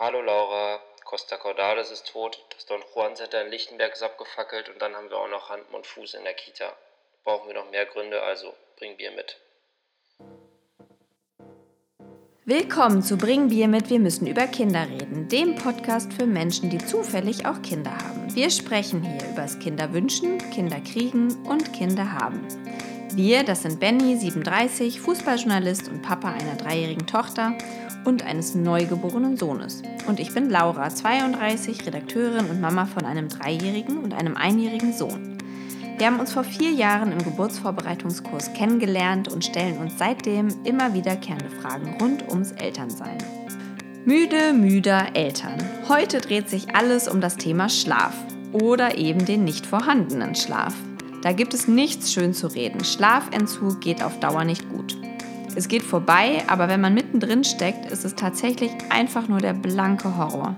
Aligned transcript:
Hallo 0.00 0.20
Laura, 0.20 0.80
Costa 1.04 1.36
Cordalis 1.36 1.92
ist 1.92 2.08
tot, 2.08 2.44
das 2.52 2.66
Don 2.66 2.80
Juan 2.92 3.14
Center 3.14 3.44
in 3.44 3.50
Lichtenberg 3.52 3.92
ist 3.92 4.02
abgefackelt 4.02 4.68
und 4.68 4.82
dann 4.82 4.92
haben 4.96 5.08
wir 5.08 5.18
auch 5.18 5.28
noch 5.28 5.50
Hand 5.50 5.62
und 5.72 5.86
Fuß 5.86 6.14
in 6.14 6.24
der 6.24 6.34
Kita. 6.34 6.72
Brauchen 7.22 7.46
wir 7.46 7.54
noch 7.54 7.70
mehr 7.70 7.86
Gründe, 7.86 8.20
also 8.20 8.52
bring 8.76 8.96
Bier 8.96 9.12
mit. 9.12 9.36
Willkommen 12.44 13.02
zu 13.02 13.16
Bring 13.16 13.48
Bier 13.50 13.68
mit, 13.68 13.88
wir 13.88 14.00
müssen 14.00 14.26
über 14.26 14.48
Kinder 14.48 14.82
reden, 14.82 15.28
dem 15.28 15.54
Podcast 15.54 16.12
für 16.12 16.26
Menschen, 16.26 16.70
die 16.70 16.78
zufällig 16.78 17.46
auch 17.46 17.62
Kinder 17.62 17.92
haben. 17.92 18.34
Wir 18.34 18.50
sprechen 18.50 19.00
hier 19.00 19.30
über 19.30 19.42
das 19.42 19.60
Kinderwünschen, 19.60 20.38
Kinderkriegen 20.50 21.46
und 21.46 21.72
Kinder 21.72 22.14
haben. 22.14 22.48
Wir, 23.14 23.44
das 23.44 23.62
sind 23.62 23.78
Benny, 23.78 24.16
37, 24.16 25.00
Fußballjournalist 25.00 25.86
und 25.86 26.02
Papa 26.02 26.32
einer 26.32 26.56
dreijährigen 26.56 27.06
Tochter 27.06 27.56
und 28.04 28.24
eines 28.24 28.54
neugeborenen 28.54 29.36
Sohnes. 29.36 29.82
Und 30.06 30.20
ich 30.20 30.32
bin 30.34 30.50
Laura, 30.50 30.90
32, 30.90 31.86
Redakteurin 31.86 32.46
und 32.50 32.60
Mama 32.60 32.86
von 32.86 33.04
einem 33.04 33.28
dreijährigen 33.28 33.98
und 33.98 34.14
einem 34.14 34.36
einjährigen 34.36 34.92
Sohn. 34.92 35.38
Wir 35.96 36.08
haben 36.08 36.18
uns 36.18 36.32
vor 36.32 36.42
vier 36.42 36.72
Jahren 36.72 37.12
im 37.12 37.22
Geburtsvorbereitungskurs 37.22 38.52
kennengelernt 38.52 39.28
und 39.32 39.44
stellen 39.44 39.78
uns 39.78 39.94
seitdem 39.96 40.48
immer 40.64 40.92
wiederkehrende 40.92 41.50
Fragen 41.50 41.96
rund 42.00 42.28
ums 42.28 42.52
Elternsein. 42.52 43.18
Müde, 44.04 44.52
müder 44.52 45.14
Eltern. 45.14 45.56
Heute 45.88 46.20
dreht 46.20 46.50
sich 46.50 46.74
alles 46.74 47.08
um 47.08 47.20
das 47.20 47.36
Thema 47.36 47.68
Schlaf 47.68 48.12
oder 48.52 48.98
eben 48.98 49.24
den 49.24 49.44
nicht 49.44 49.66
vorhandenen 49.66 50.34
Schlaf. 50.34 50.74
Da 51.22 51.32
gibt 51.32 51.54
es 51.54 51.68
nichts 51.68 52.12
schön 52.12 52.34
zu 52.34 52.48
reden. 52.48 52.84
Schlafentzug 52.84 53.80
geht 53.80 54.02
auf 54.02 54.20
Dauer 54.20 54.44
nicht 54.44 54.68
gut. 54.68 54.96
Es 55.56 55.68
geht 55.68 55.82
vorbei, 55.82 56.42
aber 56.48 56.68
wenn 56.68 56.80
man 56.80 56.94
mittendrin 56.94 57.44
steckt, 57.44 57.90
ist 57.90 58.04
es 58.04 58.16
tatsächlich 58.16 58.72
einfach 58.90 59.28
nur 59.28 59.38
der 59.38 59.52
blanke 59.52 60.16
Horror. 60.16 60.56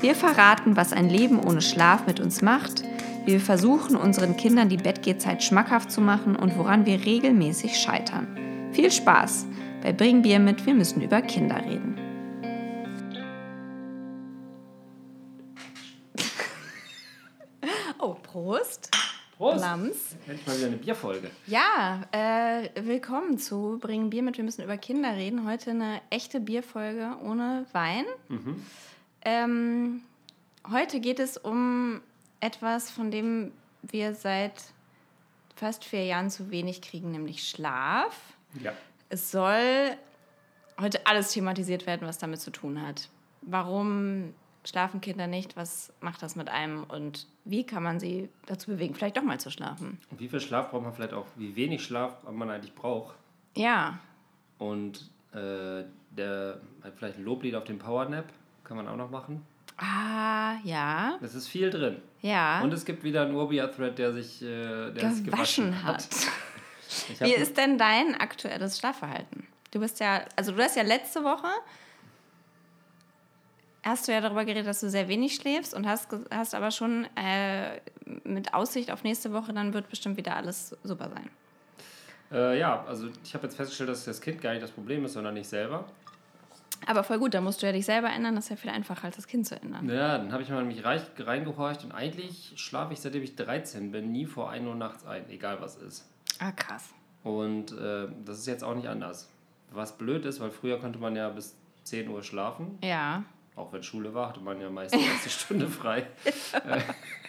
Wir 0.00 0.14
verraten, 0.14 0.74
was 0.74 0.92
ein 0.92 1.10
Leben 1.10 1.38
ohne 1.38 1.60
Schlaf 1.60 2.06
mit 2.06 2.18
uns 2.18 2.40
macht, 2.40 2.82
wir 3.24 3.40
versuchen, 3.40 3.94
unseren 3.94 4.36
Kindern 4.36 4.68
die 4.68 4.78
Bettgehzeit 4.78 5.44
schmackhaft 5.44 5.92
zu 5.92 6.00
machen 6.00 6.34
und 6.34 6.58
woran 6.58 6.86
wir 6.86 7.04
regelmäßig 7.04 7.78
scheitern. 7.78 8.26
Viel 8.72 8.90
Spaß 8.90 9.46
bei 9.82 9.92
Bring 9.92 10.22
Bier 10.22 10.40
mit, 10.40 10.66
wir 10.66 10.74
müssen 10.74 11.02
über 11.02 11.22
Kinder 11.22 11.62
reden. 11.64 11.96
Oh, 18.00 18.14
Prost. 18.14 18.90
Prost! 19.42 19.60
Lams. 19.60 20.16
Endlich 20.28 20.46
mal 20.46 20.56
wieder 20.56 20.66
eine 20.68 20.76
Bierfolge. 20.76 21.28
Ja, 21.48 22.02
äh, 22.12 22.68
willkommen 22.76 23.38
zu 23.38 23.76
Bringen 23.80 24.08
Bier 24.08 24.22
mit. 24.22 24.36
Wir 24.36 24.44
müssen 24.44 24.62
über 24.62 24.76
Kinder 24.76 25.16
reden. 25.16 25.48
Heute 25.48 25.70
eine 25.72 26.00
echte 26.10 26.38
Bierfolge 26.38 27.16
ohne 27.24 27.66
Wein. 27.72 28.04
Ähm, 29.24 30.02
heute 30.70 31.00
geht 31.00 31.18
es 31.18 31.38
um 31.38 32.02
etwas, 32.38 32.92
von 32.92 33.10
dem 33.10 33.50
wir 33.82 34.14
seit 34.14 34.62
fast 35.56 35.84
vier 35.84 36.04
Jahren 36.04 36.30
zu 36.30 36.52
wenig 36.52 36.80
kriegen, 36.80 37.10
nämlich 37.10 37.42
Schlaf. 37.42 38.16
Ja. 38.62 38.72
Es 39.08 39.32
soll 39.32 39.96
heute 40.80 41.04
alles 41.04 41.32
thematisiert 41.32 41.88
werden, 41.88 42.06
was 42.06 42.18
damit 42.18 42.40
zu 42.40 42.52
tun 42.52 42.80
hat. 42.80 43.08
Warum 43.40 44.34
schlafen 44.64 45.00
Kinder 45.00 45.26
nicht? 45.26 45.56
Was 45.56 45.92
macht 46.00 46.22
das 46.22 46.36
mit 46.36 46.48
einem? 46.48 46.84
Und 46.84 47.26
wie 47.44 47.64
kann 47.64 47.82
man 47.82 47.98
sie 47.98 48.28
dazu 48.46 48.70
bewegen, 48.70 48.94
vielleicht 48.94 49.16
doch 49.16 49.22
mal 49.22 49.40
zu 49.40 49.50
schlafen? 49.50 49.98
Und 50.10 50.20
wie 50.20 50.28
viel 50.28 50.40
Schlaf 50.40 50.70
braucht 50.70 50.82
man 50.84 50.92
vielleicht 50.92 51.12
auch, 51.12 51.26
wie 51.36 51.56
wenig 51.56 51.82
Schlaf 51.84 52.22
man 52.30 52.50
eigentlich 52.50 52.74
braucht. 52.74 53.16
Ja, 53.56 53.98
Und 54.58 55.10
äh, 55.32 55.84
der 56.10 56.60
hat 56.82 56.94
vielleicht 56.96 57.18
ein 57.18 57.24
Loblied 57.24 57.54
auf 57.54 57.64
den 57.64 57.78
Powernap, 57.78 58.26
kann 58.64 58.76
man 58.76 58.86
auch 58.88 58.96
noch 58.96 59.10
machen. 59.10 59.44
Ah, 59.76 60.56
ja. 60.64 61.18
Es 61.22 61.34
ist 61.34 61.48
viel 61.48 61.70
drin. 61.70 62.00
Ja. 62.20 62.60
Und 62.62 62.72
es 62.72 62.84
gibt 62.84 63.02
wieder 63.02 63.22
einen 63.22 63.34
Urbia-Thread, 63.34 63.98
der 63.98 64.12
sich, 64.12 64.42
äh, 64.42 64.90
der 64.92 65.10
sich 65.10 65.24
gewaschen 65.24 65.82
hat. 65.82 66.06
Hab, 67.18 67.26
Wie 67.26 67.32
ist 67.32 67.56
denn 67.56 67.78
dein 67.78 68.14
aktuelles 68.20 68.78
Schlafverhalten? 68.78 69.46
Du 69.70 69.80
bist 69.80 69.98
ja, 70.00 70.24
also 70.36 70.52
du 70.52 70.62
hast 70.62 70.76
ja 70.76 70.82
letzte 70.82 71.24
Woche, 71.24 71.48
hast 73.82 74.06
du 74.08 74.12
ja 74.12 74.20
darüber 74.20 74.44
geredet, 74.44 74.66
dass 74.66 74.80
du 74.80 74.88
sehr 74.90 75.08
wenig 75.08 75.34
schläfst 75.34 75.74
und 75.74 75.86
hast, 75.86 76.08
hast 76.30 76.54
aber 76.54 76.70
schon 76.70 77.06
äh, 77.16 77.80
mit 78.24 78.54
Aussicht 78.54 78.90
auf 78.90 79.04
nächste 79.04 79.32
Woche, 79.32 79.52
dann 79.52 79.74
wird 79.74 79.88
bestimmt 79.88 80.16
wieder 80.16 80.36
alles 80.36 80.76
super 80.82 81.10
sein. 81.10 81.30
äh, 82.32 82.58
ja, 82.58 82.84
also 82.84 83.08
ich 83.24 83.34
habe 83.34 83.44
jetzt 83.44 83.56
festgestellt, 83.56 83.90
dass 83.90 84.04
das 84.04 84.20
Kind 84.20 84.40
gar 84.40 84.52
nicht 84.52 84.62
das 84.62 84.70
Problem 84.70 85.04
ist, 85.04 85.14
sondern 85.14 85.36
ich 85.36 85.48
selber. 85.48 85.84
Aber 86.86 87.04
voll 87.04 87.18
gut, 87.18 87.32
da 87.34 87.40
musst 87.40 87.62
du 87.62 87.66
ja 87.66 87.72
dich 87.72 87.86
selber 87.86 88.08
ändern, 88.08 88.34
das 88.34 88.44
ist 88.46 88.50
ja 88.50 88.56
viel 88.56 88.70
einfacher, 88.70 89.04
als 89.04 89.16
das 89.16 89.28
Kind 89.28 89.46
zu 89.46 89.54
ändern. 89.60 89.88
Ja, 89.88 90.18
dann 90.18 90.32
habe 90.32 90.42
ich 90.42 90.48
mal 90.48 90.64
mich 90.64 90.84
reich, 90.84 91.02
reingehorcht 91.18 91.84
und 91.84 91.92
eigentlich 91.92 92.54
schlafe 92.56 92.92
ich, 92.92 93.00
seitdem 93.00 93.22
ich 93.22 93.36
13 93.36 93.92
bin, 93.92 94.10
nie 94.10 94.26
vor 94.26 94.50
1 94.50 94.66
Uhr 94.66 94.74
nachts 94.74 95.06
ein, 95.06 95.28
egal 95.30 95.60
was 95.60 95.76
ist. 95.76 96.08
Ah, 96.40 96.50
krass. 96.50 96.88
Und 97.22 97.70
äh, 97.72 98.08
das 98.24 98.38
ist 98.38 98.46
jetzt 98.46 98.64
auch 98.64 98.74
nicht 98.74 98.88
anders. 98.88 99.30
Was 99.70 99.96
blöd 99.96 100.24
ist, 100.24 100.40
weil 100.40 100.50
früher 100.50 100.80
konnte 100.80 100.98
man 100.98 101.14
ja 101.14 101.28
bis 101.28 101.54
10 101.84 102.08
Uhr 102.08 102.22
schlafen. 102.22 102.78
Ja. 102.82 103.22
Auch 103.54 103.72
wenn 103.72 103.82
Schule 103.82 104.14
war, 104.14 104.30
hatte 104.30 104.40
man 104.40 104.60
ja 104.60 104.70
meist 104.70 104.94
die 104.94 105.00
erste 105.04 105.28
Stunde 105.30 105.68
frei. 105.68 106.06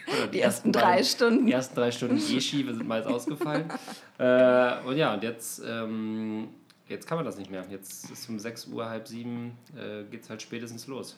Äh, 0.06 0.12
oder 0.16 0.26
Die 0.26 0.40
ersten 0.40 0.70
drei 0.70 0.82
beiden- 0.96 1.04
Stunden. 1.06 1.46
Die 1.46 1.52
ersten 1.52 1.74
drei 1.74 1.90
Stunden 1.90 2.18
Jeschi 2.18 2.62
sind 2.62 2.86
meist 2.86 3.06
ausgefallen. 3.08 3.70
äh, 4.18 4.80
und 4.84 4.96
ja, 4.98 5.14
und 5.14 5.22
jetzt, 5.22 5.62
ähm, 5.66 6.48
jetzt 6.88 7.06
kann 7.06 7.16
man 7.16 7.24
das 7.24 7.38
nicht 7.38 7.50
mehr. 7.50 7.64
Jetzt 7.70 8.10
ist 8.10 8.28
um 8.28 8.38
6 8.38 8.66
Uhr, 8.66 8.86
halb 8.88 9.08
sieben, 9.08 9.56
äh, 9.76 10.04
geht 10.10 10.22
es 10.22 10.28
halt 10.30 10.42
spätestens 10.42 10.86
los. 10.88 11.16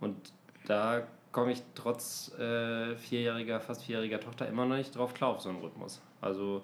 Und 0.00 0.16
da 0.66 1.02
komme 1.32 1.52
ich 1.52 1.62
trotz 1.74 2.32
äh, 2.38 2.94
vierjähriger, 2.96 3.60
fast 3.60 3.82
vierjähriger 3.84 4.20
Tochter 4.20 4.46
immer 4.48 4.64
noch 4.64 4.76
nicht 4.76 4.94
drauf 4.96 5.12
klar 5.12 5.30
auf 5.30 5.40
so 5.40 5.48
einen 5.48 5.58
Rhythmus. 5.60 6.00
Also 6.20 6.62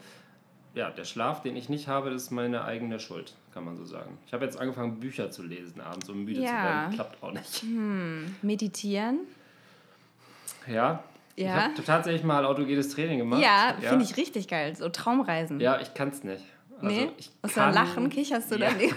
ja, 0.75 0.91
der 0.91 1.05
Schlaf, 1.05 1.43
den 1.43 1.57
ich 1.57 1.69
nicht 1.69 1.89
habe, 1.89 2.11
das 2.11 2.23
ist 2.25 2.31
meine 2.31 2.65
eigene 2.65 3.01
Schuld, 3.01 3.35
kann 3.57 3.65
man 3.65 3.75
so 3.75 3.87
sagen. 3.87 4.19
Ich 4.27 4.35
habe 4.35 4.45
jetzt 4.45 4.61
angefangen, 4.61 5.01
Bücher 5.01 5.31
zu 5.31 5.43
lesen 5.43 5.81
abends, 5.81 6.11
um 6.11 6.25
müde 6.25 6.41
zu 6.41 6.45
Ja. 6.47 6.53
werden. 6.63 6.93
Klappt 6.95 7.23
auch 7.23 7.33
nicht. 7.33 7.65
Meditieren. 8.43 9.21
Ja. 10.67 11.03
Ich 11.37 11.45
Ja. 11.47 11.55
habe 11.71 11.83
tatsächlich 11.83 12.23
mal 12.23 12.45
autogenes 12.45 12.91
Training 12.91 13.19
gemacht. 13.21 13.41
Ja, 13.43 13.75
finde 13.81 14.05
ich 14.05 14.15
richtig 14.19 14.47
geil. 14.47 14.77
So 14.77 14.91
Traumreisen. 14.91 15.59
Ja, 15.59 15.81
ich 15.81 15.95
kann 15.95 16.11
es 16.11 16.23
nicht. 16.23 16.45
Also 16.83 16.95
nee? 16.95 17.11
ich 17.17 17.31
du 17.31 17.35
dann 17.49 17.51
kann- 17.55 17.75
lachen, 17.75 18.11
kicherst 18.11 18.51
du 18.53 18.57
ja. 18.57 18.69
dann? 18.69 18.79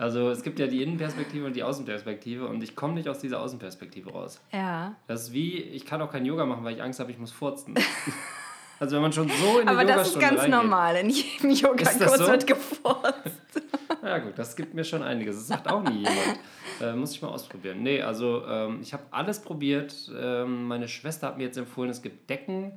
Also 0.00 0.30
es 0.30 0.44
gibt 0.44 0.60
ja 0.60 0.68
die 0.68 0.80
Innenperspektive 0.80 1.44
und 1.44 1.56
die 1.56 1.64
Außenperspektive 1.64 2.46
und 2.46 2.62
ich 2.62 2.76
komme 2.76 2.94
nicht 2.94 3.08
aus 3.08 3.18
dieser 3.18 3.40
Außenperspektive 3.40 4.12
raus. 4.12 4.40
Ja. 4.52 4.94
Das 5.08 5.22
ist 5.22 5.32
wie, 5.32 5.56
ich 5.58 5.84
kann 5.86 6.00
auch 6.00 6.10
kein 6.12 6.24
Yoga 6.24 6.46
machen, 6.46 6.62
weil 6.62 6.76
ich 6.76 6.82
Angst 6.82 7.00
habe, 7.00 7.10
ich 7.10 7.18
muss 7.18 7.32
furzen. 7.32 7.74
also 8.80 8.96
wenn 8.96 9.02
man 9.02 9.12
schon 9.12 9.28
so 9.28 9.58
in 9.60 9.66
die 9.66 9.72
Aber 9.72 9.84
das 9.84 10.08
ist 10.08 10.20
ganz 10.20 10.40
reingeht. 10.40 10.50
normal. 10.54 10.96
In 10.96 11.10
jedem 11.10 11.50
Yogakurs 11.50 12.18
so? 12.18 12.26
wird 12.26 12.46
gefurzt. 12.46 13.12
Ja 14.00 14.18
gut, 14.18 14.34
das 14.38 14.54
gibt 14.54 14.74
mir 14.74 14.84
schon 14.84 15.02
einiges. 15.02 15.36
Das 15.36 15.48
sagt 15.48 15.68
auch 15.70 15.82
nie 15.82 15.98
jemand. 15.98 16.38
Äh, 16.80 16.94
muss 16.94 17.12
ich 17.12 17.20
mal 17.20 17.28
ausprobieren. 17.28 17.82
Nee, 17.82 18.00
also 18.00 18.44
ähm, 18.46 18.78
ich 18.80 18.92
habe 18.92 19.02
alles 19.10 19.40
probiert. 19.40 19.92
Ähm, 20.16 20.64
meine 20.68 20.86
Schwester 20.88 21.26
hat 21.26 21.36
mir 21.36 21.44
jetzt 21.44 21.56
empfohlen, 21.58 21.90
es 21.90 22.00
gibt 22.00 22.30
Decken, 22.30 22.72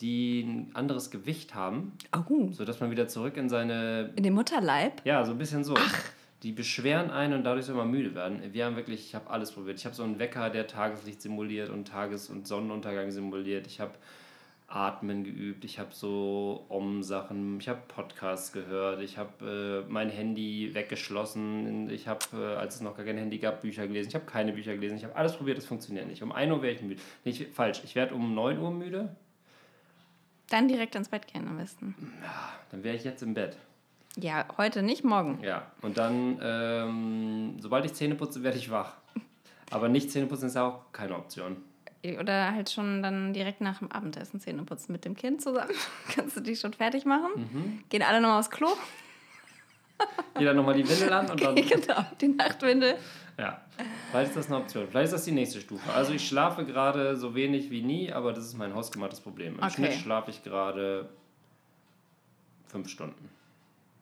die 0.00 0.40
ein 0.42 0.70
anderes 0.74 1.10
Gewicht 1.10 1.54
haben, 1.54 1.92
Oh. 2.14 2.48
sodass 2.52 2.80
man 2.80 2.90
wieder 2.90 3.06
zurück 3.06 3.36
in 3.36 3.48
seine 3.48 4.10
In 4.16 4.22
dem 4.24 4.34
Mutterleib? 4.34 5.00
Ja, 5.04 5.24
so 5.24 5.32
ein 5.32 5.38
bisschen 5.38 5.62
so. 5.62 5.74
Die 6.42 6.52
beschweren 6.52 7.10
einen 7.10 7.34
und 7.34 7.44
dadurch 7.44 7.66
soll 7.66 7.76
man 7.76 7.90
müde 7.90 8.14
werden. 8.14 8.40
Wir 8.52 8.64
haben 8.66 8.74
wirklich, 8.76 9.06
ich 9.06 9.14
habe 9.14 9.30
alles 9.30 9.52
probiert. 9.52 9.78
Ich 9.78 9.84
habe 9.84 9.94
so 9.94 10.02
einen 10.02 10.18
Wecker, 10.18 10.50
der 10.50 10.66
Tageslicht 10.66 11.22
simuliert 11.22 11.70
und 11.70 11.86
Tages- 11.86 12.28
und 12.28 12.46
Sonnenuntergang 12.48 13.10
simuliert. 13.10 13.66
Ich 13.66 13.78
habe 13.80 13.92
Atmen 14.70 15.24
geübt, 15.24 15.64
ich 15.64 15.80
habe 15.80 15.90
so 15.92 16.64
Om-Sachen, 16.68 17.58
ich 17.58 17.68
habe 17.68 17.80
Podcasts 17.88 18.52
gehört, 18.52 19.02
ich 19.02 19.18
habe 19.18 19.84
äh, 19.88 19.90
mein 19.90 20.10
Handy 20.10 20.70
weggeschlossen, 20.74 21.90
ich 21.90 22.06
habe, 22.06 22.20
äh, 22.34 22.54
als 22.56 22.76
es 22.76 22.80
noch 22.80 22.96
gar 22.96 23.04
kein 23.04 23.18
Handy 23.18 23.38
gab, 23.38 23.62
Bücher 23.62 23.88
gelesen, 23.88 24.10
ich 24.10 24.14
habe 24.14 24.26
keine 24.26 24.52
Bücher 24.52 24.74
gelesen, 24.74 24.96
ich 24.96 25.02
habe 25.04 25.16
alles 25.16 25.36
probiert, 25.36 25.58
das 25.58 25.66
funktioniert 25.66 26.06
nicht. 26.06 26.22
Um 26.22 26.30
1 26.30 26.52
Uhr 26.52 26.62
wäre 26.62 26.72
ich 26.74 26.82
müde. 26.82 27.00
Nicht 27.24 27.52
falsch, 27.52 27.82
ich 27.84 27.96
werde 27.96 28.14
um 28.14 28.32
9 28.34 28.58
Uhr 28.58 28.70
müde, 28.70 29.16
Dann 30.50 30.68
direkt 30.68 30.94
ins 30.94 31.08
Bett 31.08 31.26
gehen 31.26 31.48
am 31.48 31.56
besten. 31.58 31.94
dann 32.70 32.84
wäre 32.84 32.94
ich 32.96 33.02
jetzt 33.04 33.22
im 33.22 33.34
Bett. 33.34 33.56
Ja, 34.16 34.46
heute 34.56 34.82
nicht, 34.82 35.02
morgen. 35.04 35.40
Ja, 35.42 35.70
und 35.82 35.98
dann, 35.98 36.38
ähm, 36.42 37.56
sobald 37.60 37.84
ich 37.84 37.94
Zähne 37.94 38.14
putze, 38.14 38.42
werde 38.44 38.58
ich 38.58 38.70
wach. 38.70 38.94
Aber 39.70 39.88
nicht 39.88 40.10
Zähne 40.10 40.26
putzen 40.26 40.46
ist 40.46 40.54
ja 40.56 40.66
auch 40.66 40.92
keine 40.92 41.16
Option. 41.16 41.56
Oder 42.18 42.52
halt 42.54 42.70
schon 42.70 43.02
dann 43.02 43.34
direkt 43.34 43.60
nach 43.60 43.78
dem 43.80 43.92
Abendessen 43.92 44.40
Zähne 44.40 44.62
putzen 44.62 44.92
mit 44.92 45.04
dem 45.04 45.14
Kind 45.14 45.42
zusammen. 45.42 45.72
Kannst 46.14 46.36
du 46.36 46.40
die 46.40 46.56
schon 46.56 46.72
fertig 46.72 47.04
machen? 47.04 47.30
Mhm. 47.36 47.84
Gehen 47.90 48.02
alle 48.02 48.20
noch 48.20 48.38
aufs 48.38 48.50
Klo? 48.50 48.68
Jeder 50.38 50.54
nochmal 50.54 50.74
die 50.74 50.88
Windel 50.88 51.12
an 51.12 51.30
und 51.30 51.40
dann. 51.44 51.54
genau, 51.56 52.06
die 52.20 52.28
Nachtwindel. 52.28 52.96
Ja, 53.36 53.60
vielleicht 54.10 54.30
ist 54.30 54.36
das 54.36 54.46
eine 54.46 54.56
Option. 54.56 54.86
Vielleicht 54.88 55.06
ist 55.06 55.12
das 55.12 55.24
die 55.24 55.32
nächste 55.32 55.60
Stufe. 55.60 55.92
Also 55.92 56.12
ich 56.12 56.26
schlafe 56.26 56.64
gerade 56.64 57.16
so 57.16 57.34
wenig 57.34 57.70
wie 57.70 57.82
nie, 57.82 58.10
aber 58.12 58.32
das 58.32 58.44
ist 58.46 58.56
mein 58.56 58.74
hausgemachtes 58.74 59.20
Problem. 59.20 59.54
Im 59.58 59.62
Okay. 59.62 59.72
Schnitt 59.72 59.92
schlafe 59.94 60.30
ich 60.30 60.42
gerade 60.42 61.08
fünf 62.66 62.88
Stunden. 62.88 63.28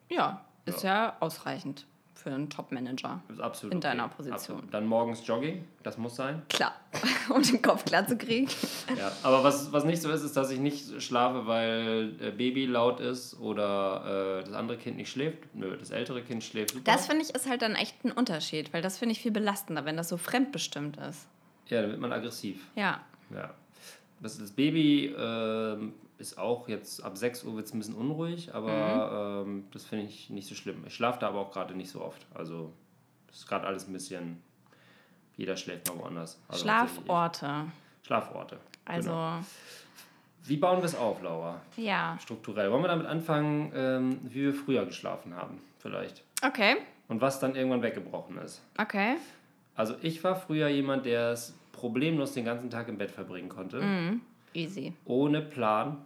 Ja, 0.08 0.44
ist 0.66 0.82
ja, 0.84 1.16
ausreichend. 1.20 1.86
Für 2.18 2.30
einen 2.30 2.50
Top-Manager. 2.50 3.22
Ist 3.28 3.40
absolut 3.40 3.72
In 3.72 3.78
okay. 3.78 3.88
deiner 3.88 4.08
Position. 4.08 4.34
Absolut. 4.34 4.74
Dann 4.74 4.86
morgens 4.86 5.24
Jogging, 5.26 5.64
das 5.84 5.98
muss 5.98 6.16
sein. 6.16 6.42
Klar, 6.48 6.74
um 7.30 7.42
den 7.42 7.62
Kopf 7.62 7.84
klar 7.84 8.06
zu 8.06 8.16
kriegen. 8.18 8.48
Ja, 8.96 9.12
aber 9.22 9.44
was, 9.44 9.72
was 9.72 9.84
nicht 9.84 10.02
so 10.02 10.10
ist, 10.10 10.22
ist, 10.22 10.36
dass 10.36 10.50
ich 10.50 10.58
nicht 10.58 11.00
schlafe, 11.00 11.46
weil 11.46 12.14
äh, 12.20 12.30
Baby 12.32 12.66
laut 12.66 12.98
ist 12.98 13.38
oder 13.38 14.40
äh, 14.40 14.44
das 14.44 14.52
andere 14.52 14.78
Kind 14.78 14.96
nicht 14.96 15.10
schläft. 15.10 15.54
Nö, 15.54 15.76
das 15.76 15.90
ältere 15.90 16.22
Kind 16.22 16.42
schläft 16.42 16.70
super. 16.70 16.84
Das 16.84 17.06
finde 17.06 17.22
ich 17.22 17.34
ist 17.34 17.48
halt 17.48 17.62
dann 17.62 17.76
echt 17.76 18.04
ein 18.04 18.10
Unterschied, 18.10 18.72
weil 18.72 18.82
das 18.82 18.98
finde 18.98 19.12
ich 19.12 19.20
viel 19.20 19.32
belastender, 19.32 19.84
wenn 19.84 19.96
das 19.96 20.08
so 20.08 20.16
fremdbestimmt 20.16 20.96
ist. 20.96 21.28
ja, 21.68 21.82
dann 21.82 21.90
wird 21.92 22.00
man 22.00 22.12
aggressiv. 22.12 22.66
Ja. 22.74 23.00
Ja. 23.32 23.54
Das, 24.20 24.38
das 24.38 24.50
Baby 24.50 25.14
ähm, 25.16 25.92
ist 26.18 26.36
auch 26.38 26.68
jetzt 26.68 27.02
ab 27.04 27.16
6 27.16 27.44
Uhr 27.44 27.54
wird 27.56 27.66
es 27.66 27.74
ein 27.74 27.78
bisschen 27.78 27.94
unruhig, 27.94 28.52
aber 28.54 29.44
Mhm. 29.44 29.50
ähm, 29.50 29.64
das 29.72 29.84
finde 29.84 30.04
ich 30.06 30.30
nicht 30.30 30.48
so 30.48 30.54
schlimm. 30.54 30.82
Ich 30.86 30.94
schlafe 30.94 31.20
da 31.20 31.28
aber 31.28 31.38
auch 31.40 31.50
gerade 31.52 31.74
nicht 31.74 31.90
so 31.90 32.00
oft. 32.02 32.26
Also 32.34 32.72
ist 33.32 33.46
gerade 33.46 33.66
alles 33.66 33.86
ein 33.88 33.92
bisschen. 33.92 34.42
Jeder 35.36 35.56
schläft 35.56 35.88
mal 35.88 35.98
woanders. 35.98 36.40
Also 36.48 36.62
Schlaforte. 36.64 37.66
Schlaforte. 38.02 38.58
Also, 38.84 39.10
Genau. 39.10 39.38
Wie 40.44 40.56
bauen 40.56 40.78
wir 40.78 40.84
es 40.86 40.94
auf, 40.96 41.22
Laura? 41.22 41.60
ja. 41.76 42.16
Strukturell. 42.20 42.72
Wollen 42.72 42.82
wir 42.82 42.88
damit 42.88 43.06
anfangen, 43.06 43.70
ähm, 43.74 44.18
wie 44.24 44.44
wir 44.44 44.54
früher 44.54 44.86
geschlafen 44.86 45.34
haben, 45.36 45.60
vielleicht? 45.78 46.24
Okay, 46.44 46.76
Und 47.08 47.20
was 47.20 47.38
dann 47.38 47.54
irgendwann 47.54 47.82
weggebrochen 47.82 48.38
ist. 48.38 48.62
okay. 48.78 49.16
Also 49.76 49.94
ich 50.02 50.24
war 50.24 50.34
früher 50.34 50.66
jemand, 50.68 51.06
der 51.06 51.30
es 51.32 51.54
problemlos 51.72 52.32
den 52.32 52.44
ganzen 52.44 52.68
Tag 52.70 52.88
im 52.88 52.98
Bett 52.98 53.10
verbringen 53.12 53.48
konnte. 53.48 53.80
Mhm. 53.80 54.20
Easy. 54.54 54.92
Ohne 55.04 55.40
Plan. 55.42 55.98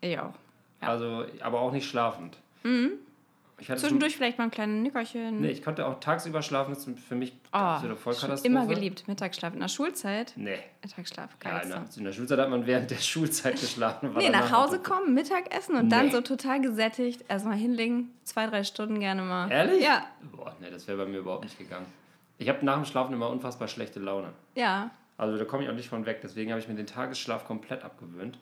Ich 0.00 0.18
auch. 0.18 0.32
Ja. 0.82 0.88
Also, 0.88 1.24
aber 1.40 1.60
auch 1.60 1.72
nicht 1.72 1.88
schlafend. 1.88 2.36
Ich 3.58 3.68
hatte 3.70 3.80
Zwischendurch 3.82 4.16
vielleicht 4.16 4.38
mal 4.38 4.44
ein 4.44 4.50
kleines 4.50 4.82
Nickerchen. 4.82 5.40
Nee, 5.42 5.50
ich 5.50 5.62
konnte 5.62 5.86
auch 5.86 6.00
tagsüber 6.00 6.40
schlafen, 6.40 6.72
das 6.74 6.86
ist 6.86 7.00
für 7.00 7.14
mich 7.14 7.32
Oh, 7.52 7.56
absolute 7.58 7.94
schon 7.96 8.02
Vollkatastrophe. 8.02 8.46
immer 8.46 8.66
geliebt. 8.66 9.06
Mittagsschlaf. 9.06 9.52
In 9.52 9.60
der 9.60 9.68
Schulzeit. 9.68 10.32
Nee. 10.36 10.58
Mittagsschlaf. 10.82 11.30
Ja, 11.44 11.50
Geilste. 11.58 11.98
in, 11.98 12.04
der, 12.04 12.12
Schulzeit 12.12 12.38
hat 12.38 12.48
man 12.48 12.66
während 12.66 12.90
der 12.90 12.96
Schulzeit 13.00 13.60
geschlafen. 13.60 14.14
war 14.14 14.22
nee, 14.22 14.30
nach 14.30 14.50
Hause 14.50 14.78
kommen, 14.78 15.12
Mittagessen 15.12 15.76
und 15.76 15.90
dann 15.90 16.06
Nee. 16.06 16.12
so 16.12 16.20
total 16.22 16.60
gesättigt. 16.62 17.24
Erstmal 17.28 17.56
hinlegen. 17.56 18.10
Zwei, 18.24 18.46
drei 18.46 18.64
Stunden 18.64 18.98
gerne 19.00 19.22
mal. 19.22 19.50
Ehrlich? 19.50 19.82
Ja. 19.84 20.06
Boah, 20.32 20.54
nee, 20.60 20.70
das 20.70 20.86
wäre 20.88 20.96
bei 20.96 21.06
mir 21.06 21.18
überhaupt 21.18 21.44
nicht 21.44 21.58
gegangen. 21.58 21.86
Ich 22.38 22.48
habe 22.48 22.64
nach 22.64 22.76
dem 22.76 22.86
Schlafen 22.86 23.12
immer 23.12 23.28
unfassbar 23.28 23.68
schlechte 23.68 24.00
Laune. 24.00 24.28
Ja. 24.54 24.90
Also 25.18 25.36
da 25.36 25.44
komme 25.44 25.64
ich 25.64 25.68
auch 25.68 25.74
nicht 25.74 25.90
von 25.90 26.06
weg. 26.06 26.20
Deswegen 26.22 26.50
habe 26.50 26.60
ich 26.62 26.68
mir 26.68 26.74
den 26.76 26.86
Tagesschlaf 26.86 27.44
komplett 27.46 27.84
abgewöhnt. 27.84 28.38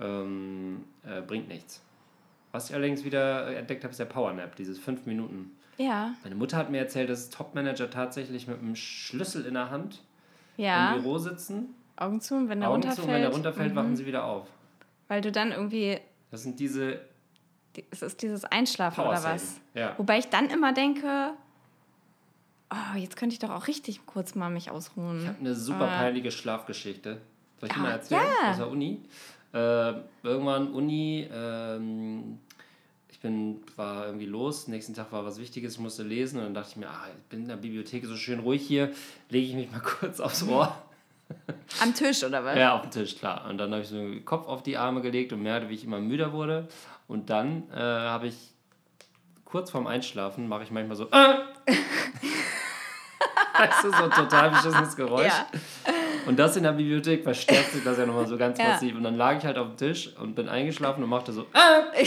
Ähm, 0.00 0.84
äh, 1.04 1.20
bringt 1.20 1.48
nichts. 1.48 1.82
Was 2.52 2.68
ich 2.70 2.74
allerdings 2.74 3.04
wieder 3.04 3.56
entdeckt 3.56 3.84
habe, 3.84 3.90
ist 3.92 4.00
der 4.00 4.06
Powernap, 4.06 4.56
dieses 4.56 4.78
fünf 4.78 5.06
Minuten. 5.06 5.52
Ja. 5.76 6.14
Meine 6.22 6.34
Mutter 6.34 6.56
hat 6.56 6.70
mir 6.70 6.78
erzählt, 6.78 7.08
dass 7.10 7.30
Top-Manager 7.30 7.90
tatsächlich 7.90 8.46
mit 8.48 8.58
einem 8.58 8.76
Schlüssel 8.76 9.46
in 9.46 9.54
der 9.54 9.70
Hand 9.70 10.02
Ja. 10.56 10.94
im 10.94 11.02
Büro 11.02 11.18
sitzen, 11.18 11.74
Augen 11.96 12.20
zu 12.20 12.34
und 12.34 12.48
wenn 12.48 12.60
der 12.60 12.70
Augen 12.70 12.82
zu 12.82 12.88
runterfällt. 12.88 13.06
und 13.08 13.14
wenn 13.14 13.22
der 13.22 13.32
runterfällt, 13.32 13.72
mhm. 13.72 13.76
wachen 13.76 13.96
sie 13.96 14.06
wieder 14.06 14.24
auf. 14.24 14.48
Weil 15.08 15.20
du 15.20 15.30
dann 15.32 15.52
irgendwie. 15.52 15.98
Das 16.30 16.42
sind 16.42 16.58
diese 16.60 17.00
die- 17.76 17.84
Es 17.90 18.02
ist 18.02 18.20
dieses 18.22 18.44
Einschlafen 18.44 19.00
oder 19.00 19.12
Power 19.20 19.24
was? 19.34 19.60
Ja. 19.74 19.94
Wobei 19.96 20.18
ich 20.18 20.28
dann 20.28 20.48
immer 20.50 20.72
denke. 20.72 21.32
Oh, 22.72 22.96
jetzt 22.96 23.16
könnte 23.16 23.32
ich 23.32 23.38
doch 23.40 23.50
auch 23.50 23.66
richtig 23.66 24.06
kurz 24.06 24.34
mal 24.34 24.48
mich 24.50 24.70
ausruhen. 24.70 25.20
Ich 25.22 25.28
habe 25.28 25.38
eine 25.40 25.54
super 25.54 25.88
Ah. 25.88 25.98
peinliche 25.98 26.30
Schlafgeschichte. 26.30 27.20
Soll 27.58 27.68
ich 27.68 27.72
die 27.74 27.80
Ah, 27.80 27.82
mal 27.82 27.90
erzählen? 27.92 28.22
ja. 28.42 28.50
Aus 28.50 28.56
der 28.58 28.68
Uni. 28.70 29.02
Äh, 29.52 29.92
irgendwann 30.22 30.72
Uni, 30.72 31.28
ähm, 31.32 32.38
ich 33.08 33.18
bin, 33.20 33.60
war 33.76 34.06
irgendwie 34.06 34.26
los, 34.26 34.68
nächsten 34.68 34.94
Tag 34.94 35.10
war 35.12 35.24
was 35.24 35.40
Wichtiges, 35.40 35.74
ich 35.74 35.80
musste 35.80 36.04
lesen 36.04 36.38
und 36.38 36.44
dann 36.44 36.54
dachte 36.54 36.70
ich 36.70 36.76
mir, 36.76 36.88
ah, 36.88 37.06
ich 37.16 37.24
bin 37.24 37.40
in 37.42 37.48
der 37.48 37.56
Bibliothek 37.56 38.06
so 38.06 38.16
schön 38.16 38.40
ruhig 38.40 38.66
hier, 38.66 38.92
lege 39.28 39.46
ich 39.46 39.54
mich 39.54 39.70
mal 39.70 39.80
kurz 39.84 40.20
aufs 40.20 40.46
Ohr. 40.46 40.74
Am 41.80 41.94
Tisch 41.94 42.24
oder 42.24 42.44
was? 42.44 42.56
Ja, 42.56 42.74
auf 42.74 42.82
den 42.82 42.90
Tisch, 42.90 43.16
klar. 43.16 43.46
Und 43.48 43.58
dann 43.58 43.70
habe 43.70 43.82
ich 43.82 43.88
so 43.88 43.96
den 43.96 44.24
Kopf 44.24 44.48
auf 44.48 44.62
die 44.62 44.76
Arme 44.76 45.00
gelegt 45.00 45.32
und 45.32 45.42
merkte, 45.42 45.68
wie 45.68 45.74
ich 45.74 45.84
immer 45.84 46.00
müder 46.00 46.32
wurde. 46.32 46.68
Und 47.06 47.30
dann 47.30 47.70
äh, 47.70 47.76
habe 47.76 48.28
ich 48.28 48.34
kurz 49.44 49.70
vorm 49.70 49.86
Einschlafen, 49.86 50.48
mache 50.48 50.64
ich 50.64 50.70
manchmal 50.70 50.96
so, 50.96 51.08
äh! 51.10 51.34
weißt 53.58 53.84
du, 53.84 53.90
so 53.90 54.04
ein 54.04 54.10
total 54.10 54.50
beschissenes 54.50 54.96
Geräusch. 54.96 55.26
Ja. 55.26 55.46
Und 56.30 56.36
das 56.38 56.56
in 56.56 56.62
der 56.62 56.70
Bibliothek 56.72 57.24
verstärkt 57.24 57.72
sich 57.72 57.82
das 57.82 57.98
ja 57.98 58.06
nochmal 58.06 58.24
so 58.28 58.36
ganz 58.38 58.56
Ja. 58.62 58.68
massiv. 58.68 58.94
Und 58.94 59.02
dann 59.02 59.16
lag 59.16 59.36
ich 59.38 59.44
halt 59.44 59.58
auf 59.58 59.66
dem 59.66 59.76
Tisch 59.76 60.14
und 60.16 60.36
bin 60.36 60.48
eingeschlafen 60.48 61.02
und 61.02 61.10
machte 61.10 61.32
so, 61.32 61.42
äh! 61.42 62.06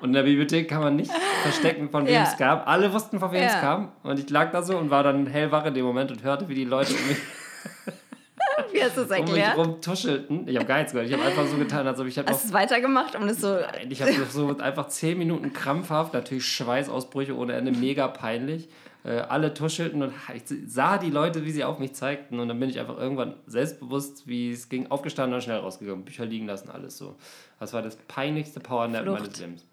Und 0.00 0.10
in 0.10 0.12
der 0.12 0.22
Bibliothek 0.22 0.68
kann 0.68 0.80
man 0.82 0.94
nicht 0.94 1.10
verstecken, 1.42 1.90
von 1.90 2.06
wem 2.06 2.14
Ja. 2.14 2.22
es 2.22 2.36
kam. 2.36 2.60
Alle 2.66 2.92
wussten, 2.92 3.18
von 3.18 3.32
wem 3.32 3.42
es 3.44 3.54
Ja. 3.54 3.60
kam. 3.60 3.92
Und 4.04 4.18
ich 4.20 4.30
lag 4.30 4.52
da 4.52 4.62
so 4.62 4.76
und 4.78 4.90
war 4.90 5.02
dann 5.02 5.26
hellwach 5.26 5.64
in 5.64 5.74
dem 5.74 5.84
Moment 5.84 6.12
und 6.12 6.22
hörte, 6.22 6.48
wie 6.48 6.54
die 6.54 6.64
Leute 6.66 6.92
um 6.94 7.08
mich 7.08 7.16
Wie 8.72 8.82
hast 8.82 8.96
du 8.96 9.00
es 9.02 9.10
um 9.10 9.24
mich 9.24 9.28
erklärt? 9.38 9.56
rum 9.56 9.80
tuschelten. 9.80 10.46
Ich 10.46 10.54
habe 10.56 10.66
gar 10.66 10.76
nichts 10.76 10.92
gehört. 10.92 11.08
Ich 11.08 11.14
habe 11.16 11.24
einfach 11.24 11.46
so 11.46 11.56
getan, 11.56 11.84
als 11.86 11.98
ob 11.98 12.06
ich 12.06 12.16
halt. 12.16 12.28
Hast 12.30 12.44
du 12.44 12.48
es 12.48 12.52
weitergemacht, 12.54 13.16
um 13.16 13.26
das 13.26 13.40
so. 13.40 13.54
Nein, 13.54 13.88
ich 13.90 14.00
habe 14.02 14.12
so 14.30 14.56
einfach 14.58 14.86
zehn 14.88 15.16
Minuten 15.18 15.52
krampfhaft, 15.52 16.12
natürlich 16.14 16.46
Schweißausbrüche 16.46 17.34
ohne 17.36 17.54
Ende, 17.54 17.72
mega 17.72 18.06
peinlich. 18.06 18.68
Äh, 19.04 19.20
alle 19.20 19.54
tuschelten 19.54 20.02
und 20.02 20.12
ich 20.34 20.42
sah 20.66 20.98
die 20.98 21.10
Leute, 21.10 21.44
wie 21.44 21.52
sie 21.52 21.62
auf 21.62 21.78
mich 21.78 21.94
zeigten. 21.94 22.40
Und 22.40 22.48
dann 22.48 22.58
bin 22.58 22.68
ich 22.68 22.80
einfach 22.80 22.98
irgendwann 22.98 23.34
selbstbewusst, 23.46 24.26
wie 24.26 24.50
es 24.50 24.68
ging, 24.68 24.90
aufgestanden 24.90 25.34
und 25.34 25.42
schnell 25.42 25.58
rausgegangen. 25.58 26.04
Bücher 26.04 26.26
liegen 26.26 26.46
lassen, 26.46 26.68
alles 26.70 26.98
so. 26.98 27.14
Das 27.60 27.72
war 27.72 27.80
das 27.80 27.96
peinlichste 27.96 28.60
Powernap 28.60 29.06
meines 29.06 29.38
Lebens. 29.38 29.64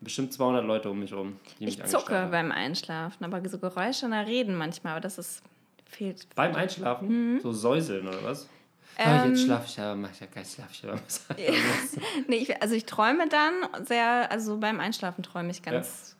Bestimmt 0.00 0.32
200 0.32 0.64
Leute 0.64 0.90
um 0.90 0.98
mich 0.98 1.12
rum, 1.12 1.38
die 1.60 1.66
mich 1.66 1.78
Ich 1.78 1.84
zucke 1.84 2.28
beim 2.30 2.50
Einschlafen, 2.50 3.24
aber 3.24 3.48
so 3.48 3.58
Geräusche 3.58 4.08
nach 4.08 4.26
Reden 4.26 4.56
manchmal, 4.56 4.94
aber 4.94 5.00
das 5.00 5.16
ist. 5.16 5.42
fehlt. 5.84 6.26
Beim 6.34 6.56
Einschlafen? 6.56 7.38
So 7.40 7.52
säuseln 7.52 8.08
oder 8.08 8.24
was? 8.24 8.44
Mhm. 8.44 8.48
Ähm, 8.98 9.28
jetzt 9.30 9.44
schlafe 9.44 9.66
ich 9.66 9.76
ja, 9.76 9.94
mach 9.94 10.10
ich 10.10 10.20
ja 10.20 10.26
geil, 10.26 10.44
schlafe 10.44 10.72
ich 10.72 10.82
ja. 11.46 11.54
Nee, 12.26 12.36
ich, 12.36 12.60
also 12.60 12.74
ich 12.74 12.84
träume 12.84 13.28
dann 13.28 13.86
sehr, 13.86 14.30
also 14.30 14.58
beim 14.58 14.80
Einschlafen 14.80 15.22
träume 15.22 15.50
ich 15.50 15.62
ganz 15.62 16.16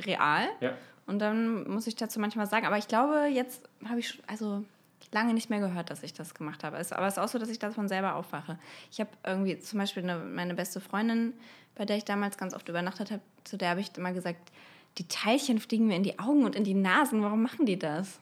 real. 0.00 0.48
ja. 0.60 0.72
Und 1.06 1.20
dann 1.20 1.68
muss 1.68 1.86
ich 1.86 1.96
dazu 1.96 2.18
manchmal 2.18 2.46
sagen, 2.46 2.66
aber 2.66 2.78
ich 2.78 2.88
glaube, 2.88 3.28
jetzt 3.32 3.62
habe 3.88 4.00
ich 4.00 4.20
also 4.26 4.64
lange 5.12 5.34
nicht 5.34 5.50
mehr 5.50 5.60
gehört, 5.60 5.90
dass 5.90 6.02
ich 6.02 6.12
das 6.12 6.34
gemacht 6.34 6.64
habe. 6.64 6.76
Es, 6.78 6.92
aber 6.92 7.06
es 7.06 7.14
ist 7.14 7.18
auch 7.18 7.28
so, 7.28 7.38
dass 7.38 7.48
ich 7.48 7.58
davon 7.58 7.88
selber 7.88 8.16
aufwache. 8.16 8.58
Ich 8.90 9.00
habe 9.00 9.10
irgendwie 9.24 9.58
zum 9.58 9.78
Beispiel 9.78 10.02
eine, 10.02 10.18
meine 10.18 10.54
beste 10.54 10.80
Freundin, 10.80 11.32
bei 11.74 11.84
der 11.84 11.96
ich 11.96 12.04
damals 12.04 12.38
ganz 12.38 12.54
oft 12.54 12.68
übernachtet 12.68 13.10
habe, 13.10 13.22
zu 13.44 13.56
der 13.56 13.70
habe 13.70 13.80
ich 13.80 13.96
immer 13.96 14.12
gesagt, 14.12 14.50
die 14.98 15.06
Teilchen 15.06 15.58
fliegen 15.60 15.86
mir 15.86 15.96
in 15.96 16.02
die 16.02 16.18
Augen 16.18 16.44
und 16.44 16.56
in 16.56 16.64
die 16.64 16.74
Nasen. 16.74 17.22
Warum 17.22 17.42
machen 17.42 17.66
die 17.66 17.78
das? 17.78 18.18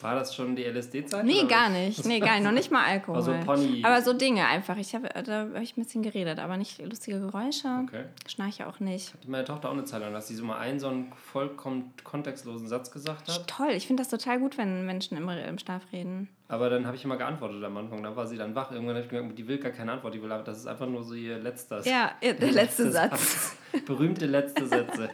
War 0.00 0.14
das 0.14 0.34
schon 0.34 0.54
die 0.54 0.64
LSD-Zeit? 0.64 1.24
Nee, 1.24 1.44
gar 1.48 1.68
nicht. 1.68 2.04
Nee, 2.06 2.20
gar 2.20 2.34
nicht. 2.34 2.44
Noch 2.44 2.52
nicht 2.52 2.70
mal 2.70 2.84
Alkohol. 2.84 3.16
Also 3.16 3.32
Pony- 3.44 3.82
Aber 3.84 4.00
so 4.00 4.12
Dinge 4.12 4.46
einfach. 4.46 4.76
Ich 4.76 4.94
hab, 4.94 5.02
da 5.24 5.32
habe 5.40 5.60
ich 5.62 5.76
ein 5.76 5.82
bisschen 5.82 6.02
geredet, 6.02 6.38
aber 6.38 6.56
nicht 6.56 6.80
lustige 6.84 7.18
Geräusche. 7.18 7.68
Okay. 7.84 8.04
Schnarche 8.28 8.68
auch 8.68 8.78
nicht. 8.78 9.12
Hatte 9.12 9.28
meine 9.30 9.44
Tochter 9.44 9.68
auch 9.68 9.72
eine 9.72 9.84
Zeit 9.84 10.00
lang, 10.00 10.12
dass 10.12 10.28
sie 10.28 10.36
so 10.36 10.44
mal 10.44 10.58
einen 10.58 10.78
so 10.78 10.88
einen 10.88 11.12
vollkommen 11.32 11.92
kontextlosen 12.04 12.68
Satz 12.68 12.90
gesagt 12.92 13.28
hat. 13.28 13.46
Toll. 13.48 13.70
Ich 13.72 13.86
finde 13.88 14.02
das 14.02 14.08
total 14.10 14.38
gut, 14.38 14.56
wenn 14.56 14.86
Menschen 14.86 15.16
im, 15.16 15.28
im 15.28 15.58
Schlaf 15.58 15.82
reden. 15.92 16.28
Aber 16.50 16.70
dann 16.70 16.86
habe 16.86 16.96
ich 16.96 17.04
immer 17.04 17.16
geantwortet 17.16 17.62
am 17.64 17.76
Anfang. 17.76 18.02
Dann 18.02 18.14
war 18.16 18.26
sie 18.26 18.36
dann 18.38 18.54
wach. 18.54 18.70
Irgendwann 18.70 18.94
habe 18.96 19.04
ich 19.04 19.10
gemerkt, 19.10 19.38
die 19.38 19.46
will 19.48 19.58
gar 19.58 19.72
keine 19.72 19.92
Antwort. 19.92 20.14
Die 20.14 20.22
will, 20.22 20.28
das 20.28 20.58
ist 20.58 20.66
einfach 20.66 20.86
nur 20.86 21.02
so 21.02 21.14
ihr 21.14 21.38
letzter 21.38 21.82
Ja, 21.86 22.12
der 22.22 22.52
letzte 22.52 22.90
Satz. 22.90 23.56
Berühmte 23.86 24.26
letzte 24.26 24.66
Sätze. 24.66 25.10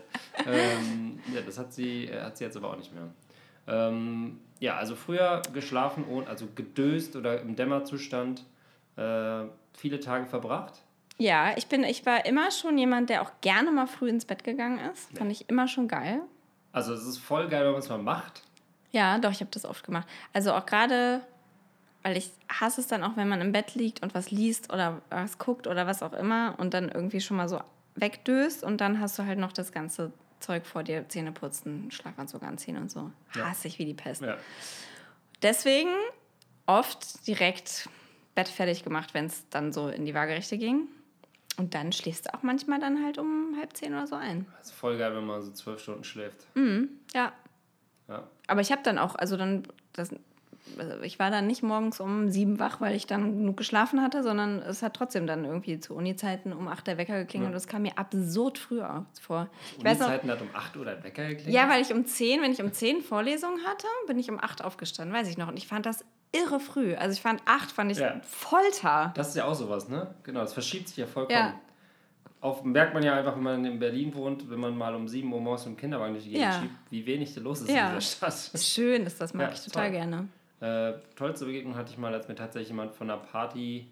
ähm, 0.47 1.19
ja, 1.35 1.41
das 1.41 1.59
hat 1.59 1.73
sie, 1.73 2.05
äh, 2.07 2.21
hat 2.23 2.37
sie 2.37 2.45
jetzt 2.45 2.57
aber 2.57 2.71
auch 2.71 2.76
nicht 2.76 2.93
mehr. 2.95 3.09
Ähm, 3.66 4.40
ja, 4.61 4.76
also 4.76 4.97
früher 4.97 5.42
geschlafen, 5.52 6.04
also 6.26 6.47
gedöst 6.54 7.16
oder 7.16 7.40
im 7.40 7.56
Dämmerzustand. 7.56 8.44
Äh, 8.97 9.44
viele 9.73 10.00
Tage 10.00 10.26
verbracht. 10.26 10.83
Ja, 11.18 11.56
ich 11.56 11.66
bin, 11.68 11.85
ich 11.85 12.04
war 12.06 12.26
immer 12.26 12.50
schon 12.50 12.76
jemand, 12.76 13.11
der 13.11 13.23
auch 13.23 13.30
gerne 13.40 13.71
mal 13.71 13.87
früh 13.87 14.09
ins 14.09 14.25
Bett 14.25 14.42
gegangen 14.42 14.78
ist. 14.92 15.16
Fand 15.16 15.30
ich 15.30 15.49
immer 15.49 15.68
schon 15.68 15.87
geil. 15.87 16.21
Also 16.73 16.92
es 16.92 17.06
ist 17.06 17.18
voll 17.18 17.49
geil, 17.49 17.64
wenn 17.64 17.73
man 17.73 17.80
es 17.80 17.88
mal 17.88 17.99
macht. 17.99 18.42
Ja, 18.90 19.18
doch, 19.18 19.30
ich 19.30 19.40
habe 19.40 19.50
das 19.52 19.64
oft 19.64 19.85
gemacht. 19.85 20.09
Also 20.33 20.52
auch 20.52 20.66
gerade, 20.66 21.21
weil 22.02 22.16
ich 22.16 22.33
hasse 22.49 22.80
es 22.80 22.88
dann 22.88 23.04
auch, 23.04 23.16
wenn 23.16 23.28
man 23.28 23.40
im 23.40 23.52
Bett 23.52 23.75
liegt 23.75 24.02
und 24.02 24.14
was 24.14 24.30
liest 24.30 24.73
oder 24.73 25.02
was 25.11 25.38
guckt 25.38 25.66
oder 25.66 25.87
was 25.87 26.02
auch 26.02 26.12
immer 26.12 26.54
und 26.59 26.75
dann 26.75 26.88
irgendwie 26.88 27.21
schon 27.21 27.37
mal 27.37 27.49
so 27.49 27.61
wegdöst 27.94 28.64
und 28.64 28.80
dann 28.80 29.00
hast 29.00 29.18
du 29.18 29.25
halt 29.25 29.38
noch 29.38 29.52
das 29.52 29.71
ganze 29.71 30.12
Zeug 30.45 30.67
vor 30.67 30.83
dir, 30.83 31.09
Zähne 31.09 31.33
putzen, 31.33 31.91
Schlafanzug 31.91 32.43
anziehen 32.43 32.77
und 32.77 32.91
so. 32.91 33.11
Ja. 33.35 33.49
Hasse 33.51 33.69
ich 33.69 33.79
wie 33.79 33.85
die 33.87 33.95
Pest. 33.95 34.23
Ja. 34.23 34.37
Deswegen 35.43 35.91
oft 36.67 37.27
direkt 37.27 37.89
Bett 38.35 38.49
fertig 38.49 38.85
gemacht, 38.85 39.15
wenn 39.15 39.27
es 39.27 39.49
dann 39.49 39.73
so 39.73 39.89
in 39.89 40.05
die 40.05 40.15
Waagerechte 40.15 40.59
ging. 40.59 40.89
Und 41.57 41.75
dann 41.75 41.93
schläfst 41.93 42.27
du 42.27 42.35
auch 42.35 42.43
manchmal 42.43 42.81
dann 42.81 43.05
halt 43.05 43.17
um 43.19 43.57
halb 43.59 43.77
zehn 43.77 43.95
oder 43.95 44.07
so 44.07 44.17
ein. 44.17 44.47
Es 44.61 44.69
ist 44.69 44.75
voll 44.75 44.99
geil, 44.99 45.15
wenn 45.15 45.25
man 45.25 45.41
so 45.43 45.53
zwölf 45.53 45.81
Stunden 45.81 46.05
schläft. 46.05 46.47
Ja. 47.15 47.33
Ja. 48.09 48.29
Aber 48.49 48.61
ich 48.61 48.71
habe 48.73 48.83
dann 48.83 48.99
auch, 48.99 49.15
also 49.15 49.37
dann, 49.37 49.67
das 49.93 50.11
ich 51.02 51.18
war 51.18 51.30
dann 51.30 51.47
nicht 51.47 51.62
morgens 51.62 52.00
um 52.00 52.30
sieben 52.30 52.59
wach, 52.59 52.80
weil 52.80 52.94
ich 52.97 53.06
dann 53.06 53.38
genug 53.38 53.56
geschlafen 53.56 54.00
hatte, 54.02 54.23
sondern 54.23 54.61
es 54.61 54.83
hat 54.83 54.94
trotzdem 54.94 55.26
dann 55.26 55.44
irgendwie 55.44 55.78
zu 55.78 55.94
Uni-Zeiten 55.94 56.52
um 56.52 56.68
acht 56.68 56.87
der 56.87 56.97
Wecker 56.99 57.18
geklingelt 57.18 57.49
und 57.49 57.52
das 57.54 57.66
kam 57.66 57.83
mir 57.83 57.99
absurd 57.99 58.59
früh 58.59 58.80
vor. 59.21 59.49
Uni-Zeiten 59.78 60.30
hat 60.30 60.40
um 60.40 60.49
8 60.54 60.76
Uhr 60.76 60.85
der 60.87 61.02
Wecker 61.04 61.28
geklingelt? 61.28 61.54
ja, 61.54 61.68
weil 61.68 61.83
ich 61.83 61.92
um 61.92 62.06
zehn, 62.06 62.40
wenn 62.42 62.50
ich 62.52 62.62
um 62.62 62.73
zehn 62.73 63.02
Vorlesungen 63.02 63.64
hatte, 63.66 63.87
bin 64.06 64.18
ich 64.18 64.30
um 64.30 64.38
acht 64.42 64.64
aufgestanden, 64.64 65.14
weiß 65.14 65.28
ich 65.28 65.37
noch. 65.38 65.49
Und 65.49 65.56
ich 65.59 65.66
fand 65.68 65.85
das 65.87 66.04
irre 66.33 66.59
früh. 66.61 66.94
Also 66.94 67.12
ich 67.12 67.21
fand 67.21 67.42
acht, 67.44 67.71
fand 67.71 67.92
ich 67.92 67.99
Ja. 67.99 68.21
Folter. 68.25 69.12
Das 69.16 69.28
ist 69.28 69.37
ja 69.37 69.44
auch 69.44 69.54
sowas, 69.54 69.88
ne? 69.88 70.14
Genau, 70.25 70.40
das 70.40 70.52
verschiebt 70.54 70.88
sich 70.88 70.97
ja 70.97 71.06
vollkommen. 71.06 71.38
Ja. 71.38 71.54
Auf, 72.40 72.62
merkt 72.64 72.92
man 72.92 73.02
ja 73.02 73.14
einfach, 73.14 73.37
wenn 73.37 73.42
man 73.42 73.64
in 73.64 73.78
Berlin 73.78 74.14
wohnt, 74.14 74.50
wenn 74.50 74.59
man 74.61 74.76
mal 74.76 74.94
um 74.94 75.09
7 75.09 75.33
Uhr 75.33 75.40
morgens 75.40 75.64
im 75.66 75.76
Kinderwagen 75.76 76.12
durch 76.12 76.25
die 76.25 76.30
Gegend 76.30 76.44
Ja. 76.52 76.61
schiebt, 76.61 76.75
wie 76.90 77.06
wenig 77.06 77.33
da 77.35 77.40
los 77.40 77.61
ist 77.62 77.71
Ja. 77.71 77.90
in 77.92 77.99
dieser 77.99 78.00
Stadt. 78.00 78.50
Schön 78.61 79.06
ist 79.06 79.21
das, 79.21 79.33
mag 79.33 79.49
Ja, 79.49 79.54
ich 79.54 79.61
total 79.64 79.85
toll. 79.85 79.92
gerne. 79.92 80.28
Äh, 80.64 80.94
tollste 81.14 81.44
Begegnung 81.44 81.76
hatte 81.76 81.92
ich 81.92 81.99
mal, 81.99 82.14
als 82.14 82.26
mir 82.26 82.37
tatsächlich 82.37 82.71
jemand 82.71 82.94
von 82.94 83.11
einer 83.11 83.21
Party 83.21 83.87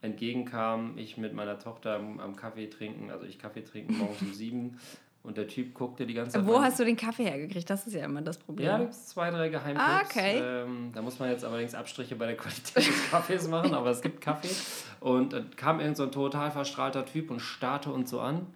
entgegenkam. 0.00 0.96
Ich 0.96 1.16
mit 1.16 1.34
meiner 1.34 1.58
Tochter 1.58 1.96
am, 1.96 2.20
am 2.20 2.36
Kaffee 2.36 2.68
trinken, 2.68 3.10
also 3.10 3.26
ich 3.26 3.38
Kaffee 3.38 3.62
trinken 3.62 3.98
morgens 3.98 4.22
um 4.22 4.32
sieben 4.32 4.78
und 5.24 5.36
der 5.36 5.48
Typ 5.48 5.74
guckte 5.74 6.06
die 6.06 6.14
ganze 6.14 6.38
Zeit. 6.38 6.46
Wo 6.46 6.54
rein. 6.54 6.66
hast 6.66 6.78
du 6.78 6.84
den 6.84 6.96
Kaffee 6.96 7.24
hergekriegt? 7.24 7.68
Das 7.68 7.84
ist 7.84 7.94
ja 7.94 8.04
immer 8.04 8.22
das 8.22 8.38
Problem. 8.38 8.66
Ja, 8.66 8.72
da 8.74 8.84
gibt 8.84 8.92
es 8.92 9.08
zwei, 9.08 9.30
drei 9.30 9.48
Geheimtipps. 9.48 9.88
Ah, 9.88 10.02
okay. 10.04 10.38
Ähm, 10.40 10.92
da 10.94 11.02
muss 11.02 11.18
man 11.18 11.30
jetzt 11.30 11.44
allerdings 11.44 11.74
Abstriche 11.74 12.14
bei 12.14 12.26
der 12.26 12.36
Qualität 12.36 12.76
des 12.76 13.10
Kaffees 13.10 13.48
machen, 13.48 13.74
aber 13.74 13.90
es 13.90 14.00
gibt 14.00 14.20
Kaffee. 14.20 14.54
Und 15.00 15.32
dann 15.32 15.50
kam 15.56 15.80
irgend 15.80 15.96
so 15.96 16.04
ein 16.04 16.12
total 16.12 16.52
verstrahlter 16.52 17.04
Typ 17.06 17.32
und 17.32 17.40
starrte 17.40 17.90
uns 17.90 18.10
so 18.10 18.20
an 18.20 18.46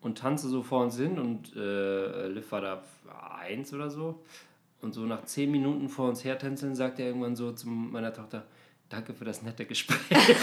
und 0.00 0.16
tanzte 0.16 0.48
so 0.48 0.62
vor 0.62 0.84
uns 0.84 0.96
hin 0.96 1.18
und 1.18 1.54
äh, 1.54 2.28
Liv 2.28 2.50
war 2.50 2.62
da 2.62 2.82
eins 3.40 3.74
oder 3.74 3.90
so. 3.90 4.22
Und 4.86 4.92
so 4.92 5.00
nach 5.00 5.24
zehn 5.24 5.50
Minuten 5.50 5.88
vor 5.88 6.08
uns 6.08 6.22
her 6.24 6.38
tänzeln, 6.38 6.76
sagte 6.76 7.02
er 7.02 7.08
irgendwann 7.08 7.34
so 7.34 7.50
zu 7.50 7.68
meiner 7.68 8.12
Tochter, 8.14 8.44
danke 8.88 9.14
für 9.14 9.24
das 9.24 9.42
nette 9.42 9.66
Gespräch. 9.66 9.98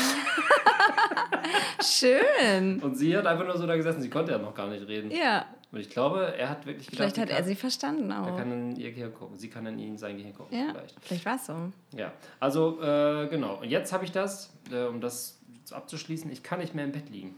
Schön. 1.82 2.82
Und 2.82 2.96
sie 2.98 3.16
hat 3.16 3.26
einfach 3.26 3.46
nur 3.46 3.58
so 3.58 3.66
da 3.66 3.78
gesessen, 3.78 4.02
sie 4.02 4.10
konnte 4.10 4.34
ja 4.34 4.38
noch 4.38 4.54
gar 4.54 4.68
nicht 4.68 4.86
reden. 4.86 5.12
Ja, 5.12 5.46
Und 5.72 5.80
ich 5.80 5.90
glaube, 5.90 6.36
er 6.38 6.50
hat 6.50 6.66
wirklich 6.66 6.88
gedacht, 6.88 6.98
vielleicht 6.98 7.18
hat 7.20 7.30
er 7.30 7.38
kann, 7.38 7.46
sie 7.46 7.56
verstanden 7.56 8.12
er 8.12 8.24
auch. 8.24 8.38
kann 8.38 8.52
in 8.52 8.76
ihr 8.76 8.92
Gehirn 8.92 9.14
gucken. 9.14 9.38
Sie 9.38 9.50
kann 9.50 9.66
in 9.66 9.80
ihn 9.80 9.98
sein 9.98 10.18
Gehirn 10.18 10.34
gucken 10.34 10.58
Ja, 10.58 10.74
vielleicht. 10.74 10.96
vielleicht 11.02 11.26
war 11.26 11.36
es 11.38 11.46
so. 11.46 11.56
Ja, 11.96 12.12
also 12.42 12.82
äh, 12.82 13.28
genau. 13.30 13.62
Und 13.62 13.70
jetzt 13.70 13.94
habe 13.94 14.04
ich 14.04 14.12
das, 14.12 14.52
äh, 14.72 14.84
um 14.88 15.00
das 15.00 15.40
abzuschließen, 15.72 16.30
ich 16.34 16.44
kann 16.44 16.60
nicht 16.60 16.76
mehr 16.76 16.84
im 16.84 16.92
Bett 16.92 17.10
liegen. 17.10 17.36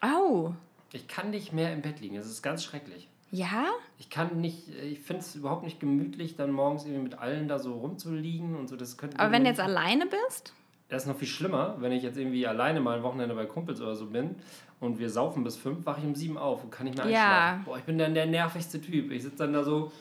Au. 0.00 0.54
Ich 0.92 1.08
kann 1.08 1.30
nicht 1.30 1.52
mehr 1.52 1.72
im 1.72 1.82
Bett 1.82 2.00
liegen. 2.00 2.14
Das 2.14 2.26
ist 2.26 2.40
ganz 2.42 2.62
schrecklich. 2.62 3.08
Ja? 3.30 3.66
Ich 3.98 4.10
kann 4.10 4.40
nicht, 4.40 4.68
ich 4.68 4.98
finde 5.00 5.20
es 5.22 5.34
überhaupt 5.36 5.62
nicht 5.62 5.78
gemütlich, 5.80 6.36
dann 6.36 6.50
morgens 6.50 6.84
irgendwie 6.84 7.02
mit 7.04 7.18
allen 7.18 7.46
da 7.48 7.58
so 7.58 7.74
rumzuliegen 7.74 8.56
und 8.56 8.68
so. 8.68 8.76
Das 8.76 8.96
könnte 8.98 9.18
Aber 9.20 9.30
wenn 9.32 9.44
du 9.44 9.50
jetzt 9.50 9.60
alleine 9.60 10.06
bist? 10.06 10.52
Das 10.88 11.02
ist 11.04 11.08
noch 11.08 11.16
viel 11.16 11.28
schlimmer, 11.28 11.76
wenn 11.78 11.92
ich 11.92 12.02
jetzt 12.02 12.18
irgendwie 12.18 12.46
alleine 12.46 12.80
mal 12.80 12.96
ein 12.96 13.02
Wochenende 13.04 13.34
bei 13.36 13.46
Kumpels 13.46 13.80
oder 13.80 13.94
so 13.94 14.06
bin 14.06 14.34
und 14.80 14.98
wir 14.98 15.08
saufen 15.08 15.44
bis 15.44 15.56
fünf, 15.56 15.86
wache 15.86 16.00
ich 16.00 16.06
um 16.06 16.16
sieben 16.16 16.36
auf 16.36 16.64
und 16.64 16.70
kann 16.72 16.86
nicht 16.86 16.96
mehr 16.98 17.06
Ja. 17.08 17.22
einschlafen. 17.22 17.64
Boah, 17.64 17.78
ich 17.78 17.84
bin 17.84 17.96
dann 17.98 18.14
der 18.14 18.26
nervigste 18.26 18.80
Typ. 18.80 19.12
Ich 19.12 19.22
sitze 19.22 19.36
dann 19.36 19.52
da 19.52 19.62
so, 19.62 19.92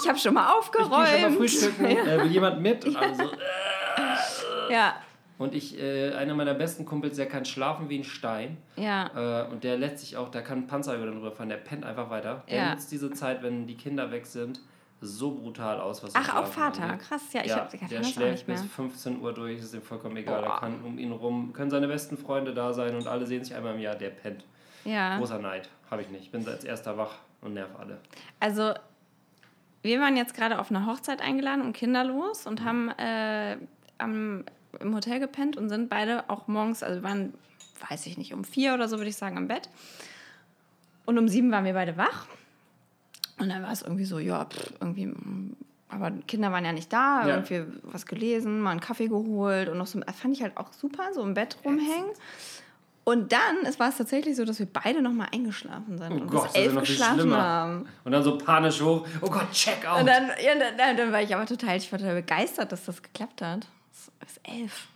Ich 0.00 0.08
habe 0.08 0.18
schon 0.18 0.32
mal 0.32 0.48
ich 0.62 0.72
gehe 0.72 0.80
schon 0.82 0.90
mal 0.94 1.02
aufgeräumt. 1.02 1.36
frühstücken, 1.36 1.84
äh, 1.84 2.18
will 2.22 2.30
jemand 2.30 2.62
mit? 2.62 2.82
Und 2.86 2.96
alle 2.96 3.14
so, 3.14 3.24
äh, 3.24 4.72
ja, 4.72 4.94
Und 5.38 5.54
ich, 5.54 5.78
äh, 5.78 6.12
einer 6.14 6.34
meiner 6.34 6.54
besten 6.54 6.86
Kumpels, 6.86 7.16
der 7.16 7.26
kann 7.26 7.44
schlafen 7.44 7.88
wie 7.90 7.98
ein 7.98 8.04
Stein. 8.04 8.56
ja. 8.76 9.44
Äh, 9.44 9.50
und 9.50 9.64
der 9.64 9.76
lässt 9.76 9.98
sich 9.98 10.16
auch, 10.16 10.30
der 10.30 10.42
kann 10.42 10.58
einen 10.58 10.66
Panzer 10.66 10.94
über 10.96 11.04
den 11.06 11.14
drüber 11.16 11.32
fahren, 11.32 11.50
der 11.50 11.58
pennt 11.58 11.84
einfach 11.84 12.08
weiter. 12.08 12.42
Der 12.48 12.56
Ja. 12.56 12.70
nutzt 12.70 12.90
diese 12.90 13.10
Zeit, 13.12 13.42
wenn 13.42 13.66
die 13.66 13.74
Kinder 13.74 14.10
weg 14.10 14.24
sind, 14.26 14.60
so 15.02 15.32
brutal 15.32 15.78
aus, 15.78 16.02
was 16.02 16.14
Ach, 16.14 16.36
auch 16.36 16.46
Vater. 16.46 16.84
angeht. 16.84 17.00
Krass, 17.00 17.22
ja, 17.34 17.42
ich, 17.42 17.48
Ja, 17.48 17.56
hab, 17.58 17.74
ich 17.74 17.80
der 17.86 18.02
schläft 18.02 18.46
bis 18.46 18.62
15 18.62 19.20
Uhr 19.20 19.34
durch, 19.34 19.58
ist 19.58 19.74
ihm 19.74 19.82
vollkommen 19.82 20.16
egal. 20.16 20.42
Boah. 20.42 20.54
Er 20.54 20.60
kann 20.60 20.80
um 20.82 20.98
ihn 20.98 21.12
rum, 21.12 21.52
können 21.52 21.70
seine 21.70 21.86
besten 21.86 22.16
Freunde 22.16 22.54
da 22.54 22.72
sein 22.72 22.94
und 22.94 23.06
alle 23.06 23.26
sehen 23.26 23.44
sich 23.44 23.54
einmal 23.54 23.74
im 23.74 23.80
Jahr, 23.80 23.94
der 23.94 24.08
pennt. 24.10 24.44
Ja. 24.86 25.18
Großer 25.18 25.38
Neid, 25.38 25.68
habe 25.90 26.00
ich 26.00 26.08
nicht. 26.08 26.22
Ich 26.22 26.30
bin 26.30 26.48
als 26.48 26.64
erster 26.64 26.96
wach 26.96 27.16
und 27.42 27.52
nerv 27.52 27.68
alle. 27.78 27.98
Also, 28.40 28.72
wir 29.82 30.00
waren 30.00 30.16
jetzt 30.16 30.34
gerade 30.34 30.58
auf 30.58 30.70
eine 30.70 30.86
Hochzeit 30.86 31.20
eingeladen 31.20 31.60
und 31.62 31.74
kinderlos 31.74 32.46
und 32.46 32.64
haben 32.64 32.88
äh, 32.98 33.58
am, 33.98 34.44
im 34.80 34.94
Hotel 34.94 35.20
gepennt 35.20 35.56
und 35.56 35.68
sind 35.68 35.88
beide 35.88 36.28
auch 36.28 36.46
morgens, 36.48 36.82
also 36.82 37.02
waren, 37.02 37.34
weiß 37.88 38.06
ich 38.06 38.16
nicht, 38.18 38.32
um 38.34 38.44
vier 38.44 38.74
oder 38.74 38.88
so 38.88 38.96
würde 38.98 39.10
ich 39.10 39.16
sagen, 39.16 39.36
am 39.36 39.48
Bett. 39.48 39.68
Und 41.04 41.18
um 41.18 41.28
sieben 41.28 41.50
waren 41.52 41.64
wir 41.64 41.74
beide 41.74 41.96
wach. 41.96 42.26
Und 43.38 43.48
dann 43.50 43.62
war 43.62 43.72
es 43.72 43.82
irgendwie 43.82 44.04
so, 44.04 44.18
ja, 44.18 44.44
pff, 44.46 44.72
irgendwie, 44.80 45.06
mm, 45.06 45.56
aber 45.88 46.10
Kinder 46.26 46.50
waren 46.52 46.64
ja 46.64 46.72
nicht 46.72 46.92
da, 46.92 47.26
Ja. 47.26 47.34
irgendwie 47.36 47.62
was 47.82 48.06
gelesen, 48.06 48.60
mal 48.60 48.70
einen 48.72 48.80
Kaffee 48.80 49.08
geholt 49.08 49.68
und 49.68 49.78
noch 49.78 49.86
so, 49.86 50.00
fand 50.20 50.34
ich 50.34 50.42
halt 50.42 50.56
auch 50.56 50.72
super, 50.72 51.12
so 51.14 51.22
im 51.22 51.34
Bett 51.34 51.56
rumhängen. 51.64 52.10
Und 53.04 53.30
dann 53.30 53.58
es 53.64 53.78
war 53.78 53.90
es 53.90 53.98
tatsächlich 53.98 54.34
so, 54.34 54.44
dass 54.44 54.58
wir 54.58 54.66
beide 54.66 55.00
noch 55.00 55.12
mal 55.12 55.28
eingeschlafen 55.32 55.96
sind 55.96 56.10
Oh 56.10 56.14
und 56.22 56.26
Gott, 56.28 56.52
bis 56.52 56.54
elf 56.60 56.74
geschlafen 56.80 57.20
schlimmer. 57.20 57.40
haben. 57.40 57.86
Und 58.02 58.10
dann 58.10 58.24
so 58.24 58.36
panisch 58.36 58.80
hoch, 58.80 59.06
oh 59.20 59.30
Gott, 59.30 59.52
check 59.52 59.86
out. 59.86 60.00
Und 60.00 60.06
dann, 60.06 60.28
ja, 60.44 60.54
dann, 60.76 60.96
dann 60.96 61.12
war 61.12 61.22
ich 61.22 61.32
aber 61.32 61.46
total, 61.46 61.76
ich 61.76 61.92
war 61.92 62.00
total 62.00 62.16
begeistert, 62.16 62.72
dass 62.72 62.84
das 62.86 63.00
geklappt 63.00 63.42
hat. 63.42 63.68
Ist 64.24 64.40
elf. 64.44 64.88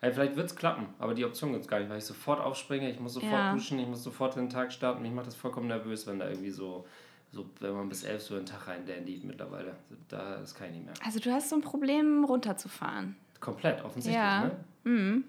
Hey, 0.00 0.12
vielleicht 0.12 0.34
wird 0.36 0.46
es 0.46 0.56
klappen, 0.56 0.86
aber 0.98 1.12
die 1.14 1.24
Option 1.26 1.52
gibt 1.52 1.62
es 1.64 1.68
gar 1.68 1.78
nicht, 1.78 1.90
weil 1.90 1.98
ich 1.98 2.04
sofort 2.04 2.40
aufspringe, 2.40 2.90
ich 2.90 2.98
muss 3.00 3.12
sofort 3.14 3.32
Ja. 3.32 3.52
duschen, 3.52 3.78
ich 3.78 3.86
muss 3.86 4.02
sofort 4.02 4.34
den 4.36 4.48
Tag 4.48 4.72
starten. 4.72 5.02
Mich 5.02 5.12
macht 5.12 5.26
das 5.26 5.34
vollkommen 5.34 5.68
nervös, 5.68 6.06
wenn 6.06 6.18
da 6.18 6.28
irgendwie 6.28 6.50
so, 6.50 6.86
so 7.32 7.44
wenn 7.60 7.74
man 7.74 7.88
bis 7.90 8.02
elf 8.04 8.22
so 8.22 8.34
den 8.36 8.46
Tag 8.46 8.66
rein 8.66 8.86
dandy 8.86 9.20
mittlerweile. 9.24 9.74
Da, 10.08 10.38
kann 10.56 10.68
ich 10.68 10.74
nicht 10.76 10.84
mehr. 10.86 10.94
Also 11.04 11.18
du 11.20 11.30
hast 11.30 11.50
so 11.50 11.56
ein 11.56 11.60
Problem, 11.62 12.24
runterzufahren. 12.24 13.14
Komplett, 13.40 13.84
offensichtlich, 13.84 14.14
Ja. 14.16 14.44
ne? 14.44 14.56
Mhm. 14.84 15.24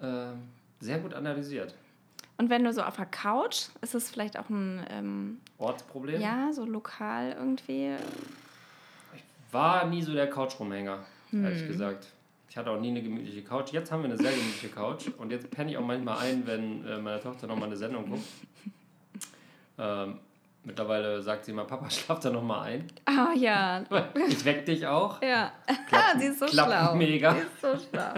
Ähm, 0.00 0.42
sehr 0.80 0.98
gut 1.00 1.14
analysiert. 1.14 1.74
Und 2.38 2.48
wenn 2.48 2.64
du 2.64 2.72
so 2.72 2.82
auf 2.82 2.96
der 2.96 3.06
Couch, 3.06 3.66
ist 3.82 3.94
es 3.94 4.10
vielleicht 4.10 4.38
auch 4.38 4.48
ein, 4.50 4.84
ähm, 4.90 5.40
Ortsproblem. 5.58 6.20
ja, 6.20 6.52
so 6.52 6.64
lokal 6.64 7.32
irgendwie. 7.38 7.94
War 9.50 9.86
nie 9.86 10.02
so 10.02 10.12
der 10.14 10.30
Couch-Rumhänger, 10.30 11.00
Hm. 11.30 11.44
ehrlich 11.44 11.66
gesagt. 11.66 12.06
Ich 12.52 12.58
hatte 12.58 12.70
auch 12.70 12.78
nie 12.78 12.90
eine 12.90 13.00
gemütliche 13.02 13.40
Couch. 13.40 13.72
Jetzt 13.72 13.90
haben 13.90 14.02
wir 14.02 14.10
eine 14.10 14.18
sehr 14.18 14.30
gemütliche 14.30 14.68
Couch 14.68 15.06
und 15.16 15.32
jetzt 15.32 15.50
penne 15.50 15.70
ich 15.70 15.78
auch 15.78 15.86
manchmal 15.86 16.18
ein, 16.18 16.46
wenn 16.46 16.86
äh, 16.86 16.98
meine 16.98 17.18
Tochter 17.18 17.46
nochmal 17.46 17.68
eine 17.68 17.78
Sendung 17.78 18.10
guckt. 18.10 18.28
Ähm, 19.78 20.18
mittlerweile 20.62 21.22
sagt 21.22 21.46
sie 21.46 21.52
immer, 21.52 21.64
Papa, 21.64 21.88
schlaf 21.90 22.20
da 22.20 22.28
nochmal 22.28 22.68
ein. 22.72 22.88
Ah 23.06 23.32
ja, 23.34 23.82
Ich 24.28 24.44
weck 24.44 24.66
dich 24.66 24.86
auch. 24.86 25.22
ja. 25.22 25.50
Klappt- 25.88 26.18
sie 26.20 26.26
ist 26.26 26.40
so 26.40 26.46
schlau. 26.48 26.94
mega. 26.94 27.32
Sie 27.32 27.38
ist 27.40 27.60
so 27.62 27.88
schlau. 27.90 28.12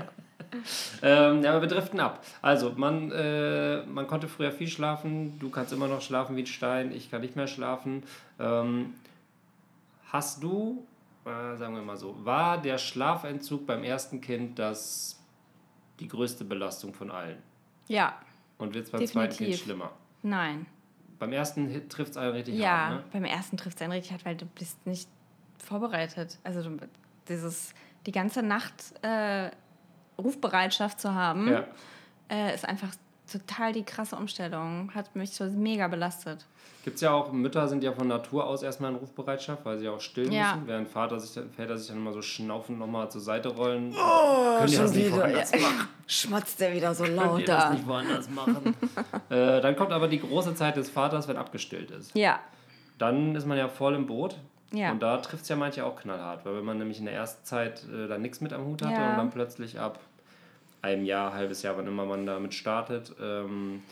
Ähm, 1.02 1.44
ja, 1.44 1.52
aber 1.52 1.60
wir 1.60 1.68
driften 1.68 2.00
ab. 2.00 2.24
Also, 2.42 2.72
man, 2.76 3.12
äh, 3.12 3.84
man 3.86 4.08
konnte 4.08 4.26
früher 4.26 4.50
viel 4.50 4.66
schlafen. 4.66 5.38
Du 5.38 5.48
kannst 5.48 5.72
immer 5.72 5.86
noch 5.86 6.00
schlafen 6.02 6.34
wie 6.34 6.42
ein 6.42 6.46
Stein. 6.46 6.90
Ich 6.90 7.08
kann 7.08 7.20
nicht 7.20 7.36
mehr 7.36 7.46
schlafen. 7.46 8.02
Ähm, 8.40 8.94
hast 10.10 10.42
du, 10.42 10.84
äh, 11.24 11.56
sagen 11.56 11.74
wir 11.74 11.82
mal 11.82 11.96
so, 11.96 12.16
war 12.24 12.60
der 12.60 12.78
Schlafentzug 12.78 13.66
beim 13.66 13.82
ersten 13.84 14.20
Kind 14.20 14.58
das 14.58 15.20
die 16.00 16.08
größte 16.08 16.44
Belastung 16.44 16.92
von 16.94 17.10
allen? 17.10 17.38
Ja, 17.88 18.14
Und 18.58 18.74
wird 18.74 18.86
es 18.86 18.90
beim 18.90 19.06
zweiten 19.06 19.28
Kind 19.28 19.40
Definitiv. 19.40 19.64
schlimmer? 19.64 19.90
nein. 20.22 20.66
Beim 21.18 21.32
ersten 21.32 21.88
trifft 21.88 22.10
es 22.10 22.16
einen 22.16 22.32
richtig 22.32 22.54
Ja, 22.56 22.88
hart, 22.88 22.94
ne? 22.96 23.04
beim 23.12 23.24
ersten 23.24 23.56
trifft 23.56 23.76
es 23.76 23.82
einen 23.82 23.92
richtig 23.92 24.12
hart, 24.12 24.24
weil 24.26 24.36
du 24.36 24.44
bist 24.46 24.84
nicht 24.86 25.08
vorbereitet. 25.58 26.38
Also 26.42 26.62
du, 26.62 26.76
dieses, 27.28 27.72
die 28.04 28.12
ganze 28.12 28.42
Nacht 28.42 28.74
äh, 29.02 29.50
Rufbereitschaft 30.18 31.00
zu 31.00 31.14
haben, 31.14 31.48
Ja. 31.48 31.64
äh, 32.28 32.54
ist 32.54 32.66
einfach 32.68 32.88
total 33.38 33.72
die 33.72 33.82
krasse 33.84 34.16
Umstellung. 34.16 34.90
Hat 34.94 35.14
mich 35.16 35.30
so 35.32 35.44
mega 35.44 35.88
belastet. 35.88 36.44
Gibt 36.84 36.96
es 36.96 37.00
ja 37.00 37.12
auch, 37.12 37.32
Mütter 37.32 37.66
sind 37.66 37.82
ja 37.82 37.92
von 37.92 38.06
Natur 38.08 38.46
aus 38.46 38.62
erstmal 38.62 38.90
in 38.90 38.96
Rufbereitschaft, 38.98 39.64
weil 39.64 39.78
sie 39.78 39.88
auch 39.88 40.00
stillen 40.02 40.30
Ja. 40.32 40.54
müssen, 40.56 40.68
während 40.68 40.88
Vater 40.88 41.18
sich 41.18 41.32
dann, 41.32 41.50
Väter 41.50 41.78
sich 41.78 41.88
dann 41.88 41.96
immer 41.96 42.12
so 42.12 42.20
schnaufend 42.20 42.78
nochmal 42.78 43.10
zur 43.10 43.22
Seite 43.22 43.48
rollen. 43.48 43.94
Oh, 43.96 44.58
Können 44.58 44.70
die 44.70 44.76
das 44.76 44.92
nicht 44.94 45.10
woanders 45.12 45.52
Schmatzt 46.06 46.60
der 46.60 46.74
wieder 46.74 46.94
so 46.94 47.04
laut 47.06 47.48
das 47.48 47.64
da. 47.64 47.70
nicht 47.70 47.86
woanders 47.86 48.28
machen? 48.28 48.76
äh, 49.30 49.62
dann 49.62 49.76
kommt 49.76 49.92
aber 49.92 50.08
die 50.08 50.20
große 50.20 50.54
Zeit 50.54 50.76
des 50.76 50.90
Vaters, 50.90 51.26
wenn 51.26 51.38
abgestillt 51.38 51.90
ist. 51.90 52.14
Ja, 52.14 52.38
Dann 52.98 53.34
ist 53.34 53.46
man 53.46 53.56
ja 53.56 53.68
voll 53.68 53.94
im 53.94 54.06
Boot. 54.06 54.36
Ja. 54.70 54.90
Und 54.92 55.02
da 55.02 55.16
trifft 55.18 55.44
es 55.44 55.48
ja 55.48 55.56
manche 55.56 55.86
auch 55.86 55.96
knallhart, 55.96 56.44
weil 56.44 56.56
wenn 56.56 56.64
man 56.64 56.76
nämlich 56.78 56.98
in 56.98 57.04
der 57.06 57.14
ersten 57.14 57.44
Zeit 57.46 57.84
äh, 57.84 58.08
dann 58.08 58.20
nichts 58.22 58.40
mit 58.42 58.52
am 58.52 58.64
Hut 58.66 58.82
hatte 58.82 58.92
Ja. 58.94 59.10
und 59.12 59.16
dann 59.16 59.30
plötzlich 59.30 59.78
ab 59.80 60.00
einem 60.84 61.04
Jahr, 61.04 61.32
halbes 61.32 61.62
Jahr, 61.62 61.76
wann 61.76 61.86
immer 61.86 62.04
man 62.04 62.26
damit 62.26 62.54
startet, 62.54 63.12
ähm, 63.20 63.82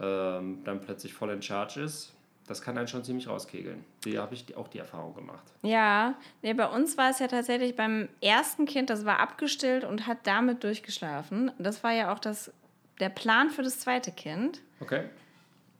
ähm, 0.00 0.58
dann 0.64 0.80
plötzlich 0.80 1.14
voll 1.14 1.30
in 1.30 1.42
Charge 1.42 1.80
ist, 1.80 2.12
das 2.46 2.60
kann 2.60 2.76
einen 2.76 2.88
schon 2.88 3.04
ziemlich 3.04 3.28
rauskegeln. 3.28 3.84
Die 4.04 4.18
habe 4.18 4.34
ich 4.34 4.56
auch 4.56 4.68
die 4.68 4.78
Erfahrung 4.78 5.14
gemacht. 5.14 5.44
ja. 5.62 6.14
Nee, 6.42 6.54
bei 6.54 6.66
uns 6.66 6.98
war 6.98 7.10
es 7.10 7.20
ja 7.20 7.28
tatsächlich 7.28 7.76
beim 7.76 8.08
ersten 8.20 8.66
Kind, 8.66 8.90
das 8.90 9.04
war 9.04 9.20
abgestillt 9.20 9.84
und 9.84 10.06
hat 10.06 10.18
damit 10.24 10.64
durchgeschlafen. 10.64 11.52
Das 11.58 11.84
war 11.84 11.92
ja 11.92 12.12
auch 12.12 12.18
das, 12.18 12.52
der 12.98 13.10
Plan 13.10 13.50
für 13.50 13.62
das 13.62 13.78
zweite 13.78 14.10
Kind. 14.10 14.60
Okay? 14.80 15.04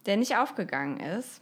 der 0.07 0.17
nicht 0.17 0.37
aufgegangen 0.37 0.99
ist. 0.99 1.41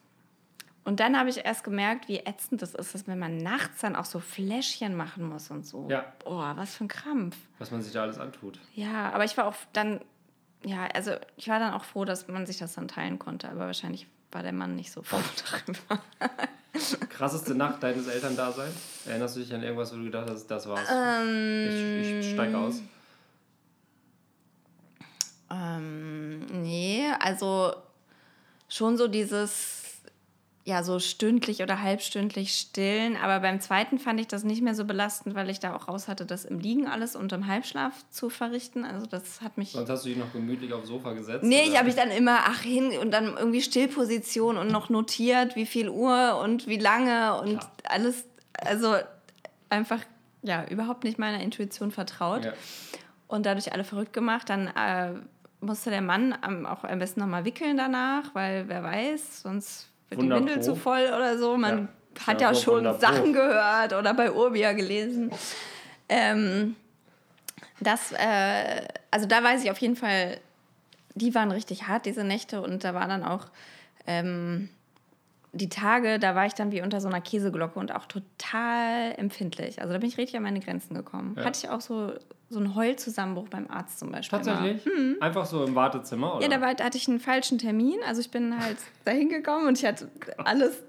Und 0.88 1.00
dann 1.00 1.18
habe 1.18 1.28
ich 1.28 1.44
erst 1.44 1.64
gemerkt, 1.64 2.08
wie 2.08 2.20
ätzend 2.20 2.62
das 2.62 2.74
ist, 2.74 2.94
dass 2.94 3.06
wenn 3.06 3.18
man 3.18 3.36
nachts 3.36 3.82
dann 3.82 3.94
auch 3.94 4.06
so 4.06 4.20
Fläschchen 4.20 4.96
machen 4.96 5.28
muss 5.28 5.50
und 5.50 5.66
so. 5.66 5.86
Ja. 5.90 6.10
Boah, 6.24 6.54
was 6.56 6.76
für 6.76 6.84
ein 6.84 6.88
Krampf. 6.88 7.36
Was 7.58 7.70
man 7.70 7.82
sich 7.82 7.92
da 7.92 8.04
alles 8.04 8.18
antut. 8.18 8.58
Ja, 8.72 9.12
aber 9.12 9.26
ich 9.26 9.36
war 9.36 9.44
auch 9.44 9.54
dann, 9.74 10.00
ja, 10.64 10.86
also 10.94 11.10
ich 11.36 11.46
war 11.48 11.58
dann 11.58 11.74
auch 11.74 11.84
froh, 11.84 12.06
dass 12.06 12.26
man 12.28 12.46
sich 12.46 12.56
das 12.56 12.72
dann 12.72 12.88
teilen 12.88 13.18
konnte, 13.18 13.50
aber 13.50 13.66
wahrscheinlich 13.66 14.06
war 14.32 14.42
der 14.42 14.54
Mann 14.54 14.76
nicht 14.76 14.90
so 14.90 15.02
froh 15.02 15.20
darüber. 15.66 16.02
Krasseste 17.10 17.54
Nacht 17.54 17.82
deines 17.82 18.06
Elterndaseins? 18.06 19.04
Erinnerst 19.04 19.36
du 19.36 19.40
dich 19.40 19.52
an 19.52 19.62
irgendwas, 19.62 19.92
wo 19.92 19.96
du 19.96 20.04
gedacht 20.04 20.30
hast, 20.30 20.46
das 20.46 20.66
war's? 20.66 20.88
Ähm, 20.90 22.00
ich, 22.00 22.12
ich 22.12 22.32
steig 22.32 22.54
aus. 22.54 22.80
Ähm, 25.50 26.46
nee, 26.62 27.04
also 27.20 27.74
schon 28.70 28.96
so 28.96 29.06
dieses, 29.06 29.87
ja, 30.68 30.82
so 30.82 30.98
stündlich 30.98 31.62
oder 31.62 31.80
halbstündlich 31.80 32.52
stillen. 32.52 33.16
Aber 33.16 33.40
beim 33.40 33.58
zweiten 33.58 33.98
fand 33.98 34.20
ich 34.20 34.26
das 34.26 34.44
nicht 34.44 34.60
mehr 34.60 34.74
so 34.74 34.84
belastend, 34.84 35.34
weil 35.34 35.48
ich 35.48 35.60
da 35.60 35.74
auch 35.74 35.88
raus 35.88 36.08
hatte, 36.08 36.26
das 36.26 36.44
im 36.44 36.60
Liegen 36.60 36.86
alles 36.86 37.16
und 37.16 37.32
im 37.32 37.46
Halbschlaf 37.46 37.94
zu 38.10 38.28
verrichten. 38.28 38.84
Also 38.84 39.06
das 39.06 39.40
hat 39.40 39.56
mich. 39.56 39.72
Sonst 39.72 39.88
hast 39.88 40.04
du 40.04 40.10
dich 40.10 40.18
noch 40.18 40.30
gemütlich 40.30 40.74
aufs 40.74 40.88
Sofa 40.88 41.14
gesetzt? 41.14 41.42
Nee, 41.42 41.62
oder? 41.62 41.68
ich 41.68 41.76
habe 41.76 41.86
mich 41.86 41.94
dann 41.94 42.10
immer, 42.10 42.40
ach, 42.44 42.60
hin 42.60 42.92
und 43.00 43.12
dann 43.12 43.34
irgendwie 43.38 43.62
Stillposition 43.62 44.58
und 44.58 44.70
noch 44.70 44.90
notiert, 44.90 45.56
wie 45.56 45.64
viel 45.64 45.88
Uhr 45.88 46.38
und 46.44 46.66
wie 46.66 46.76
lange 46.76 47.40
und 47.40 47.60
Klar. 47.60 47.72
alles. 47.84 48.26
Also 48.52 48.94
einfach, 49.70 50.00
ja, 50.42 50.66
überhaupt 50.66 51.02
nicht 51.02 51.18
meiner 51.18 51.40
Intuition 51.40 51.90
vertraut. 51.90 52.44
Ja. 52.44 52.52
Und 53.26 53.46
dadurch 53.46 53.72
alle 53.72 53.84
verrückt 53.84 54.12
gemacht. 54.12 54.50
Dann 54.50 54.66
äh, 54.66 55.14
musste 55.60 55.88
der 55.88 56.02
Mann 56.02 56.34
auch 56.66 56.84
am 56.84 56.98
besten 56.98 57.20
nochmal 57.20 57.46
wickeln 57.46 57.78
danach, 57.78 58.34
weil 58.34 58.68
wer 58.68 58.82
weiß, 58.82 59.40
sonst 59.40 59.87
wird 60.10 60.22
die. 60.22 60.30
Windel 60.30 60.62
zu 60.62 60.74
voll 60.74 61.06
oder 61.06 61.38
so. 61.38 61.56
Man 61.56 61.88
Ja. 62.18 62.26
hat 62.26 62.40
Ja, 62.40 62.50
ja 62.52 62.54
schon 62.54 62.76
Wunderpro. 62.78 63.00
Sachen 63.00 63.32
gehört 63.32 63.92
oder 63.92 64.14
bei 64.14 64.32
Urbia 64.32 64.72
gelesen. 64.72 65.30
Ähm, 66.08 66.76
das, 67.80 68.12
äh, 68.12 68.82
also 69.10 69.26
da 69.26 69.42
weiß 69.42 69.62
ich 69.64 69.70
auf 69.70 69.78
jeden 69.78 69.96
Fall, 69.96 70.38
die 71.14 71.34
waren 71.34 71.50
richtig 71.50 71.86
hart, 71.88 72.06
diese 72.06 72.24
Nächte. 72.24 72.60
Und 72.62 72.84
da 72.84 72.94
war 72.94 73.06
dann 73.08 73.22
auch 73.24 73.46
ähm, 74.06 74.68
die 75.52 75.68
Tage, 75.68 76.18
da 76.18 76.34
war 76.34 76.46
ich 76.46 76.54
dann 76.54 76.72
wie 76.72 76.82
unter 76.82 77.00
so 77.00 77.08
einer 77.08 77.20
Käseglocke 77.20 77.78
und 77.78 77.94
auch 77.94 78.06
total 78.06 79.14
empfindlich. 79.16 79.80
Also 79.80 79.92
da 79.92 79.98
bin 79.98 80.08
ich 80.08 80.18
richtig 80.18 80.36
an 80.36 80.42
meine 80.42 80.60
Grenzen 80.60 80.94
gekommen. 80.94 81.34
Ja. 81.36 81.44
Hatte 81.44 81.60
ich 81.62 81.70
auch 81.70 81.80
so, 81.80 82.12
so 82.50 82.58
einen 82.58 82.74
Heulzusammenbruch 82.74 83.48
beim 83.48 83.66
Arzt 83.68 83.98
zum 83.98 84.10
Beispiel. 84.10 84.38
Tatsächlich? 84.38 84.82
Einfach 85.20 85.44
so 85.44 85.64
im 85.64 85.74
Wartezimmer, 85.74 86.36
oder? 86.36 86.42
Ja, 86.42 86.48
da, 86.48 86.62
war, 86.62 86.74
da 86.74 86.84
hatte 86.84 86.96
ich 86.96 87.06
einen 87.06 87.20
falschen 87.20 87.58
Termin. 87.58 87.98
Also 88.06 88.22
ich 88.22 88.30
bin 88.30 88.58
halt 88.58 88.78
da 89.04 89.12
hingekommen 89.12 89.66
und 89.66 89.78
ich 89.78 89.84
hatte 89.84 90.10
alles, 90.38 90.82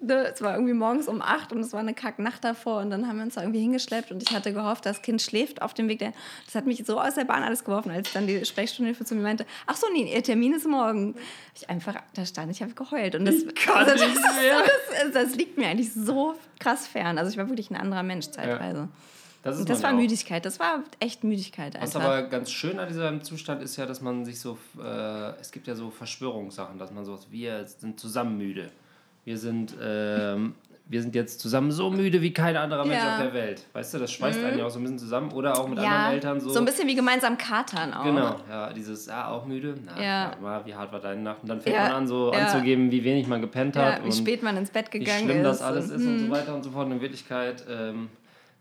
ne, 0.00 0.26
es 0.32 0.42
war 0.42 0.54
irgendwie 0.54 0.72
morgens 0.72 1.06
um 1.06 1.22
acht 1.22 1.52
und 1.52 1.60
es 1.60 1.72
war 1.72 1.80
eine 1.80 1.94
Kacknacht 1.94 2.42
davor 2.42 2.80
und 2.80 2.90
dann 2.90 3.06
haben 3.06 3.18
wir 3.18 3.24
uns 3.24 3.34
da 3.34 3.42
irgendwie 3.42 3.60
hingeschleppt 3.60 4.10
und 4.10 4.24
ich 4.24 4.34
hatte 4.34 4.52
gehofft, 4.52 4.86
das 4.86 5.02
Kind 5.02 5.22
schläft 5.22 5.62
auf 5.62 5.72
dem 5.72 5.88
Weg. 5.88 6.00
Der, 6.00 6.12
das 6.46 6.56
hat 6.56 6.66
mich 6.66 6.84
so 6.84 7.00
aus 7.00 7.14
der 7.14 7.24
Bahn 7.24 7.44
alles 7.44 7.62
geworfen, 7.62 7.92
als 7.92 8.12
dann 8.12 8.26
die 8.26 8.44
Sprechstundenhilfe 8.44 9.04
zu 9.04 9.14
mir 9.14 9.22
meinte, 9.22 9.46
ach 9.68 9.76
so, 9.76 9.86
nee, 9.92 10.12
ihr 10.12 10.22
Termin 10.22 10.52
ist 10.52 10.66
morgen. 10.66 11.14
Ich 11.54 11.70
einfach, 11.70 11.94
da 12.14 12.26
stand 12.26 12.50
ich, 12.50 12.60
habe 12.60 12.74
geheult. 12.74 13.14
Und 13.14 13.24
das, 13.24 13.36
kann 13.54 13.88
also 13.88 14.04
nicht 14.04 14.16
das, 14.16 14.40
mehr. 14.40 14.64
das, 15.04 15.12
das 15.12 15.36
liegt 15.36 15.58
mir 15.58 15.68
eigentlich 15.68 15.92
so 15.92 16.34
krass 16.58 16.88
fern. 16.88 17.18
Also 17.18 17.30
ich 17.30 17.36
war 17.36 17.48
wirklich 17.48 17.70
ein 17.70 17.76
anderer 17.76 18.02
Mensch 18.02 18.30
zeitweise. 18.30 18.88
Das 19.44 19.54
ist 19.56 19.60
Und 19.62 19.70
das 19.70 19.82
war 19.82 19.90
ja. 19.90 19.96
Müdigkeit, 19.96 20.44
das 20.44 20.58
war 20.58 20.82
echt 21.00 21.22
Müdigkeit 21.22 21.74
Was 21.74 21.94
einfach. 21.94 22.02
aber 22.08 22.22
ganz 22.24 22.50
schön 22.50 22.78
an 22.80 22.88
diesem 22.88 23.22
Zustand 23.22 23.62
ist 23.62 23.76
ja, 23.76 23.86
dass 23.86 24.00
man 24.00 24.24
sich 24.24 24.40
so, 24.40 24.58
äh, 24.82 25.30
es 25.40 25.52
gibt 25.52 25.66
ja 25.68 25.74
so 25.74 25.90
Verschwörungssachen, 25.90 26.78
dass 26.78 26.90
man 26.90 27.04
so, 27.04 27.18
wir 27.30 27.64
sind 27.66 28.00
zusammen 28.00 28.36
müde. 28.38 28.70
Wir 29.24 29.38
sind, 29.38 29.74
ähm, 29.82 30.54
wir 30.86 31.00
sind 31.00 31.14
jetzt 31.14 31.40
zusammen 31.40 31.72
so 31.72 31.90
müde 31.90 32.20
wie 32.20 32.32
kein 32.34 32.56
anderer 32.58 32.84
Mensch 32.84 32.98
Ja. 33.02 33.04
Mhm. 33.06 33.12
auf 33.14 33.22
der 33.22 33.32
Welt. 33.34 33.64
Weißt 33.72 33.94
du, 33.94 33.98
das 33.98 34.12
schweißt 34.12 34.38
einen 34.44 34.58
ja 34.58 34.66
auch 34.66 34.70
so 34.70 34.78
ein 34.78 34.82
bisschen 34.82 34.98
zusammen. 34.98 35.32
Oder 35.32 35.58
auch 35.58 35.66
mit 35.66 35.78
ja, 35.78 35.84
anderen 35.86 36.12
Eltern 36.12 36.40
so. 36.40 36.50
so 36.50 36.58
ein 36.58 36.66
bisschen 36.66 36.86
wie 36.88 36.94
gemeinsam 36.94 37.38
katern 37.38 37.94
auch. 37.94 38.04
Genau, 38.04 38.36
ja, 38.50 38.70
dieses, 38.70 39.08
ah, 39.08 39.28
auch 39.30 39.46
müde. 39.46 39.76
Na, 39.82 39.96
Ja. 39.96 40.02
ja. 40.02 40.36
mal, 40.42 40.66
wie 40.66 40.74
hart 40.74 40.92
war 40.92 41.00
deine 41.00 41.22
Nacht? 41.22 41.38
Und 41.42 41.48
dann 41.48 41.60
fängt 41.62 41.74
Ja, 41.76 41.84
man 41.84 41.92
an, 41.92 42.06
so 42.06 42.32
ja. 42.34 42.38
anzugeben, 42.40 42.90
wie 42.90 43.02
wenig 43.02 43.26
man 43.26 43.40
gepennt 43.40 43.76
hat. 43.76 43.98
Ja, 43.98 44.02
wie 44.02 44.08
und 44.08 44.14
spät 44.14 44.42
man 44.42 44.58
ins 44.58 44.68
Bett 44.70 44.92
wie 44.92 44.98
gegangen 44.98 45.24
schlimm 45.24 45.38
ist. 45.38 45.44
das 45.44 45.62
alles 45.62 45.86
ist 45.88 46.04
und 46.04 46.18
so 46.18 46.30
weiter 46.30 46.54
und 46.54 46.62
so 46.62 46.70
fort. 46.70 46.84
Und 46.86 46.92
in 46.92 47.00
Wirklichkeit 47.00 47.64
ähm, 47.66 48.10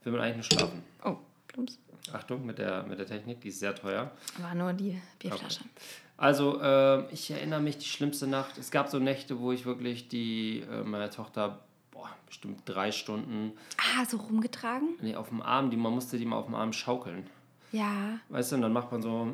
will 0.06 0.14
man 0.14 0.22
eigentlich 0.22 0.50
nur 0.52 0.60
schlafen. 0.60 0.84
Oh, 1.04 1.16
plumps. 1.48 1.80
Achtung 2.12 2.46
mit 2.46 2.58
der, 2.58 2.84
mit 2.84 3.00
der 3.00 3.06
Technik, 3.06 3.40
die 3.42 3.48
ist 3.50 3.60
sehr 3.60 3.74
teuer. 3.76 4.12
War 4.40 4.54
nur 4.56 4.74
die 4.74 5.00
Bierflasche. 5.20 5.62
Also, 6.18 6.62
ähm, 6.62 7.06
ich 7.12 7.32
erinnere 7.32 7.62
mich, 7.62 7.78
die 7.78 7.86
schlimmste 7.86 8.28
Nacht, 8.28 8.58
es 8.58 8.72
gab 8.72 8.90
so 8.90 9.00
Nächte, 9.00 9.40
wo 9.40 9.52
ich 9.52 9.66
wirklich 9.66 10.10
die, 10.10 10.60
äh, 10.70 10.84
meine 10.84 11.10
Tochter, 11.10 11.60
boah, 11.92 12.10
bestimmt 12.28 12.62
drei 12.66 12.92
Stunden, 12.92 13.54
Ah, 13.78 14.06
so 14.06 14.18
rumgetragen? 14.18 14.90
nee, 15.02 15.16
auf 15.16 15.30
dem 15.30 15.42
Arm, 15.42 15.70
die, 15.70 15.78
man 15.78 15.94
musste 15.94 16.18
die 16.18 16.26
mal 16.26 16.36
auf 16.38 16.46
dem 16.46 16.56
Arm 16.56 16.74
schaukeln. 16.74 17.28
Ja. 17.72 18.20
Weißt 18.30 18.52
du, 18.52 18.58
und 18.58 18.62
dann 18.64 18.74
macht 18.74 18.92
man 18.92 19.02
so, 19.02 19.30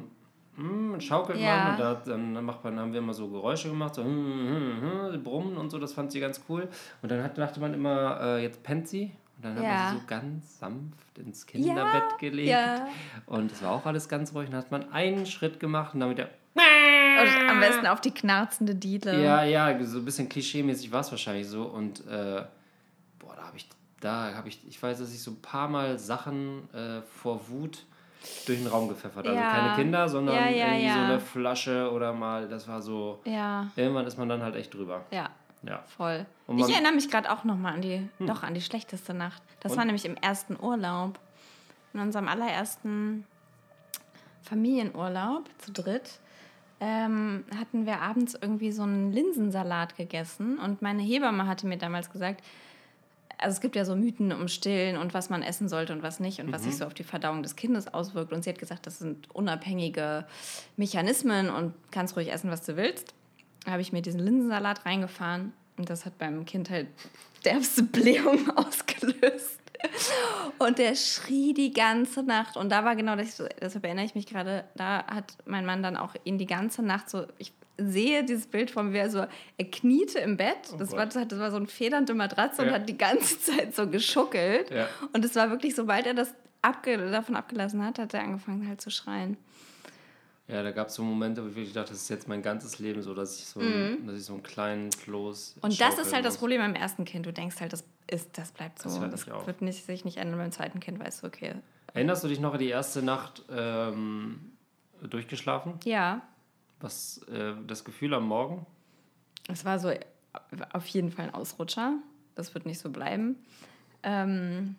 hm, 0.55 1.01
schaukelt 1.01 1.39
Ja. 1.39 1.63
man 1.63 1.71
und 1.73 1.79
da, 1.79 1.93
dann, 1.95 2.45
macht 2.45 2.63
man, 2.63 2.79
haben 2.79 2.93
wir 2.93 2.99
immer 2.99 3.13
so 3.13 3.27
Geräusche 3.29 3.69
gemacht, 3.69 3.95
so 3.95 4.03
hm, 4.03 5.11
hm, 5.11 5.23
brummen 5.23 5.57
und 5.57 5.69
so, 5.71 5.79
das 5.79 5.91
fand 5.93 6.11
sie 6.11 6.19
ganz 6.19 6.41
cool. 6.47 6.69
Und 7.01 7.11
dann 7.11 7.23
hat, 7.23 7.37
dachte 7.37 7.59
man 7.59 7.73
immer, 7.73 8.19
äh, 8.21 8.43
jetzt 8.43 8.61
pennt 8.63 8.87
sie. 8.87 9.11
Und 9.41 9.55
dann 9.55 9.63
Ja. 9.63 9.69
man 9.71 9.93
sie 9.93 9.99
so 10.01 10.05
ganz 10.07 10.59
sanft 10.59 11.17
ins 11.17 11.45
Kinderbett 11.45 12.19
gelegt. 12.19 12.49
ja. 12.49 12.87
Und 13.25 13.51
es 13.51 13.63
war 13.63 13.71
auch 13.71 13.85
alles 13.85 14.09
ganz 14.09 14.33
ruhig. 14.33 14.47
Und 14.47 14.53
dann 14.53 14.61
hat 14.63 14.71
man 14.71 14.91
einen 14.91 15.25
Schritt 15.25 15.59
gemacht 15.59 15.93
und 15.93 16.01
dann 16.01 16.09
wieder 16.09 16.29
Und 16.55 17.49
am 17.49 17.59
besten 17.59 17.87
auf 17.87 18.01
die 18.01 18.11
knarzende 18.11 18.75
Diele. 18.75 19.23
Ja, 19.23 19.43
ja, 19.43 19.81
so 19.85 19.99
ein 19.99 20.05
bisschen 20.05 20.27
klischee-mäßig 20.29 20.91
war 20.91 21.01
es 21.01 21.11
wahrscheinlich 21.11 21.47
so. 21.47 21.63
Und 21.63 22.05
äh, 22.07 22.43
boah, 23.19 23.35
da 23.35 23.43
habe 23.47 23.55
ich, 23.57 23.67
da 24.01 24.33
habe 24.35 24.49
ich, 24.49 24.59
ich 24.67 24.81
weiß, 24.81 24.99
dass 24.99 25.13
ich 25.13 25.21
so 25.23 25.31
ein 25.31 25.41
paar 25.41 25.67
Mal 25.69 25.97
Sachen 25.99 26.67
äh, 26.73 27.01
vor 27.01 27.47
Wut 27.49 27.83
durch 28.45 28.57
den 28.57 28.67
Raum 28.67 28.89
gepfeffert. 28.89 29.25
Also 29.27 29.39
Ja. 29.39 29.49
keine 29.49 29.75
Kinder, 29.75 30.09
sondern 30.09 30.35
Ja, 30.35 30.49
ja, 30.49 30.67
irgendwie 30.67 30.89
so 30.91 30.97
ja. 30.97 31.05
eine 31.05 31.19
Flasche 31.21 31.89
oder 31.91 32.11
mal, 32.11 32.49
das 32.49 32.67
war 32.67 32.81
so, 32.81 33.21
Ja, 33.23 33.67
irgendwann 33.77 34.05
ist 34.05 34.17
man 34.17 34.27
dann 34.27 34.41
halt 34.43 34.55
echt 34.55 34.73
drüber. 34.73 35.05
ja, 35.11 35.29
Ja. 35.63 35.83
voll. 35.97 36.25
Ich 36.47 36.65
Hm. 36.65 36.69
erinnere 36.71 36.93
mich 36.93 37.09
gerade 37.09 37.31
auch 37.31 37.43
nochmal 37.43 37.73
an 37.73 37.81
die, 37.81 38.07
doch 38.19 38.43
an 38.43 38.53
die 38.53 38.61
schlechteste 38.61 39.13
Nacht. 39.13 39.41
Das 39.59 39.73
Und? 39.73 39.77
war 39.77 39.85
nämlich 39.85 40.05
im 40.05 40.15
ersten 40.15 40.57
Urlaub. 40.59 41.19
In 41.93 41.99
unserem 41.99 42.27
allerersten 42.27 43.25
Familienurlaub 44.43 45.49
zu 45.59 45.71
dritt 45.71 46.19
ähm, 46.79 47.43
hatten 47.57 47.85
wir 47.85 48.01
abends 48.01 48.37
irgendwie 48.39 48.71
so 48.71 48.83
einen 48.83 49.11
Linsensalat 49.11 49.97
gegessen 49.97 50.57
und 50.59 50.81
meine 50.81 51.01
Hebamme 51.01 51.45
hatte 51.45 51.67
mir 51.67 51.77
damals 51.77 52.09
gesagt, 52.09 52.41
also 53.37 53.53
es 53.53 53.61
gibt 53.61 53.75
ja 53.75 53.85
so 53.85 53.95
Mythen 53.95 54.31
um 54.33 54.47
Stillen 54.47 54.97
und 54.97 55.13
was 55.13 55.29
man 55.29 55.43
essen 55.43 55.69
sollte 55.69 55.93
und 55.93 56.03
was 56.03 56.19
nicht 56.19 56.39
und 56.41 56.51
was 56.51 56.63
sich 56.63 56.75
so 56.77 56.85
auf 56.85 56.93
die 56.93 57.03
Verdauung 57.05 57.41
des 57.41 57.55
Kindes 57.55 57.93
auswirkt. 57.93 58.33
Und 58.33 58.43
sie 58.43 58.49
hat 58.49 58.59
gesagt, 58.59 58.85
das 58.85 58.99
sind 58.99 59.33
unabhängige 59.33 60.25
Mechanismen 60.75 61.49
und 61.49 61.73
kannst 61.91 62.17
ruhig 62.17 62.31
essen, 62.33 62.51
was 62.51 62.63
du 62.65 62.75
willst. 62.75 63.13
Da 63.69 63.73
habe 63.73 63.83
ich 63.83 63.93
mir 63.93 64.01
diesen 64.01 64.19
Linsensalat 64.19 64.83
reingefahren 64.83 65.53
und 65.77 65.91
das 65.91 66.03
hat 66.03 66.17
beim 66.17 66.43
Kind 66.43 66.71
halt 66.71 66.87
derbste 67.45 67.83
Blähung 67.83 68.49
ausgelöst. 68.57 69.59
Und 70.57 70.79
der 70.79 70.95
schrie 70.95 71.53
die 71.53 71.71
ganze 71.71 72.23
Nacht. 72.23 72.57
Und 72.57 72.71
da 72.71 72.83
war 72.83 72.95
genau 72.95 73.15
das, 73.15 73.37
deshalb 73.61 73.85
erinnere 73.85 74.05
ich 74.05 74.15
mich 74.15 74.25
gerade, 74.25 74.63
da 74.75 75.05
hat 75.05 75.37
mein 75.45 75.67
Mann 75.67 75.83
dann 75.83 75.97
auch 75.97 76.15
ihn 76.23 76.39
die 76.39 76.47
ganze 76.47 76.81
Nacht 76.81 77.11
so, 77.11 77.27
ich 77.37 77.53
sehe 77.77 78.23
dieses 78.23 78.47
Bild 78.47 78.71
von 78.71 78.89
mir 78.89 79.07
so, 79.11 79.19
er 79.59 79.65
kniete 79.65 80.17
im 80.17 80.35
Bett. 80.35 80.73
Das, 80.79 80.91
war, 80.93 81.05
Gott. 81.05 81.31
das 81.31 81.37
war 81.39 81.51
so 81.51 81.57
eine 81.57 81.67
federnde 81.67 82.15
Matratze 82.15 82.63
und 82.63 82.69
Ja. 82.69 82.73
hat 82.73 82.89
die 82.89 82.97
ganze 82.97 83.39
Zeit 83.39 83.75
so 83.75 83.85
geschuckelt. 83.87 84.71
Ja. 84.71 84.87
Und 85.13 85.23
es 85.23 85.35
war 85.35 85.51
wirklich, 85.51 85.75
sobald 85.75 86.07
er 86.07 86.15
das 86.15 86.33
abge 86.63 86.97
davon 87.11 87.35
abgelassen 87.35 87.85
hat, 87.85 87.99
hat 87.99 88.15
er 88.15 88.21
angefangen 88.23 88.67
halt 88.67 88.81
zu 88.81 88.89
schreien. 88.89 89.37
Ja, 90.49 90.63
da 90.63 90.71
gab 90.71 90.87
es 90.87 90.95
so 90.95 91.03
Momente, 91.03 91.43
wo 91.43 91.47
ich 91.49 91.55
wirklich 91.55 91.73
dachte, 91.73 91.91
das 91.91 92.01
ist 92.01 92.09
jetzt 92.09 92.27
mein 92.27 92.41
ganzes 92.41 92.79
Leben 92.79 93.03
so, 93.03 93.13
dass 93.13 93.37
ich 93.37 93.45
so, 93.45 93.59
dass 93.59 94.17
ich 94.17 94.25
so 94.25 94.33
einen 94.33 94.41
kleinen 94.41 94.89
Kloß. 94.89 95.57
Mhm. 95.57 95.61
Und 95.61 95.79
das 95.79 95.99
ist 95.99 96.11
halt 96.11 96.25
das 96.25 96.33
muss. 96.33 96.39
Problem 96.39 96.59
beim 96.61 96.73
ersten 96.73 97.05
Kind. 97.05 97.25
Du 97.27 97.31
denkst 97.31 97.59
halt, 97.61 97.71
das 97.71 97.83
ist, 98.07 98.35
das 98.35 98.51
bleibt 98.51 98.79
so. 98.81 98.89
Das 99.05 99.25
Das, 99.25 99.45
wird 99.47 99.61
nicht, 99.61 99.85
sich 99.85 100.05
nicht 100.05 100.17
ändern. 100.17 100.39
Beim 100.39 100.51
zweiten 100.51 100.79
Kind 100.79 100.99
weißt 100.99 101.21
du, 101.21 101.27
okay. 101.27 101.53
Erinnerst 101.93 102.23
du 102.23 102.27
dich 102.27 102.39
noch 102.39 102.53
an 102.53 102.59
die 102.59 102.69
erste 102.69 103.03
Nacht 103.03 103.43
ähm, 103.51 104.53
durchgeschlafen? 105.01 105.73
Ja, 105.85 106.21
Was 106.79 107.19
äh, 107.31 107.53
das 107.67 107.83
Gefühl 107.83 108.13
am 108.15 108.25
Morgen? 108.27 108.65
es 109.47 109.65
war 109.65 109.79
so 109.79 109.91
auf 110.73 110.85
jeden 110.87 111.11
Fall 111.11 111.25
ein 111.25 111.33
Ausrutscher. 111.33 111.93
Das 112.35 112.53
wird 112.53 112.65
nicht 112.65 112.79
so 112.79 112.89
bleiben. 112.89 113.35
Ähm, 114.03 114.75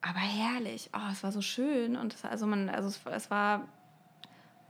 aber 0.00 0.18
herrlich. 0.20 0.90
Oh, 0.94 1.10
es 1.12 1.22
war 1.24 1.32
so 1.32 1.42
schön. 1.42 1.96
Und 1.96 2.14
es, 2.14 2.24
also 2.24 2.46
man, 2.46 2.68
also 2.68 2.88
es, 2.88 3.00
es 3.04 3.30
war, 3.30 3.66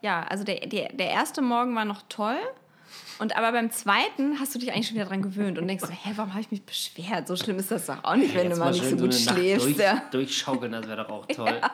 ja, 0.02 0.22
also 0.24 0.44
der, 0.44 0.60
der, 0.66 0.92
der 0.92 1.10
erste 1.10 1.42
Morgen 1.42 1.74
war 1.74 1.84
noch 1.84 2.02
toll. 2.08 2.36
Und 3.18 3.34
aber 3.36 3.50
beim 3.52 3.70
zweiten 3.70 4.38
hast 4.40 4.54
du 4.54 4.58
dich 4.58 4.72
eigentlich 4.72 4.88
schon 4.88 4.96
wieder 4.96 5.06
dran 5.06 5.22
gewöhnt 5.22 5.58
und 5.58 5.66
denkst 5.66 5.84
so, 5.84 5.90
hä, 5.90 6.12
warum 6.16 6.32
habe 6.32 6.42
ich 6.42 6.50
mich 6.50 6.62
beschwert? 6.64 7.26
So 7.26 7.34
schlimm 7.34 7.58
ist 7.58 7.70
das 7.70 7.86
doch 7.86 8.04
auch 8.04 8.14
nicht, 8.14 8.34
wenn 8.34 8.48
Jetzt 8.48 8.58
du 8.58 8.60
mal 8.64 8.70
nicht 8.72 8.84
so 8.84 8.96
gut 8.96 9.14
schläfst. 9.14 9.66
Durch, 9.66 9.76
Ja. 9.78 10.02
Durchschaukeln, 10.10 10.72
das 10.72 10.86
wäre 10.86 11.02
doch 11.04 11.08
auch 11.10 11.26
toll. 11.26 11.60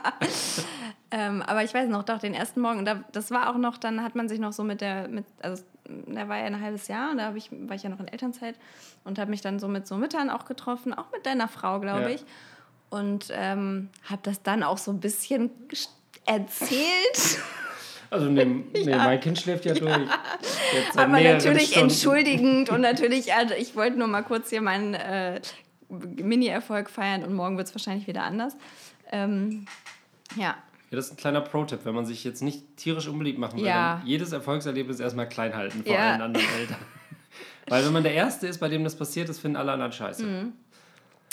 Ähm, 1.14 1.42
aber 1.42 1.62
ich 1.62 1.74
weiß 1.74 1.90
noch, 1.90 2.04
doch, 2.04 2.20
den 2.20 2.32
ersten 2.32 2.62
Morgen, 2.62 2.86
da, 2.86 3.04
das 3.12 3.30
war 3.30 3.50
auch 3.50 3.58
noch, 3.58 3.76
dann 3.76 4.02
hat 4.02 4.14
man 4.14 4.30
sich 4.30 4.38
noch 4.40 4.54
so 4.54 4.64
mit 4.64 4.80
der, 4.80 5.08
mit, 5.08 5.26
also 5.42 5.62
der 5.86 6.26
war 6.30 6.38
ja 6.38 6.44
ein 6.44 6.58
halbes 6.58 6.88
Jahr 6.88 7.10
und 7.10 7.18
da 7.18 7.34
ich, 7.34 7.50
war 7.52 7.76
ich 7.76 7.82
ja 7.82 7.90
noch 7.90 8.00
in 8.00 8.08
Elternzeit 8.08 8.54
und 9.04 9.18
habe 9.18 9.28
mich 9.30 9.42
dann 9.42 9.58
so 9.58 9.68
mit 9.68 9.86
so 9.86 9.96
Müttern 9.98 10.30
auch 10.30 10.46
getroffen, 10.46 10.94
auch 10.94 11.12
mit 11.12 11.26
deiner 11.26 11.48
Frau, 11.48 11.80
glaube 11.80 12.00
Ja. 12.04 12.08
ich. 12.08 12.24
Und 12.88 13.26
ähm, 13.30 13.90
habe 14.08 14.20
das 14.22 14.42
dann 14.42 14.62
auch 14.62 14.78
so 14.78 14.90
ein 14.90 15.00
bisschen 15.00 15.50
erzählt. 16.24 17.38
Also 18.12 18.26
nee, 18.26 18.44
nee, 18.74 18.84
mein 18.96 19.20
Kind 19.20 19.38
schläft 19.40 19.64
ja, 19.64 19.74
durch. 19.74 19.90
Jetzt 20.74 20.98
Aber 20.98 21.18
natürlich 21.20 21.68
Stunden. 21.70 21.88
entschuldigend 21.90 22.70
und 22.70 22.80
natürlich, 22.82 23.32
also 23.32 23.54
ich 23.54 23.74
wollte 23.74 23.98
nur 23.98 24.06
mal 24.08 24.22
kurz 24.22 24.50
hier 24.50 24.60
meinen 24.60 24.94
äh, 24.94 25.40
Mini-Erfolg 25.88 26.90
feiern 26.90 27.24
und 27.24 27.34
morgen 27.34 27.56
wird 27.56 27.68
es 27.68 27.74
wahrscheinlich 27.74 28.06
wieder 28.06 28.22
anders. 28.24 28.54
Ähm, 29.10 29.66
ja, 30.36 30.54
Ja, 30.90 30.96
das 30.96 31.06
ist 31.06 31.12
ein 31.12 31.16
kleiner 31.16 31.40
Pro-Tipp, 31.40 31.80
wenn 31.84 31.94
man 31.94 32.04
sich 32.06 32.22
jetzt 32.24 32.42
nicht 32.42 32.76
tierisch 32.76 33.08
unbeliebt 33.08 33.38
machen 33.38 33.58
will, 33.58 33.66
Ja. 33.66 33.96
dann 33.98 34.06
jedes 34.06 34.32
Erfolgserlebnis 34.32 35.00
erstmal 35.00 35.28
klein 35.28 35.54
halten 35.54 35.82
vor 35.84 35.94
Ja. 35.94 36.12
allen 36.12 36.20
anderen 36.22 36.46
Eltern. 36.58 36.76
Weil 37.68 37.84
wenn 37.86 37.92
man 37.94 38.02
der 38.02 38.12
Erste 38.14 38.46
ist, 38.46 38.58
bei 38.58 38.68
dem 38.68 38.84
das 38.84 38.96
passiert 38.96 39.28
ist, 39.30 39.38
finden 39.40 39.56
alle 39.56 39.72
anderen 39.72 39.92
scheiße. 39.92 40.22
Mhm. 40.24 40.52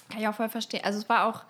kann 0.10 0.22
ich 0.22 0.28
auch 0.28 0.36
voll 0.36 0.50
verstehen. 0.50 0.82
Also 0.86 1.00
es 1.00 1.10
war 1.10 1.26
auch, 1.26 1.44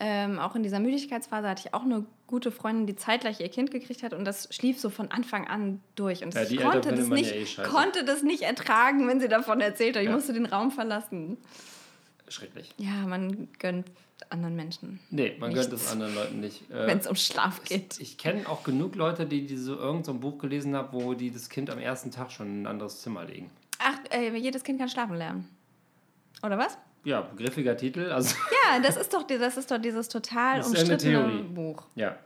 ähm, 0.00 0.38
auch 0.38 0.54
in 0.56 0.62
dieser 0.62 0.80
Müdigkeitsphase 0.80 1.48
hatte 1.48 1.62
ich 1.66 1.74
auch 1.74 1.82
eine 1.82 2.04
gute 2.26 2.50
Freundin, 2.50 2.86
die 2.86 2.96
zeitgleich 2.96 3.40
ihr 3.40 3.48
Kind 3.48 3.70
gekriegt 3.70 4.02
hat 4.02 4.12
und 4.12 4.24
das 4.24 4.48
schlief 4.54 4.80
so 4.80 4.90
von 4.90 5.10
Anfang 5.10 5.46
an 5.46 5.80
durch. 5.94 6.24
Und 6.24 6.34
Ja, 6.34 6.42
ich 6.42 6.56
konnte 6.56 6.92
das, 6.92 7.08
nicht, 7.08 7.56
ja 7.56 7.64
eh 7.64 7.66
konnte 7.68 8.04
das 8.04 8.22
nicht 8.22 8.42
ertragen, 8.42 9.06
wenn 9.06 9.20
sie 9.20 9.28
davon 9.28 9.60
erzählt 9.60 9.96
hat. 9.96 10.02
Ich 10.02 10.08
Ja. 10.08 10.14
musste 10.14 10.32
den 10.32 10.46
Raum 10.46 10.70
verlassen. 10.70 11.36
Schrecklich. 12.28 12.72
Ja, 12.78 13.06
man 13.06 13.48
gönnt 13.58 13.86
anderen 14.30 14.56
Menschen, 14.56 15.00
Nee, 15.10 15.36
man 15.38 15.50
Nichts. 15.50 15.68
gönnt 15.68 15.80
es 15.80 15.92
anderen 15.92 16.14
Leuten 16.14 16.40
nicht. 16.40 16.70
Äh, 16.70 16.86
wenn 16.86 16.98
es 16.98 17.06
um 17.06 17.14
Schlaf 17.14 17.62
geht. 17.64 18.00
ich 18.00 18.16
kenne 18.16 18.48
auch 18.48 18.64
genug 18.64 18.94
Leute, 18.96 19.26
die, 19.26 19.46
die 19.46 19.56
so 19.56 19.76
irgend 19.76 20.06
so 20.06 20.12
ein 20.12 20.20
Buch 20.20 20.38
gelesen 20.38 20.74
haben, 20.74 20.88
wo 20.92 21.14
die 21.14 21.30
das 21.30 21.48
Kind 21.50 21.68
am 21.70 21.78
ersten 21.78 22.10
Tag 22.10 22.32
schon 22.32 22.46
in 22.46 22.62
ein 22.62 22.66
anderes 22.66 23.02
Zimmer 23.02 23.24
legen. 23.24 23.50
Ach, 23.78 23.98
äh, 24.12 24.34
jedes 24.36 24.64
Kind 24.64 24.78
kann 24.78 24.88
schlafen 24.88 25.16
lernen. 25.16 25.48
Oder 26.42 26.56
was? 26.58 26.78
Ja, 27.04 27.28
griffiger 27.36 27.76
Titel. 27.76 28.10
Also, 28.10 28.34
Ja, 28.72 28.80
das 28.80 28.96
ist 28.96 29.12
doch, 29.12 29.26
das 29.26 29.56
ist 29.56 29.70
doch 29.70 29.78
dieses 29.78 30.08
total 30.08 30.58
Das 30.58 30.68
umstrittene. 30.68 31.44
Buch. 31.44 31.82
ja. 31.94 32.16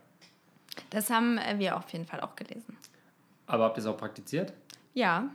Das 0.90 1.10
haben 1.10 1.38
äh, 1.38 1.58
wir 1.58 1.76
auf 1.76 1.88
jeden 1.90 2.06
Fall 2.06 2.20
auch 2.20 2.36
gelesen. 2.36 2.76
Aber 3.46 3.64
habt 3.64 3.76
ihr 3.78 3.80
es 3.80 3.86
auch 3.86 3.96
praktiziert? 3.96 4.52
Ja. 4.94 5.28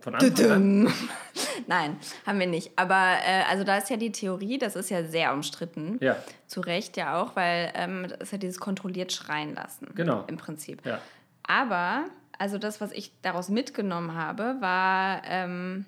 Von 0.00 0.14
Anfang 0.14 0.50
an? 0.50 0.92
Nein, 1.66 1.96
haben 2.24 2.38
wir 2.38 2.46
nicht. 2.46 2.70
Aber 2.76 3.16
äh, 3.26 3.42
also 3.50 3.64
da 3.64 3.78
ist 3.78 3.90
ja 3.90 3.96
die 3.96 4.12
Theorie, 4.12 4.58
das 4.58 4.76
ist 4.76 4.90
ja 4.90 5.04
sehr 5.04 5.32
umstritten. 5.32 5.98
Ja, 6.00 6.16
Zu 6.46 6.60
Recht 6.60 6.96
ja 6.96 7.20
auch, 7.20 7.34
weil 7.36 7.72
ähm, 7.74 8.06
das 8.08 8.20
ist 8.20 8.32
ja 8.32 8.38
dieses 8.38 8.60
kontrolliert 8.60 9.12
schreien 9.12 9.54
lassen. 9.54 9.88
Genau. 9.94 10.24
Im 10.28 10.36
Prinzip. 10.36 10.84
ja. 10.86 11.00
Aber, 11.46 12.04
also 12.38 12.58
das, 12.58 12.80
was 12.80 12.92
ich 12.92 13.10
daraus 13.22 13.48
mitgenommen 13.48 14.14
habe, 14.14 14.56
war, 14.60 15.22
ähm, 15.24 15.84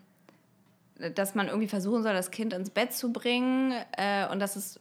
dass 1.10 1.34
man 1.34 1.48
irgendwie 1.48 1.68
versuchen 1.68 2.02
soll, 2.02 2.12
das 2.12 2.30
Kind 2.30 2.52
ins 2.52 2.70
Bett 2.70 2.92
zu 2.92 3.12
bringen 3.12 3.72
äh, 3.96 4.26
und 4.28 4.40
dass 4.40 4.56
es 4.56 4.78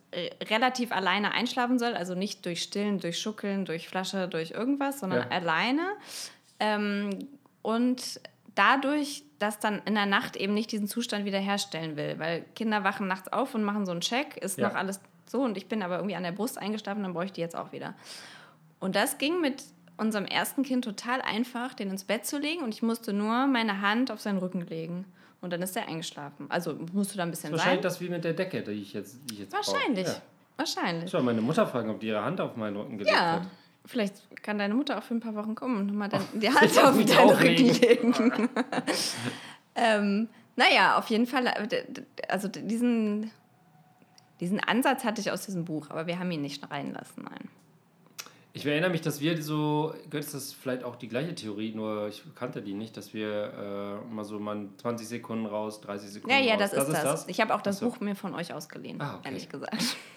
relativ 0.49 0.91
alleine 0.91 1.31
einschlafen 1.33 1.79
soll. 1.79 1.93
Also 1.95 2.15
nicht 2.15 2.45
durch 2.45 2.61
Stillen, 2.63 2.99
durch 2.99 3.19
Schuckeln, 3.19 3.65
durch 3.65 3.87
Flasche, 3.89 4.27
durch 4.27 4.51
irgendwas, 4.51 4.99
sondern 4.99 5.21
Ja. 5.21 5.27
alleine. 5.29 5.87
Ähm, 6.59 7.27
und 7.61 8.19
dadurch, 8.55 9.23
dass 9.39 9.59
dann 9.59 9.81
in 9.85 9.95
der 9.95 10.05
Nacht 10.05 10.35
eben 10.35 10.53
nicht 10.53 10.71
diesen 10.71 10.87
Zustand 10.87 11.25
wiederherstellen 11.25 11.95
will, 11.97 12.19
weil 12.19 12.43
Kinder 12.55 12.83
wachen 12.83 13.07
nachts 13.07 13.31
auf 13.31 13.55
und 13.55 13.63
machen 13.63 13.85
so 13.85 13.91
einen 13.91 14.01
Check, 14.01 14.37
ist 14.37 14.57
Ja. 14.59 14.67
noch 14.69 14.75
alles 14.75 14.99
so 15.25 15.41
und 15.41 15.57
ich 15.57 15.67
bin 15.67 15.81
aber 15.81 15.95
irgendwie 15.95 16.15
an 16.15 16.23
der 16.23 16.31
Brust 16.31 16.57
eingeschlafen, 16.57 17.01
dann 17.03 17.13
brauche 17.13 17.25
ich 17.25 17.31
die 17.31 17.41
jetzt 17.41 17.55
auch 17.55 17.71
wieder. 17.71 17.95
Und 18.79 18.95
das 18.95 19.17
ging 19.17 19.41
mit 19.41 19.63
unserem 19.97 20.25
ersten 20.25 20.63
Kind 20.63 20.83
total 20.83 21.21
einfach, 21.21 21.73
den 21.73 21.89
ins 21.89 22.03
Bett 22.03 22.25
zu 22.25 22.37
legen 22.37 22.61
und 22.63 22.73
ich 22.73 22.81
musste 22.83 23.13
nur 23.13 23.47
meine 23.47 23.81
Hand 23.81 24.11
auf 24.11 24.19
seinen 24.21 24.37
Rücken 24.37 24.61
legen. 24.61 25.05
Und 25.43 25.51
dann 25.51 25.61
ist 25.61 25.75
er 25.75 25.87
eingeschlafen. 25.89 26.45
Also 26.49 26.73
musste 26.93 27.17
da 27.17 27.23
ein 27.23 27.29
bisschen 27.29 27.51
Wahrscheinlich 27.51 27.75
sein. 27.77 27.83
das 27.83 27.99
wie 27.99 28.07
mit 28.09 28.23
der 28.23 28.33
Decke, 28.33 28.61
die 28.63 28.71
ich 28.71 28.93
jetzt, 28.93 29.17
die 29.29 29.33
ich 29.33 29.39
jetzt. 29.41 29.53
Wahrscheinlich. 29.53 30.07
Ja. 30.07 30.15
Wahrscheinlich. 30.55 31.03
Ich 31.05 31.11
soll 31.11 31.21
meine 31.21 31.41
Mutter 31.41 31.67
fragen, 31.67 31.89
ob 31.89 31.99
die 31.99 32.07
ihre 32.07 32.23
Hand 32.23 32.39
auf 32.39 32.55
meinen 32.55 32.77
Rücken 32.77 32.97
gelegt 32.97 33.13
Ja. 33.15 33.33
hat. 33.33 33.41
Vielleicht 33.85 34.41
kann 34.41 34.57
deine 34.57 34.73
Mutter 34.73 34.97
auch 34.97 35.03
für 35.03 35.13
ein 35.15 35.19
paar 35.19 35.35
Wochen 35.35 35.53
kommen 35.53 35.77
und 35.77 35.87
nochmal 35.87 36.07
dann 36.07 36.23
die 36.33 36.49
Hand 36.53 36.63
auf 36.81 36.95
deinen. 37.05 37.29
Rücken 37.29 37.81
legen. 37.81 38.49
ähm, 39.75 40.29
naja, 40.55 40.97
auf 40.97 41.07
jeden 41.09 41.25
Fall, 41.25 41.47
äh, 41.47 41.83
also 42.29 42.47
diesen, 42.47 43.29
diesen 44.39 44.61
Ansatz 44.61 45.03
hatte 45.03 45.19
ich 45.19 45.29
aus 45.31 45.45
diesem 45.45 45.65
Buch, 45.65 45.89
aber 45.89 46.07
wir 46.07 46.19
haben 46.19 46.31
ihn 46.31 46.41
nicht 46.41 46.69
reinlassen, 46.71 47.23
nein. 47.23 47.49
Ich 48.55 48.63
erinnere 48.67 48.91
mich, 48.91 49.01
dass 49.01 49.19
wir 49.19 49.41
so, 49.41 49.95
Götz, 50.11 50.31
das 50.31 50.43
ist 50.45 50.53
vielleicht 50.53 50.83
auch 50.83 50.95
die 50.95 51.07
gleiche 51.07 51.33
Theorie, 51.33 51.73
nur 51.73 52.07
ich 52.09 52.23
kannte 52.35 52.61
die 52.61 52.75
nicht, 52.75 52.95
dass 52.95 53.11
wir 53.11 54.01
äh, 54.07 54.13
mal 54.13 54.23
so 54.23 54.39
mal 54.39 54.67
20 54.77 55.07
Sekunden 55.07 55.47
raus, 55.47 55.81
30 55.81 56.11
Sekunden 56.11 56.35
Ja, 56.35 56.39
ja, 56.39 56.53
raus. 56.55 56.69
das, 56.71 56.87
ist 56.87 57.03
das. 57.03 57.27
Ich 57.27 57.41
habe 57.41 57.53
auch 57.55 57.61
das 57.61 57.77
Ach 57.77 57.79
so. 57.81 57.89
Buch 57.89 57.99
mir 57.99 58.15
von 58.15 58.35
euch 58.35 58.53
ausgeliehen, 58.53 59.01
Ah, 59.01 59.15
okay. 59.17 59.29
ehrlich 59.29 59.49
gesagt. 59.49 59.97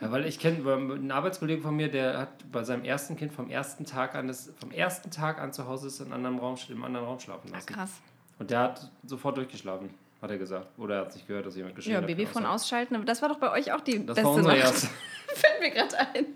Ja, 0.00 0.10
weil 0.10 0.24
ich 0.26 0.38
kenne 0.38 0.72
einen 0.72 1.10
Arbeitskollegen 1.10 1.62
von 1.62 1.76
mir, 1.76 1.90
der 1.90 2.16
hat 2.16 2.50
bei 2.50 2.62
seinem 2.64 2.84
ersten 2.84 3.14
Kind 3.16 3.32
vom 3.32 3.50
ersten 3.50 3.84
Tag 3.84 4.14
an, 4.14 4.26
das, 4.26 4.50
vom 4.58 4.70
ersten 4.70 5.10
Tag 5.10 5.38
an 5.38 5.52
zu 5.52 5.66
Hause 5.66 5.88
ist 5.88 6.00
in 6.00 6.06
einem 6.06 6.14
anderen 6.24 6.38
Raum, 6.38 6.56
im 6.70 6.84
anderen 6.84 7.04
Raum 7.06 7.20
schlafen 7.20 7.50
Ah, 7.52 7.56
lassen. 7.56 7.66
krass. 7.66 7.90
Und 8.38 8.50
der 8.50 8.60
hat 8.60 8.90
sofort 9.04 9.36
durchgeschlafen, 9.36 9.90
hat 10.22 10.30
er 10.30 10.38
gesagt. 10.38 10.68
Oder 10.78 10.94
er 10.96 11.00
hat 11.02 11.14
nicht 11.14 11.26
gehört, 11.26 11.44
dass 11.46 11.56
jemand 11.56 11.74
geschrien 11.74 11.94
Ja, 11.94 12.00
hat. 12.00 12.06
Babyfon 12.06 12.44
Außer- 12.44 12.48
ausschalten, 12.48 12.94
aber 12.96 13.04
das 13.04 13.20
war 13.20 13.28
doch 13.28 13.38
bei 13.38 13.50
euch 13.52 13.72
auch 13.72 13.80
die 13.80 14.06
Das 14.06 14.14
beste 14.14 14.24
war 14.24 14.32
unsere 14.36 14.54
Nacht. 14.56 14.64
erste. 14.66 14.88
Fällt 15.34 15.60
mir 15.60 15.70
gerade 15.70 15.98
ein. 15.98 16.26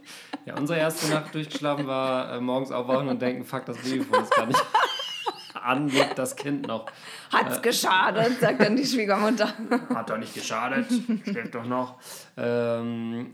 Ja, 0.47 0.57
unsere 0.57 0.79
erste 0.79 1.13
Nacht 1.13 1.35
durchgeschlafen 1.35 1.87
war 1.87 2.33
äh, 2.35 2.41
morgens 2.41 2.71
aufwachen 2.73 3.09
und 3.09 3.21
denken, 3.23 3.45
fuck, 3.45 3.65
das 3.67 3.77
Babyfon 3.79 4.23
ist 4.23 4.35
gar 4.35 4.47
nicht 4.47 4.65
an, 5.63 5.89
lebt 5.89 6.19
das 6.19 6.35
Kind 6.37 6.67
noch. 6.67 6.87
Hat's 7.33 7.61
geschadet, 7.63 8.41
sagt 8.41 8.61
dann 8.63 8.77
die 8.77 8.87
Schwiegermutter. 8.87 9.53
Hat 9.95 10.09
doch 10.11 10.17
nicht 10.19 10.35
geschadet, 10.35 10.87
schläft 11.25 11.55
doch 11.55 11.65
noch. 11.67 11.97
Ähm, 12.37 13.33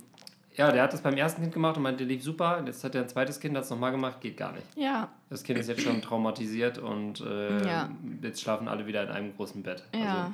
ja, 0.54 0.70
der 0.72 0.82
hat 0.82 0.92
das 0.92 1.00
beim 1.00 1.14
ersten 1.16 1.40
Kind 1.42 1.52
gemacht 1.54 1.76
und 1.76 1.82
meinte, 1.82 2.04
lief 2.04 2.22
super. 2.22 2.62
Jetzt 2.66 2.84
hat 2.84 2.94
er 2.94 3.02
ein 3.02 3.08
zweites 3.08 3.40
Kind, 3.40 3.56
hat 3.56 3.64
es 3.64 3.70
nochmal 3.70 3.90
gemacht, 3.92 4.20
geht 4.20 4.36
gar 4.36 4.52
nicht. 4.52 4.66
Ja, 4.76 5.08
Das 5.30 5.42
Kind 5.42 5.58
ist 5.58 5.68
jetzt 5.68 5.82
schon 5.82 6.02
traumatisiert 6.02 6.78
und 6.78 7.20
äh, 7.20 7.66
Ja. 7.66 7.90
jetzt 8.22 8.40
schlafen 8.42 8.68
alle 8.68 8.86
wieder 8.86 9.02
in 9.02 9.08
einem 9.08 9.36
großen 9.36 9.62
Bett. 9.62 9.82
Ja. 9.94 10.32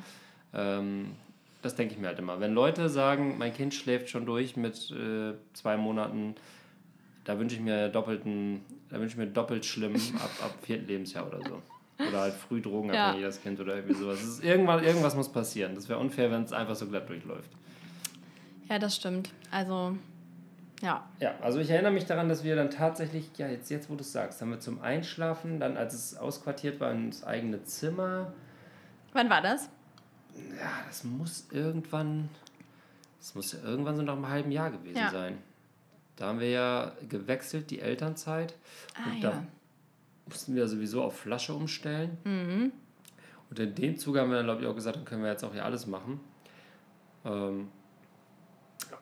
Also, 0.53 0.81
ähm, 0.81 1.07
das 1.63 1.75
denke 1.75 1.95
ich 1.95 2.01
mir 2.01 2.09
halt 2.09 2.19
immer. 2.19 2.39
Wenn 2.41 2.55
Leute 2.55 2.89
sagen, 2.89 3.37
mein 3.39 3.53
Kind 3.53 3.75
schläft 3.75 4.09
schon 4.11 4.25
durch 4.27 4.57
mit 4.57 4.91
äh, 4.91 5.35
zwei 5.55 5.77
Monaten, 5.77 6.35
da 7.25 7.39
wünsche 7.39 7.57
ich 7.57 7.61
mir 7.63 7.89
doppelten, 7.89 8.61
da 8.89 8.99
wünsche 9.01 9.13
ich 9.15 9.19
mir 9.19 9.27
doppelt 9.27 9.65
schlimm 9.67 9.95
ab, 10.17 10.31
ab 10.43 10.55
vierten 10.63 10.87
Lebensjahr 10.87 11.27
oder 11.27 11.41
so. 11.47 11.63
Oder 12.09 12.21
halt 12.21 12.35
früh 12.35 12.61
drogenabhängig 12.63 13.21
Ja. 13.23 13.27
das 13.27 13.43
Kind 13.43 13.59
oder 13.59 13.75
irgendwie 13.75 13.95
sowas. 13.97 14.21
Es 14.23 14.29
ist 14.29 14.45
irgendwann, 14.45 14.85
irgendwas 14.85 15.17
muss 15.17 15.29
passieren. 15.31 15.75
Das 15.75 15.89
wäre 15.89 15.99
unfair, 15.99 16.31
wenn 16.31 16.45
es 16.45 16.53
einfach 16.53 16.77
so 16.77 16.87
glatt 16.87 17.09
durchläuft. 17.09 17.51
Ja, 18.69 18.79
das 18.79 18.97
stimmt. 18.97 19.31
Also, 19.51 19.97
ja. 20.83 21.09
Ja, 21.21 21.35
also 21.41 21.59
ich 21.59 21.71
erinnere 21.71 21.93
mich 21.93 22.07
daran, 22.07 22.29
dass 22.29 22.45
wir 22.45 22.57
dann 22.57 22.71
tatsächlich, 22.71 23.31
ja, 23.37 23.49
jetzt, 23.49 23.71
jetzt 23.71 23.91
wo 23.91 23.95
du 23.95 24.03
es 24.03 24.13
sagst, 24.13 24.41
haben 24.41 24.51
wir 24.51 24.61
zum 24.61 24.81
Einschlafen, 24.81 25.59
dann 25.61 25.77
als 25.77 25.95
es 25.95 26.17
ausquartiert 26.17 26.81
war, 26.81 26.93
ins 26.93 27.25
eigene 27.25 27.65
Zimmer. 27.65 28.33
Wann 29.13 29.29
war 29.31 29.43
das? 29.43 29.69
Ja, 30.37 30.71
das 30.87 31.05
muss 31.05 31.49
irgendwann, 31.51 32.29
das 33.19 33.35
muss 33.35 33.53
ja 33.53 33.59
irgendwann 33.65 33.97
so 33.97 34.03
nach 34.03 34.15
einem 34.15 34.29
halben 34.29 34.53
Jahr 34.53 34.71
gewesen 34.71 34.99
Ja. 34.99 35.11
sein. 35.11 35.39
Da 36.17 36.27
haben 36.27 36.41
wir 36.41 36.51
ja 36.51 36.93
gewechselt, 37.09 37.71
die 37.71 37.81
Elternzeit. 37.81 38.55
Ah, 38.95 39.11
und 39.11 39.21
ja. 39.21 39.31
da 39.31 39.43
mussten 40.27 40.55
wir 40.55 40.67
sowieso 40.69 41.03
auf 41.03 41.17
Flasche 41.19 41.55
umstellen. 41.55 42.19
Mhm. 42.25 42.73
Und 43.51 43.59
in 43.59 43.75
dem 43.75 43.97
Zuge 43.97 44.21
haben 44.21 44.31
wir 44.31 44.37
dann, 44.37 44.47
glaube 44.47 44.63
ich, 44.63 44.67
auch 44.67 44.75
gesagt, 44.75 44.97
dann 44.97 45.05
können 45.05 45.23
wir 45.23 45.31
jetzt 45.31 45.45
auch 45.45 45.53
hier 45.53 45.65
alles 45.65 45.87
machen. 45.87 46.21
Ähm, 47.25 47.69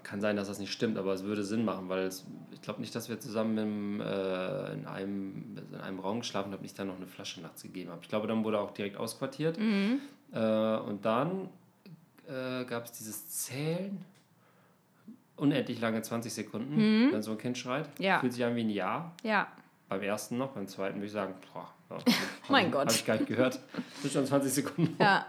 kann 0.06 0.20
sein, 0.20 0.36
dass 0.36 0.46
das 0.46 0.60
nicht 0.60 0.72
stimmt, 0.72 0.96
aber 0.98 1.12
es 1.14 1.24
würde 1.24 1.42
Sinn 1.42 1.64
machen, 1.64 1.88
weil 1.88 2.04
es, 2.04 2.24
ich 2.52 2.62
glaube 2.62 2.80
nicht, 2.80 2.94
dass 2.94 3.08
wir 3.08 3.18
zusammen 3.18 3.58
im, 3.58 4.00
äh, 4.00 4.72
in, 4.72 4.86
einem, 4.86 5.58
in 5.72 5.80
einem 5.80 5.98
Raum 5.98 6.20
geschlafen 6.20 6.52
haben, 6.52 6.62
nicht 6.62 6.78
dann 6.78 6.86
noch 6.86 6.96
eine 6.96 7.08
Flasche 7.08 7.40
nachts 7.40 7.62
gegeben 7.62 7.90
habe. 7.90 8.00
Ich 8.02 8.08
glaube, 8.08 8.28
dann 8.28 8.44
wurde 8.44 8.60
auch 8.60 8.70
direkt 8.70 8.96
ausquartiert. 8.96 9.58
Mhm. 9.58 9.98
Äh, 10.32 10.38
und 10.76 11.04
dann 11.04 11.48
äh, 12.28 12.64
gab 12.66 12.84
es 12.84 12.92
dieses 12.92 13.28
Zählen. 13.28 14.04
Unendlich 15.36 15.80
lange 15.80 16.00
20 16.00 16.32
Sekunden, 16.32 17.12
wenn 17.12 17.22
so 17.22 17.32
ein 17.32 17.38
Kind 17.38 17.58
schreit. 17.58 17.86
Mhm. 17.98 18.04
Ja. 18.04 18.20
Fühlt 18.20 18.32
sich 18.32 18.42
an 18.44 18.56
wie 18.56 18.60
ein 18.62 18.70
Jahr. 18.70 19.12
Ja. 19.22 19.48
Beim 19.88 20.00
ersten 20.02 20.38
noch, 20.38 20.52
beim 20.52 20.66
zweiten 20.66 20.96
würde 20.96 21.06
ich 21.06 21.12
sagen, 21.12 21.34
boah, 21.52 21.68
ja, 21.90 21.98
Mein 22.48 22.66
hab- 22.66 22.72
Gott. 22.72 22.82
Habe 22.86 22.92
ich 22.92 23.04
gar 23.04 23.16
nicht 23.16 23.26
gehört. 23.26 23.56
Das 23.74 24.02
sind 24.02 24.12
schon 24.14 24.24
20 24.26 24.52
Sekunden. 24.52 24.96
Ja. 24.98 25.26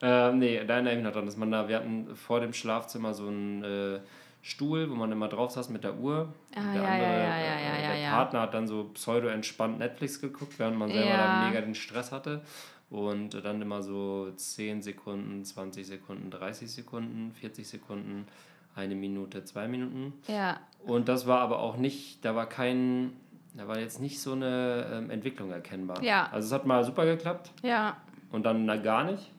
Ähm, 0.00 0.38
nee, 0.38 0.64
da 0.64 0.74
erinnere 0.74 0.92
ich 0.92 0.98
mich 0.98 1.04
noch 1.06 1.12
dran, 1.12 1.26
dass 1.26 1.36
man 1.36 1.50
da, 1.50 1.68
wir 1.68 1.76
hatten 1.76 2.14
vor 2.14 2.40
dem 2.40 2.52
Schlafzimmer 2.52 3.14
so 3.14 3.26
einen 3.26 3.64
äh, 3.64 4.00
Stuhl, 4.42 4.88
wo 4.90 4.94
man 4.94 5.10
immer 5.10 5.28
drauf 5.28 5.50
saß 5.50 5.68
mit 5.70 5.82
der 5.84 5.96
Uhr. 5.98 6.32
Ah, 6.54 6.72
der 6.72 6.82
ja, 6.82 6.96
ja, 6.98 7.02
ja, 7.02 7.80
ja, 7.82 7.94
äh, 7.94 8.00
der. 8.02 8.10
Partner 8.10 8.40
hat 8.42 8.54
dann 8.54 8.66
so 8.68 8.84
pseudo-entspannt 8.94 9.78
Netflix 9.78 10.20
geguckt, 10.20 10.58
während 10.58 10.78
man 10.78 10.90
selber 10.90 11.10
Ja. 11.10 11.40
da 11.42 11.48
mega 11.48 11.60
den 11.60 11.74
Stress 11.74 12.12
hatte. 12.12 12.42
Und 12.90 13.44
dann 13.44 13.60
immer 13.60 13.82
so 13.82 14.30
10 14.34 14.80
Sekunden, 14.82 15.44
20 15.44 15.86
Sekunden, 15.86 16.30
30 16.30 16.70
Sekunden, 16.72 17.32
40 17.32 17.68
Sekunden, 17.68 18.26
eine 18.74 18.94
Minute, 18.94 19.44
zwei 19.44 19.68
Minuten. 19.68 20.14
Ja. 20.26 20.60
Und 20.86 21.08
das 21.08 21.26
war 21.26 21.40
aber 21.40 21.58
auch 21.58 21.76
nicht, 21.76 22.24
da 22.24 22.34
war 22.34 22.48
kein, 22.48 23.12
da 23.54 23.68
war 23.68 23.78
jetzt 23.78 24.00
nicht 24.00 24.20
so 24.20 24.32
eine 24.32 24.86
ähm, 24.90 25.10
Entwicklung 25.10 25.50
erkennbar. 25.50 26.02
Ja. 26.02 26.28
Also 26.32 26.46
es 26.46 26.52
hat 26.52 26.64
mal 26.64 26.82
super 26.84 27.04
geklappt 27.04 27.50
Ja. 27.62 27.96
und 28.30 28.44
dann 28.46 28.64
na, 28.64 28.76
gar 28.76 29.04
nicht. 29.04 29.32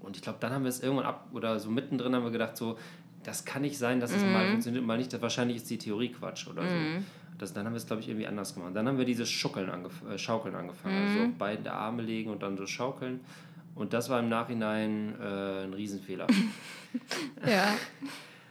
Und 0.00 0.16
ich 0.16 0.22
glaube, 0.22 0.38
dann 0.40 0.52
haben 0.52 0.62
wir 0.64 0.68
es 0.68 0.82
irgendwann 0.82 1.06
ab 1.06 1.28
oder 1.32 1.58
so 1.58 1.70
mittendrin 1.70 2.14
haben 2.14 2.24
wir 2.24 2.30
gedacht, 2.30 2.56
so, 2.56 2.78
das 3.24 3.44
kann 3.44 3.62
nicht 3.62 3.76
sein, 3.78 3.98
dass 4.00 4.12
es 4.12 4.22
Mhm. 4.22 4.32
mal 4.32 4.48
funktioniert, 4.48 4.84
mal 4.84 4.98
nicht. 4.98 5.20
Wahrscheinlich 5.20 5.56
ist 5.56 5.68
die 5.70 5.78
Theorie 5.78 6.10
Quatsch 6.12 6.46
oder 6.48 6.62
so. 6.62 6.74
Das, 7.38 7.52
dann 7.52 7.66
haben 7.66 7.72
wir 7.72 7.78
es, 7.78 7.86
glaube 7.86 8.00
ich, 8.02 8.08
irgendwie 8.08 8.26
anders 8.26 8.54
gemacht. 8.54 8.70
Dann 8.74 8.86
haben 8.88 8.98
wir 8.98 9.04
dieses 9.04 9.28
Schuckeln 9.28 9.68
angef 9.68 10.00
äh, 10.10 10.16
Schaukeln 10.16 10.54
angefangen. 10.54 11.02
Mhm. 11.12 11.20
Also 11.20 11.32
beide 11.38 11.72
Arme 11.72 12.02
legen 12.02 12.30
und 12.30 12.42
dann 12.42 12.56
so 12.56 12.66
schaukeln. 12.66 13.20
Und 13.74 13.92
das 13.92 14.08
war 14.08 14.20
im 14.20 14.28
Nachhinein 14.30 15.14
äh, 15.20 15.64
ein 15.64 15.74
Riesenfehler. 15.74 16.26
Ja. 17.46 17.74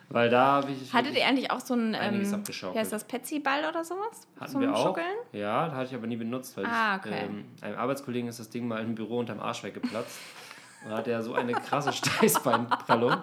Weil 0.10 0.30
da 0.30 0.46
habe 0.62 0.72
ich. 0.72 0.94
Hattet 0.94 1.16
ihr 1.16 1.26
eigentlich 1.26 1.50
auch 1.50 1.60
so 1.60 1.74
ein, 1.74 1.96
ähm, 2.00 2.22
wie 2.22 2.78
heißt 2.80 2.94
das, 2.94 3.04
Petsy-Ball 3.06 3.66
oder 3.68 3.84
sowas? 3.84 4.28
Hatten 4.40 4.52
Zum 4.52 4.62
wir 4.62 4.76
auch. 4.76 4.84
Schuckeln? 4.86 5.06
Ja, 5.34 5.66
das 5.66 5.74
hatte 5.76 5.90
ich 5.90 5.96
aber 5.96 6.06
nie 6.06 6.16
benutzt, 6.18 6.56
weil 6.58 6.66
Ah, 6.68 6.98
ich, 7.04 7.12
okay. 7.12 7.22
ähm, 7.26 7.46
einem 7.62 7.76
Arbeitskollegen 7.78 8.30
ist 8.30 8.40
das 8.40 8.52
Ding 8.52 8.68
mal 8.68 8.84
im 8.84 8.94
Büro 8.94 9.18
unterm 9.20 9.40
Arsch 9.40 9.64
weggeplatzt. 9.64 10.20
Und 10.84 10.92
da 10.92 10.98
hatte 10.98 11.12
er 11.12 11.24
so 11.24 11.34
eine 11.34 11.54
krasse 11.54 11.92
Steißbeinprellung, 12.46 13.16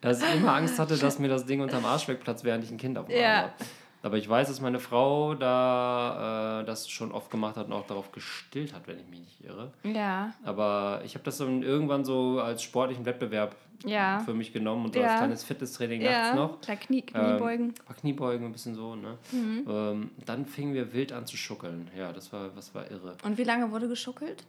dass 0.00 0.22
ich 0.22 0.34
immer 0.36 0.54
Angst 0.54 0.78
hatte, 0.78 0.96
dass 0.96 1.18
mir 1.18 1.28
das 1.28 1.46
Ding 1.46 1.60
unterm 1.60 1.84
Arsch 1.84 2.06
wegplatzt, 2.08 2.44
während 2.44 2.64
ich 2.64 2.70
ein 2.70 2.78
Kind 2.78 2.96
auf 2.98 3.06
dem 3.06 3.18
Ja. 3.20 3.36
Habe. 3.42 3.52
Aber 4.00 4.16
ich 4.16 4.28
weiß, 4.28 4.46
dass 4.46 4.60
meine 4.60 4.78
Frau 4.78 5.34
da 5.34 6.60
äh, 6.60 6.64
das 6.64 6.88
schon 6.88 7.10
oft 7.10 7.30
gemacht 7.32 7.56
hat 7.56 7.66
und 7.66 7.72
auch 7.72 7.86
darauf 7.86 8.12
gestillt 8.12 8.72
hat, 8.72 8.86
wenn 8.86 9.00
ich 9.00 9.06
mich 9.08 9.18
nicht 9.20 9.44
irre. 9.44 9.72
Ja. 9.82 10.32
Aber 10.44 11.00
ich 11.04 11.14
habe 11.14 11.24
das 11.24 11.38
dann 11.38 11.64
irgendwann 11.64 12.04
so 12.04 12.40
als 12.40 12.62
sportlichen 12.62 13.04
Wettbewerb 13.06 13.56
Ja. 13.84 14.20
für 14.20 14.34
mich 14.34 14.52
genommen 14.52 14.84
und 14.84 14.94
so 14.94 15.00
Ja. 15.00 15.08
als 15.08 15.16
kleines 15.18 15.42
Fitnesstraining 15.44 16.00
Ja. 16.02 16.10
nachts 16.12 16.36
noch. 16.36 16.60
Klar, 16.60 16.76
Knie, 16.76 17.04
Ähm, 17.12 17.24
Kniebeugen. 17.30 17.66
ein 17.70 17.74
paar 17.86 17.96
Kniebeugen, 17.96 18.46
ein 18.46 18.52
bisschen 18.52 18.76
so, 18.76 18.94
ne? 18.94 19.18
Mhm. 19.32 19.64
Ähm, 19.68 20.10
dann 20.24 20.46
fingen 20.46 20.74
wir 20.74 20.92
wild 20.92 21.12
an 21.12 21.26
zu 21.26 21.36
schuckeln. 21.36 21.90
Ja, 21.98 22.12
das 22.12 22.32
war, 22.32 22.50
das 22.54 22.72
war 22.76 22.88
irre. 22.88 23.16
Und 23.24 23.36
wie 23.36 23.44
lange 23.44 23.72
wurde 23.72 23.88
geschuckelt? 23.88 24.44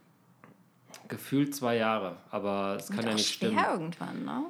Gefühlt 1.10 1.54
zwei 1.56 1.76
Jahre, 1.76 2.16
aber 2.32 2.78
es 2.80 2.90
kann 2.90 3.06
ja 3.06 3.14
nicht 3.14 3.28
schwer 3.34 3.50
stimmen. 3.50 3.66
irgendwann, 3.72 4.24
ne? 4.26 4.44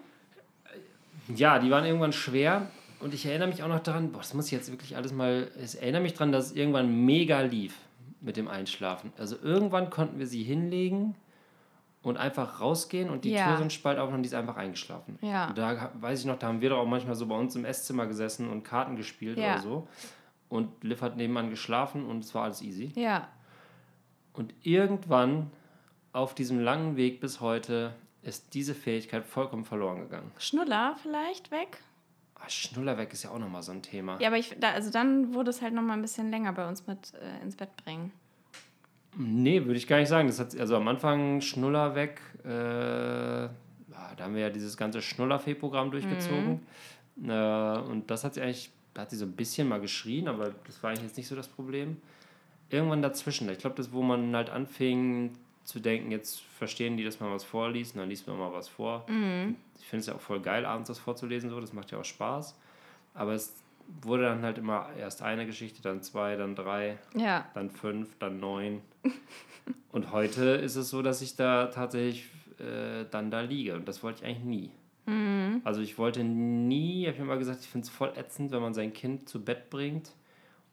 Ja, 1.36 1.58
die 1.60 1.72
waren 1.72 1.86
irgendwann 1.86 2.14
schwer 2.14 2.68
und 3.00 3.14
ich 3.14 3.26
erinnere 3.26 3.48
mich 3.48 3.64
auch 3.64 3.68
noch 3.68 3.80
daran, 3.80 4.12
boah, 4.12 4.20
das 4.20 4.34
muss 4.34 4.46
ich 4.48 4.52
jetzt 4.52 4.70
wirklich 4.72 4.96
alles 4.96 5.12
mal, 5.14 5.50
ich 5.64 5.82
erinnere 5.82 6.02
mich 6.02 6.14
daran, 6.14 6.32
dass 6.32 6.48
es 6.48 6.52
irgendwann 6.56 7.06
mega 7.06 7.42
lief 7.42 7.76
mit 8.22 8.36
dem 8.38 8.48
Einschlafen. 8.48 9.14
Also 9.18 9.38
irgendwann 9.42 9.90
konnten 9.90 10.20
wir 10.20 10.28
sie 10.28 10.44
hinlegen 10.44 11.16
und 12.02 12.18
einfach 12.18 12.60
rausgehen 12.60 13.10
und 13.10 13.24
die 13.26 13.32
Ja. 13.32 13.46
Tür 13.48 13.56
so 13.58 13.62
einen 13.62 13.70
Spalt 13.70 13.98
aufmachen 14.00 14.18
und 14.18 14.24
die 14.24 14.28
ist 14.28 14.34
einfach 14.36 14.58
eingeschlafen. 14.58 15.18
Ja. 15.22 15.48
Und 15.50 15.58
da 15.58 15.92
weiß 16.00 16.20
ich 16.22 16.26
noch, 16.26 16.38
da 16.40 16.48
haben 16.48 16.62
wir 16.62 16.70
doch 16.70 16.80
auch 16.80 16.86
manchmal 16.88 17.16
so 17.16 17.26
bei 17.28 17.36
uns 17.36 17.56
im 17.56 17.64
Esszimmer 17.66 18.06
gesessen 18.08 18.50
und 18.50 18.64
Karten 18.64 18.96
gespielt 18.96 19.38
Ja. 19.38 19.54
oder 19.54 19.62
so. 19.62 19.88
Und 20.50 20.84
Liv 20.84 21.02
hat 21.02 21.16
nebenan 21.16 21.50
geschlafen 21.52 22.06
und 22.06 22.24
es 22.24 22.34
war 22.36 22.44
alles 22.46 22.62
easy. 22.62 22.92
Ja. 22.96 23.28
Und 24.34 24.54
irgendwann 24.64 25.52
auf 26.12 26.36
diesem 26.36 26.60
langen 26.60 26.96
Weg 26.96 27.20
bis 27.20 27.40
heute 27.40 27.94
ist 28.22 28.54
diese 28.54 28.76
Fähigkeit 28.76 29.26
vollkommen 29.26 29.66
verloren 29.66 30.00
gegangen. 30.00 30.32
Schnuller 30.38 30.96
vielleicht 31.02 31.52
weg? 31.52 31.78
Ah, 32.36 32.50
Schnuller 32.50 32.98
weg 32.98 33.12
ist 33.14 33.24
ja 33.24 33.32
auch 33.32 33.40
nochmal 33.40 33.64
so 33.64 33.72
ein 33.72 33.82
Thema. 33.82 34.20
Ja, 34.20 34.28
aber 34.28 34.38
ich, 34.38 34.56
da, 34.60 34.72
also 34.72 34.92
dann 34.92 35.34
wurde 35.34 35.50
es 35.50 35.62
halt 35.62 35.74
nochmal 35.74 35.98
ein 35.98 36.02
bisschen 36.02 36.30
länger 36.30 36.54
bei 36.54 36.68
uns 36.68 36.88
mit 36.88 37.14
äh, 37.14 37.44
ins 37.44 37.56
Bett 37.56 37.70
bringen. 37.84 38.12
Nee, 39.18 39.66
würde 39.66 39.78
ich 39.78 39.88
gar 39.88 39.98
nicht 39.98 40.10
sagen. 40.10 40.28
Das 40.28 40.40
hat, 40.40 40.58
also 40.58 40.76
am 40.76 40.88
Anfang 40.88 41.42
Schnuller 41.42 41.96
weg. 41.96 42.22
Äh, 42.46 42.50
ja, 42.50 43.50
da 44.16 44.24
haben 44.24 44.36
wir 44.36 44.42
ja 44.42 44.50
dieses 44.50 44.78
ganze 44.78 45.02
Schnuller-Fee-Programm 45.02 45.92
durchgezogen. 45.92 46.62
Äh, 47.24 47.80
und 47.80 48.10
das 48.10 48.24
hat 48.24 48.36
sie 48.36 48.42
eigentlich, 48.42 48.72
da 48.94 49.02
hat 49.02 49.10
sie 49.10 49.18
so 49.18 49.26
ein 49.26 49.34
bisschen 49.34 49.68
mal 49.68 49.82
geschrien, 49.82 50.28
aber 50.28 50.54
das 50.66 50.82
war 50.82 50.92
eigentlich 50.92 51.04
jetzt 51.04 51.18
nicht 51.18 51.28
so 51.28 51.36
das 51.36 51.48
Problem. 51.48 51.98
Irgendwann 52.70 53.02
dazwischen. 53.02 53.50
Ich 53.50 53.58
glaube, 53.58 53.76
das, 53.76 53.92
wo 53.92 54.02
man 54.02 54.36
halt 54.36 54.50
anfing 54.50 55.32
zu 55.70 55.80
denken, 55.80 56.12
jetzt 56.12 56.42
verstehen 56.42 56.98
die, 56.98 57.04
dass 57.04 57.20
man 57.20 57.32
was 57.32 57.44
vorliest, 57.44 57.96
und 57.96 58.02
dann 58.02 58.10
liest 58.10 58.28
man 58.28 58.38
mal 58.38 58.52
was 58.52 58.68
vor. 58.68 59.06
Ich 59.80 59.86
finde 59.88 60.02
es 60.02 60.08
ja 60.08 60.16
auch 60.16 60.22
voll 60.22 60.42
geil, 60.42 60.66
abends 60.66 60.88
das 60.88 61.00
vorzulesen, 61.00 61.50
so. 61.50 61.60
das 61.62 61.72
macht 61.74 61.92
ja 61.92 62.00
auch 62.00 62.06
Spaß. 62.06 62.56
Aber 63.14 63.34
es 63.34 63.56
wurde 64.02 64.24
dann 64.24 64.42
halt 64.44 64.58
immer 64.58 64.90
erst 64.98 65.22
eine 65.22 65.46
Geschichte, 65.46 65.82
dann 65.82 66.02
zwei, 66.04 66.36
dann 66.36 66.56
drei 66.56 66.98
Ja. 67.16 67.48
dann 67.54 67.70
fünf, 67.70 68.18
dann 68.20 68.40
neun. 68.40 68.82
Und 69.92 70.12
heute 70.12 70.44
ist 70.44 70.76
es 70.76 70.90
so, 70.90 71.02
dass 71.02 71.22
ich 71.22 71.36
da 71.36 71.68
tatsächlich 71.68 72.26
äh, 72.60 73.06
dann 73.10 73.32
da 73.32 73.42
liege. 73.42 73.76
Und 73.76 73.88
das 73.88 74.04
wollte 74.04 74.24
ich 74.24 74.30
eigentlich 74.30 74.44
nie. 74.44 74.72
Also 75.64 75.82
ich 75.82 75.98
wollte 75.98 76.24
nie, 76.24 77.06
habe 77.08 77.16
ich 77.16 77.20
immer 77.20 77.38
gesagt, 77.38 77.62
ich 77.62 77.68
finde 77.68 77.86
es 77.86 77.90
voll 77.90 78.14
ätzend, 78.16 78.52
wenn 78.52 78.62
man 78.62 78.76
sein 78.76 78.94
Kind 78.94 79.28
zu 79.28 79.44
Bett 79.44 79.72
bringt 79.72 80.12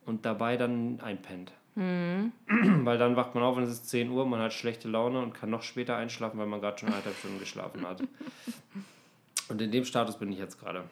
und 0.04 0.26
dabei 0.26 0.58
dann 0.58 1.00
einpennt. 1.00 1.52
Weil 2.84 2.96
dann 2.98 3.16
wacht 3.16 3.34
man 3.34 3.44
auf 3.44 3.56
und 3.58 3.64
es 3.64 3.70
ist 3.70 3.88
10 3.90 4.10
Uhr, 4.10 4.24
man 4.26 4.40
hat 4.40 4.52
schlechte 4.54 4.88
Laune 4.88 5.20
und 5.20 5.34
kann 5.34 5.50
noch 5.50 5.62
später 5.62 5.96
einschlafen, 5.96 6.38
weil 6.38 6.46
man 6.46 6.60
gerade 6.62 6.78
schon 6.78 6.88
eineinhalb 6.88 7.16
Stunden 7.16 7.38
geschlafen 7.38 7.86
hat. 7.86 8.02
Und 9.48 9.62
in 9.62 9.70
dem 9.70 9.84
Status 9.84 10.18
bin 10.18 10.32
ich 10.32 10.38
jetzt 10.40 10.58
gerade. 10.58 10.82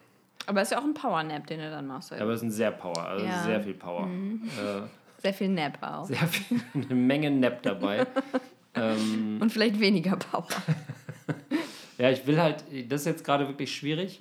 Aber 0.46 0.60
es 0.60 0.68
ist 0.68 0.72
ja 0.72 0.78
auch 0.78 0.84
ein 0.84 0.94
Powernap, 0.94 1.44
den 1.48 1.58
du 1.58 1.68
dann 1.70 1.88
machst. 1.88 2.12
Aber 2.12 2.30
es 2.30 2.36
ist 2.36 2.42
ein 2.44 2.50
sehr 2.52 2.70
Power, 2.70 3.04
also 3.04 3.24
Ja. 3.26 3.42
sehr 3.42 3.60
viel 3.62 3.74
Power. 3.74 4.06
Äh, 4.06 4.82
Sehr 5.22 5.34
viel 5.34 5.48
Nap 5.48 5.78
auch. 5.80 6.04
sehr 6.04 6.18
viel, 6.28 6.60
eine 6.74 6.94
Menge 6.94 7.30
Nap 7.32 7.62
dabei. 7.62 8.06
ähm, 8.76 9.38
Und 9.40 9.50
vielleicht 9.50 9.80
weniger 9.80 10.16
Power. 10.16 10.46
Ja, 11.98 12.10
ich 12.10 12.24
will 12.28 12.40
halt, 12.40 12.62
das 12.88 13.00
ist 13.00 13.06
jetzt 13.06 13.24
gerade 13.24 13.48
wirklich 13.48 13.74
schwierig, 13.74 14.20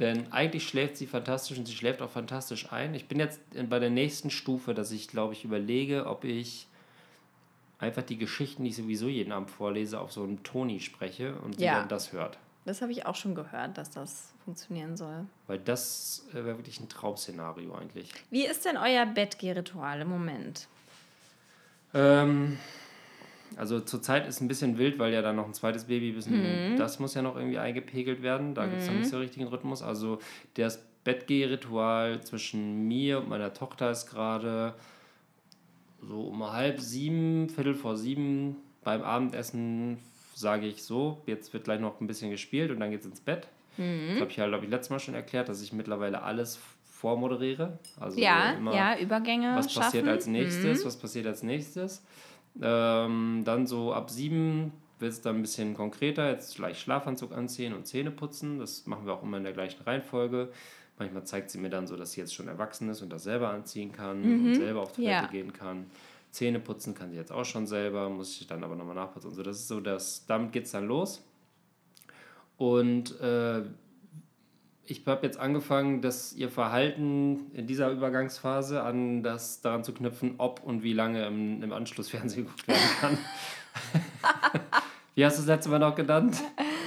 denn 0.00 0.32
eigentlich 0.32 0.66
schläft 0.68 0.96
sie 0.96 1.06
fantastisch 1.06 1.58
und 1.58 1.66
sie 1.66 1.74
schläft 1.74 2.02
auch 2.02 2.10
fantastisch 2.10 2.72
ein. 2.72 2.94
Ich 2.94 3.06
bin 3.06 3.18
jetzt 3.20 3.40
bei 3.68 3.78
der 3.78 3.90
nächsten 3.90 4.30
Stufe, 4.30 4.74
dass 4.74 4.90
ich, 4.90 5.08
glaube 5.08 5.32
ich, 5.34 5.44
überlege, 5.44 6.06
ob 6.06 6.24
ich 6.24 6.66
einfach 7.78 8.02
die 8.02 8.16
Geschichten, 8.18 8.64
die 8.64 8.70
ich 8.70 8.76
sowieso 8.76 9.08
jeden 9.08 9.32
Abend 9.32 9.50
vorlese, 9.50 10.00
auf 10.00 10.12
so 10.12 10.22
einen 10.22 10.42
Toni 10.42 10.80
spreche 10.80 11.34
und 11.36 11.58
sie 11.58 11.64
Ja. 11.66 11.80
dann 11.80 11.88
das 11.88 12.12
hört. 12.12 12.38
Das 12.64 12.80
habe 12.80 12.92
ich 12.92 13.04
auch 13.04 13.14
schon 13.14 13.34
gehört, 13.34 13.76
dass 13.76 13.90
das 13.90 14.32
funktionieren 14.44 14.96
soll. 14.96 15.26
Weil 15.46 15.58
das 15.58 16.24
äh, 16.30 16.36
wäre 16.36 16.56
wirklich 16.56 16.80
ein 16.80 16.88
Traumszenario 16.88 17.74
eigentlich. 17.74 18.08
Wie 18.30 18.46
ist 18.46 18.64
denn 18.64 18.76
euer 18.78 19.04
Bettgehritual 19.04 20.00
im 20.00 20.08
Moment? 20.08 20.66
Ähm, 21.92 22.58
also 23.56 23.80
zurzeit 23.80 24.26
ist 24.26 24.40
ein 24.40 24.48
bisschen 24.48 24.78
wild, 24.78 24.98
weil 24.98 25.12
ja 25.12 25.22
dann 25.22 25.36
noch 25.36 25.46
ein 25.46 25.54
zweites 25.54 25.84
Baby 25.84 26.10
ist. 26.10 26.30
Mhm. 26.30 26.76
Das 26.76 26.98
muss 26.98 27.14
ja 27.14 27.22
noch 27.22 27.36
irgendwie 27.36 27.58
eingepegelt 27.58 28.22
werden. 28.22 28.54
Da 28.54 28.66
gibt 28.66 28.80
es 28.82 28.88
noch 28.88 28.94
nicht 28.94 29.08
so 29.08 29.18
richtigen 29.18 29.46
Rhythmus. 29.46 29.82
Also 29.82 30.18
das 30.54 30.84
Bettgehritual 31.04 32.22
zwischen 32.22 32.86
mir 32.88 33.18
und 33.18 33.28
meiner 33.28 33.52
Tochter 33.52 33.90
ist 33.90 34.06
gerade 34.06 34.74
so 36.02 36.22
um 36.22 36.52
halb 36.52 36.80
sieben, 36.80 37.48
viertel 37.48 37.74
vor 37.74 37.96
sieben 37.96 38.56
beim 38.82 39.02
Abendessen 39.02 39.98
sage 40.34 40.66
ich 40.66 40.82
so, 40.82 41.22
jetzt 41.26 41.52
wird 41.52 41.64
gleich 41.64 41.80
noch 41.80 42.00
ein 42.00 42.06
bisschen 42.06 42.30
gespielt 42.30 42.70
und 42.70 42.80
dann 42.80 42.90
geht's 42.90 43.06
ins 43.06 43.20
Bett. 43.20 43.46
Mhm. 43.76 44.08
Das 44.12 44.20
habe 44.20 44.30
ich 44.30 44.36
ja, 44.36 44.46
glaube 44.46 44.64
ich, 44.64 44.70
letztes 44.70 44.90
Mal 44.90 44.98
schon 45.00 45.14
erklärt, 45.14 45.48
dass 45.48 45.62
ich 45.62 45.72
mittlerweile 45.72 46.22
alles 46.22 46.58
vormoderiere. 46.90 47.78
Also 48.00 48.18
Ja, 48.20 48.52
immer 48.52 48.74
ja, 48.74 48.98
Übergänge 48.98 49.54
was 49.56 49.66
passiert 49.66 50.04
schaffen. 50.04 50.08
als 50.08 50.26
nächstes, 50.26 50.84
was 50.84 50.96
passiert 50.96 51.26
als 51.26 51.42
nächstes. 51.42 52.02
Ähm, 52.62 53.42
dann 53.44 53.66
so 53.66 53.92
ab 53.92 54.10
sieben 54.10 54.72
wird 55.00 55.12
es 55.12 55.20
dann 55.20 55.36
ein 55.36 55.42
bisschen 55.42 55.74
konkreter, 55.74 56.30
jetzt 56.30 56.56
gleich 56.56 56.78
Schlafanzug 56.80 57.32
anziehen 57.32 57.74
und 57.74 57.86
Zähne 57.86 58.10
putzen. 58.10 58.58
Das 58.58 58.86
machen 58.86 59.06
wir 59.06 59.12
auch 59.14 59.22
immer 59.22 59.38
in 59.38 59.44
der 59.44 59.52
gleichen 59.52 59.82
Reihenfolge. 59.82 60.50
Manchmal 60.98 61.24
zeigt 61.24 61.50
sie 61.50 61.58
mir 61.58 61.70
dann 61.70 61.88
so, 61.88 61.96
dass 61.96 62.12
sie 62.12 62.20
jetzt 62.20 62.32
schon 62.34 62.46
erwachsen 62.46 62.88
ist 62.88 63.02
und 63.02 63.10
das 63.12 63.24
selber 63.24 63.48
anziehen 63.50 63.90
kann 63.90 64.22
und 64.22 64.54
selber 64.54 64.82
auf 64.82 64.92
Toilette 64.92 65.10
Ja. 65.12 65.26
gehen 65.26 65.52
kann. 65.52 65.86
Zähne 66.30 66.60
putzen 66.60 66.94
kann 66.94 67.10
sie 67.10 67.16
jetzt 67.16 67.32
auch 67.32 67.44
schon 67.44 67.66
selber, 67.66 68.08
muss 68.08 68.40
ich 68.40 68.46
dann 68.46 68.62
aber 68.62 68.76
nochmal 68.76 68.94
nachputzen. 68.94 69.30
und 69.30 69.36
So, 69.36 69.42
das 69.42 69.56
ist 69.58 69.68
so, 69.68 69.80
das, 69.80 70.24
damit 70.26 70.52
geht 70.52 70.66
es 70.66 70.70
dann 70.70 70.86
los. 70.86 71.24
Und 72.56 73.20
äh, 73.20 73.62
ich 74.86 75.06
habe 75.06 75.24
jetzt 75.26 75.38
angefangen, 75.38 76.00
dass 76.02 76.32
ihr 76.34 76.48
Verhalten 76.48 77.50
in 77.54 77.66
dieser 77.66 77.90
Übergangsphase 77.90 78.82
an 78.82 79.22
das 79.22 79.60
daran 79.60 79.82
zu 79.84 79.92
knüpfen, 79.92 80.34
ob 80.38 80.62
und 80.62 80.82
wie 80.82 80.92
lange 80.92 81.24
im, 81.26 81.62
im 81.62 81.72
Anschluss 81.72 82.10
Fernsehen 82.10 82.44
geguckt 82.46 82.68
werden 82.68 82.80
kann. 83.00 83.18
wie 85.14 85.24
hast 85.24 85.36
du 85.38 85.42
das 85.42 85.48
letzte 85.48 85.70
Mal 85.70 85.78
noch 85.78 85.94
genannt? 85.94 86.36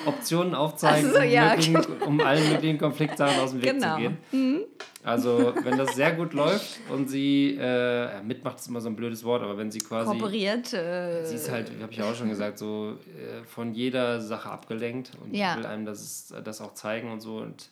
Optionen 0.05 0.53
aufzeigen, 0.55 1.09
Ach 1.11 1.15
so, 1.15 1.21
um, 1.21 1.29
ja, 1.29 1.49
möglichen, 1.49 1.75
um 2.05 2.21
allen 2.21 2.49
möglichen 2.49 2.77
Konfliktsachen 2.77 3.39
aus 3.39 3.51
dem 3.51 3.61
Weg 3.61 3.73
Genau. 3.73 3.95
zu 3.95 4.01
gehen. 4.01 4.63
Also, 5.03 5.53
wenn 5.63 5.77
das 5.77 5.95
sehr 5.95 6.11
gut 6.13 6.33
läuft 6.33 6.79
und 6.91 7.07
sie, 7.09 7.57
äh, 7.59 8.13
ja, 8.13 8.21
mitmacht 8.23 8.57
ist 8.59 8.67
immer 8.67 8.81
so 8.81 8.89
ein 8.89 8.95
blödes 8.95 9.23
Wort, 9.23 9.41
aber 9.41 9.57
wenn 9.57 9.71
sie 9.71 9.79
quasi. 9.79 10.11
Kooperiert. 10.17 10.73
Äh, 10.73 11.23
Sie 11.25 11.35
ist 11.35 11.49
halt, 11.49 11.71
habe 11.81 11.91
ich 11.91 11.97
ja 11.97 12.09
auch 12.09 12.15
schon 12.15 12.27
gesagt, 12.29 12.57
so 12.57 12.97
äh, 13.17 13.43
von 13.45 13.73
jeder 13.73 14.19
Sache 14.19 14.49
abgelenkt 14.49 15.11
und 15.23 15.33
Ja. 15.33 15.55
will 15.57 15.65
einem 15.65 15.85
das, 15.85 16.33
das 16.43 16.59
auch 16.61 16.73
zeigen 16.73 17.09
und 17.11 17.21
so. 17.21 17.37
Und 17.37 17.69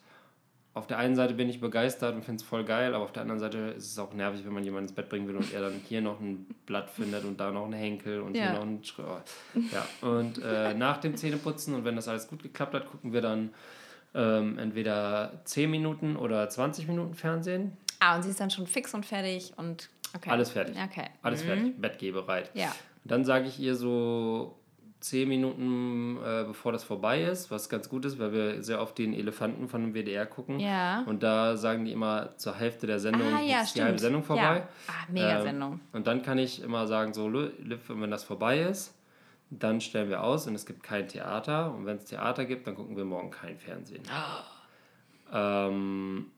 auf 0.75 0.85
der 0.87 0.97
einen 0.99 1.15
Seite 1.15 1.33
bin 1.33 1.49
ich 1.49 1.59
begeistert 1.59 2.13
und 2.15 2.23
finde 2.23 2.41
es 2.43 2.47
voll 2.47 2.63
geil, 2.63 2.93
aber 2.93 3.03
auf 3.03 3.11
der 3.13 3.23
anderen 3.23 3.39
Seite 3.39 3.57
ist 3.77 3.91
es 3.91 3.97
auch 3.97 4.13
nervig, 4.13 4.45
wenn 4.45 4.53
man 4.53 4.63
jemanden 4.63 4.89
ins 4.89 4.95
Bett 4.95 5.09
bringen 5.09 5.27
will 5.27 5.35
und 5.37 5.51
er 5.53 5.61
dann 5.61 5.73
hier 5.87 6.01
noch 6.01 6.19
ein 6.19 6.45
Blatt 6.67 6.89
findet 6.91 7.23
und 7.23 7.39
da 7.39 7.49
noch 7.51 7.63
einen 7.65 7.73
Henkel 7.73 8.21
und 8.21 8.35
Ja. 8.35 8.43
hier 8.43 8.53
noch 8.53 8.61
einen 8.61 8.83
Sch 8.83 8.99
oh. 8.99 9.17
Ja, 9.71 10.07
und 10.07 10.37
äh, 10.43 10.73
nach 10.75 10.97
dem 10.97 11.15
Zähneputzen 11.17 11.73
und 11.73 11.83
wenn 11.85 11.95
das 11.95 12.07
alles 12.07 12.27
gut 12.27 12.43
geklappt 12.43 12.73
hat, 12.75 12.85
gucken 12.91 13.11
wir 13.13 13.21
dann 13.21 13.49
ähm, 14.13 14.57
entweder 14.59 15.41
10 15.45 15.71
Minuten 15.71 16.15
oder 16.15 16.47
20 16.49 16.87
Minuten 16.87 17.15
Fernsehen. 17.15 17.75
ah, 17.99 18.15
und 18.15 18.23
sie 18.23 18.29
ist 18.29 18.39
dann 18.39 18.51
schon 18.51 18.67
fix 18.67 18.93
und 18.93 19.05
fertig 19.05 19.53
und 19.57 19.89
Okay. 20.15 20.29
Alles 20.29 20.51
fertig. 20.51 20.75
Okay. 20.81 21.07
Alles 21.23 21.41
Mhm. 21.43 21.47
fertig. 21.47 21.81
Bett 21.81 21.99
gehbereit. 21.99 22.49
Ja. 22.53 22.67
Und 23.03 23.11
dann 23.11 23.25
sage 23.25 23.47
ich 23.47 23.59
ihr 23.59 23.75
so 23.75 24.55
zehn 24.99 25.29
Minuten, 25.29 26.17
äh, 26.17 26.45
bevor 26.47 26.71
das 26.71 26.83
vorbei 26.83 27.23
ist, 27.23 27.51
was 27.51 27.69
ganz 27.69 27.89
gut 27.89 28.05
ist, 28.05 28.17
weil 28.17 28.31
wir 28.33 28.63
sehr 28.63 28.81
oft 28.81 28.97
den 28.97 29.13
Elefanten 29.13 29.67
von 29.67 29.81
dem 29.81 29.93
WDR 29.93 30.25
gucken. 30.25 30.59
Ja. 30.59 31.03
Und 31.05 31.21
da 31.21 31.57
sagen 31.57 31.85
die 31.85 31.91
immer 31.91 32.35
zur 32.37 32.55
Hälfte 32.55 32.87
der 32.87 32.99
Sendung 32.99 33.33
Ah, 33.33 33.41
ja, 33.41 33.61
ist 33.61 33.75
die 33.75 33.83
halbe. 33.83 33.99
Sendung 33.99 34.23
vorbei. 34.23 34.41
Ja. 34.57 34.67
Ah, 34.87 35.11
mega 35.11 35.41
Sendung. 35.41 35.73
Ähm, 35.73 35.79
und 35.93 36.07
dann 36.07 36.21
kann 36.23 36.37
ich 36.39 36.61
immer 36.63 36.87
sagen, 36.87 37.13
so, 37.13 37.29
Liv, 37.29 37.79
wenn 37.89 38.09
das 38.11 38.23
vorbei 38.23 38.61
ist, 38.61 38.95
dann 39.51 39.79
stellen 39.79 40.09
wir 40.09 40.23
aus 40.23 40.47
und 40.47 40.55
es 40.55 40.65
gibt 40.65 40.81
kein 40.81 41.07
Theater. 41.07 41.71
Und 41.73 41.85
wenn 41.85 41.97
es 41.97 42.05
Theater 42.05 42.45
gibt, 42.45 42.65
dann 42.65 42.75
gucken 42.75 42.97
wir 42.97 43.05
morgen 43.05 43.29
kein 43.29 43.57
Fernsehen. 43.59 44.01
Ähm, 45.31 46.31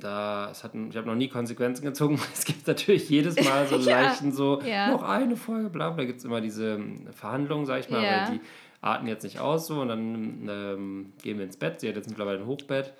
da, 0.00 0.50
es 0.50 0.62
hat, 0.64 0.72
ich 0.74 0.96
habe 0.96 1.06
noch 1.06 1.14
nie 1.14 1.28
Konsequenzen 1.28 1.84
gezogen. 1.84 2.18
Es 2.34 2.44
gibt 2.44 2.66
natürlich 2.66 3.08
jedes 3.08 3.36
Mal 3.42 3.66
so 3.66 3.76
Ja. 3.78 4.00
leichten 4.02 4.32
so, 4.32 4.60
Ja. 4.62 4.90
noch 4.90 5.02
eine 5.02 5.36
Folge, 5.36 5.70
bla, 5.70 5.90
bla. 5.90 5.96
Da 5.98 6.04
gibt 6.04 6.18
es 6.18 6.24
immer 6.24 6.40
diese 6.40 6.74
ähm, 6.74 7.06
Verhandlungen, 7.12 7.66
sag 7.66 7.80
ich 7.80 7.90
mal, 7.90 8.02
Ja. 8.02 8.28
weil 8.28 8.34
die 8.36 8.40
arten 8.82 9.06
jetzt 9.06 9.22
nicht 9.24 9.38
aus 9.40 9.66
so 9.66 9.80
und 9.80 9.88
dann 9.88 10.48
ähm, 10.48 11.12
gehen 11.22 11.38
wir 11.38 11.44
ins 11.44 11.56
Bett. 11.56 11.80
Sie 11.80 11.88
hat 11.88 11.96
jetzt 11.96 12.08
mittlerweile 12.08 12.38
ein 12.40 12.46
Hochbett. 12.46 12.92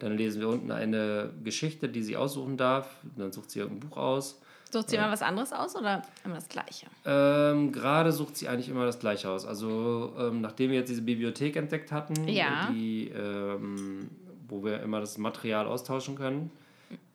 Dann 0.00 0.16
lesen 0.16 0.40
wir 0.40 0.48
unten 0.48 0.70
eine 0.72 1.30
Geschichte, 1.44 1.88
die 1.88 2.02
sie 2.02 2.16
aussuchen 2.16 2.56
darf. 2.56 2.88
Dann 3.16 3.30
sucht 3.32 3.50
sie 3.50 3.60
irgendein 3.60 3.88
Buch 3.90 3.96
aus. 3.96 4.40
Sucht 4.72 4.90
sie 4.90 4.96
immer 4.96 5.10
was 5.12 5.22
anderes 5.22 5.52
aus 5.52 5.76
oder 5.76 6.02
immer 6.24 6.34
das 6.34 6.48
Gleiche? 6.48 6.86
Ähm, 7.06 7.70
Gerade 7.70 8.10
sucht 8.10 8.36
sie 8.36 8.48
eigentlich 8.48 8.68
immer 8.68 8.84
das 8.86 8.98
gleiche 8.98 9.30
aus. 9.30 9.46
Also 9.46 10.12
ähm, 10.18 10.40
nachdem 10.40 10.70
wir 10.72 10.78
jetzt 10.78 10.88
diese 10.88 11.02
Bibliothek 11.02 11.54
entdeckt 11.54 11.92
hatten, 11.92 12.26
Ja. 12.26 12.68
die, 12.72 13.08
ähm, 13.10 14.08
wo 14.48 14.64
wir 14.64 14.80
immer 14.82 15.00
das 15.00 15.18
Material 15.18 15.66
austauschen 15.66 16.16
können, 16.16 16.50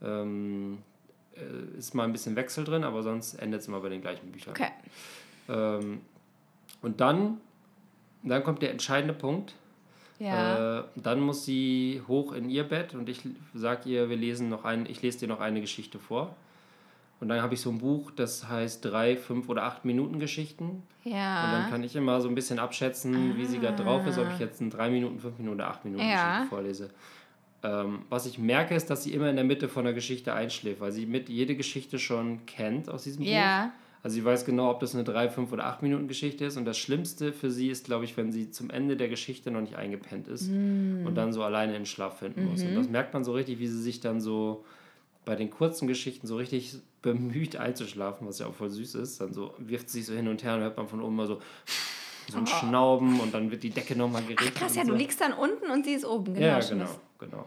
ähm, 0.02 0.80
äh, 1.36 1.78
ist 1.78 1.94
mal 1.96 2.04
ein 2.04 2.12
bisschen 2.12 2.36
Wechsel 2.36 2.64
drin, 2.64 2.84
aber 2.84 3.04
sonst 3.04 3.36
endet 3.36 3.62
es 3.62 3.68
immer 3.68 3.80
bei 3.80 3.90
den 3.90 4.02
gleichen 4.02 4.32
Büchern. 4.32 4.52
Okay. 4.52 4.70
Ähm, 5.48 6.02
und 6.82 7.02
dann, 7.02 7.38
dann 8.24 8.44
kommt 8.44 8.62
der 8.62 8.72
entscheidende 8.72 9.14
Punkt. 9.14 9.54
Ja. 10.20 10.80
Äh, 10.80 10.84
dann 10.96 11.22
muss 11.22 11.46
sie 11.46 12.02
hoch 12.08 12.34
in 12.34 12.50
ihr 12.50 12.66
Bett 12.66 12.94
und 12.94 13.08
ich 13.08 13.22
sage 13.54 13.90
ihr, 13.90 14.10
wir 14.10 14.18
lesen 14.18 14.50
noch 14.50 14.66
ein, 14.66 14.86
ich 14.86 15.02
lese 15.02 15.20
dir 15.20 15.28
noch 15.28 15.40
eine 15.40 15.62
Geschichte 15.62 15.98
vor. 15.98 16.36
Und 17.22 17.28
dann 17.28 17.42
habe 17.42 17.54
ich 17.54 17.60
so 17.62 17.70
ein 17.70 17.80
Buch, 17.80 18.12
das 18.12 18.48
heißt 18.48 18.84
drei, 18.86 19.18
fünf 19.18 19.50
oder 19.50 19.64
acht 19.64 19.84
Minuten 19.84 20.20
Geschichten. 20.20 20.84
ja. 21.04 21.46
Und 21.46 21.52
dann 21.52 21.70
kann 21.70 21.84
ich 21.84 21.96
immer 21.96 22.22
so 22.22 22.30
ein 22.30 22.36
bisschen 22.36 22.60
abschätzen, 22.60 23.36
wie 23.38 23.46
sie 23.46 23.60
gerade 23.60 23.84
drauf 23.84 24.06
ist, 24.08 24.18
ob 24.18 24.28
ich 24.34 24.40
jetzt 24.40 24.62
in 24.62 24.70
drei 24.70 24.90
Minuten, 24.90 25.20
fünf 25.20 25.38
Minuten 25.38 25.56
oder 25.58 25.70
acht 25.70 25.84
Minuten 25.84 26.04
Ja. 26.08 26.32
Geschichte 26.36 26.50
vorlese. 26.50 26.90
Ähm, 27.62 28.04
was 28.10 28.26
ich 28.26 28.40
merke, 28.40 28.74
ist, 28.76 28.90
dass 28.90 29.04
sie 29.04 29.14
immer 29.14 29.30
in 29.30 29.36
der 29.36 29.44
Mitte 29.46 29.68
von 29.68 29.84
der 29.84 29.94
Geschichte 29.94 30.34
einschläft, 30.34 30.80
weil 30.80 30.92
sie 30.92 31.06
mit 31.06 31.28
jede 31.30 31.56
Geschichte 31.56 32.00
schon 32.00 32.46
kennt 32.46 32.90
aus 32.90 33.04
diesem 33.04 33.24
Buch. 33.26 33.32
Ja. 33.32 33.72
Also 34.02 34.14
sie 34.14 34.24
weiß 34.24 34.46
genau, 34.46 34.72
ob 34.72 34.80
das 34.80 34.96
eine 34.96 35.04
3, 35.04 35.28
5 35.30 35.52
oder 35.52 35.66
8 35.66 35.82
Minuten 35.84 36.08
Geschichte 36.08 36.46
ist. 36.46 36.56
Und 36.56 36.64
das 36.64 36.78
Schlimmste 36.78 37.34
für 37.34 37.52
sie 37.52 37.68
ist, 37.68 37.84
glaube 37.86 38.06
ich, 38.06 38.16
wenn 38.16 38.32
sie 38.32 38.50
zum 38.50 38.70
Ende 38.70 38.96
der 38.96 39.10
Geschichte 39.10 39.52
noch 39.52 39.60
nicht 39.60 39.76
eingepennt 39.76 40.30
ist 40.30 40.48
Mm. 40.50 41.06
und 41.06 41.16
dann 41.16 41.34
so 41.34 41.44
alleine 41.44 41.74
in 41.76 41.82
den 41.82 41.86
Schlaf 41.86 42.20
finden 42.20 42.46
muss. 42.50 42.62
Mhm. 42.64 42.70
Und 42.70 42.76
das 42.76 42.88
merkt 42.90 43.14
man 43.14 43.26
so 43.26 43.34
richtig, 43.34 43.60
wie 43.60 43.68
sie 43.68 43.82
sich 43.82 44.00
dann 44.00 44.22
so 44.22 44.64
bei 45.26 45.36
den 45.36 45.50
kurzen 45.50 45.86
Geschichten 45.90 46.28
so 46.28 46.38
richtig 46.38 46.76
bemüht 47.02 47.58
einzuschlafen, 47.58 48.26
was 48.26 48.40
ja 48.40 48.46
auch 48.48 48.54
voll 48.54 48.70
süß 48.70 48.96
ist. 48.96 49.20
Dann 49.20 49.34
so 49.34 49.54
wirft 49.58 49.90
sie 49.90 49.98
sich 50.00 50.08
so 50.08 50.14
hin 50.14 50.30
und 50.30 50.46
her 50.46 50.56
und 50.56 50.62
hört 50.62 50.78
man 50.78 50.88
von 50.88 51.02
oben 51.02 51.18
mal 51.18 51.28
so, 51.28 51.42
so 52.32 52.38
ein 52.38 52.48
Schnauben 52.48 53.20
und 53.20 53.34
dann 53.34 53.52
wird 53.52 53.64
die 53.64 53.70
Decke 53.70 53.98
nochmal 53.98 54.22
geregt. 54.24 54.54
Oh. 54.56 54.60
Krass, 54.60 54.78
ja, 54.78 54.86
so. 54.86 54.92
du 54.92 54.98
liegst 54.98 55.20
dann 55.20 55.34
unten 55.34 55.70
und 55.72 55.84
sie 55.86 55.92
ist 55.94 56.06
oben. 56.06 56.36
Genau, 56.36 56.46
Ja, 56.46 56.60
genau. 56.62 56.86
Genau. 57.20 57.46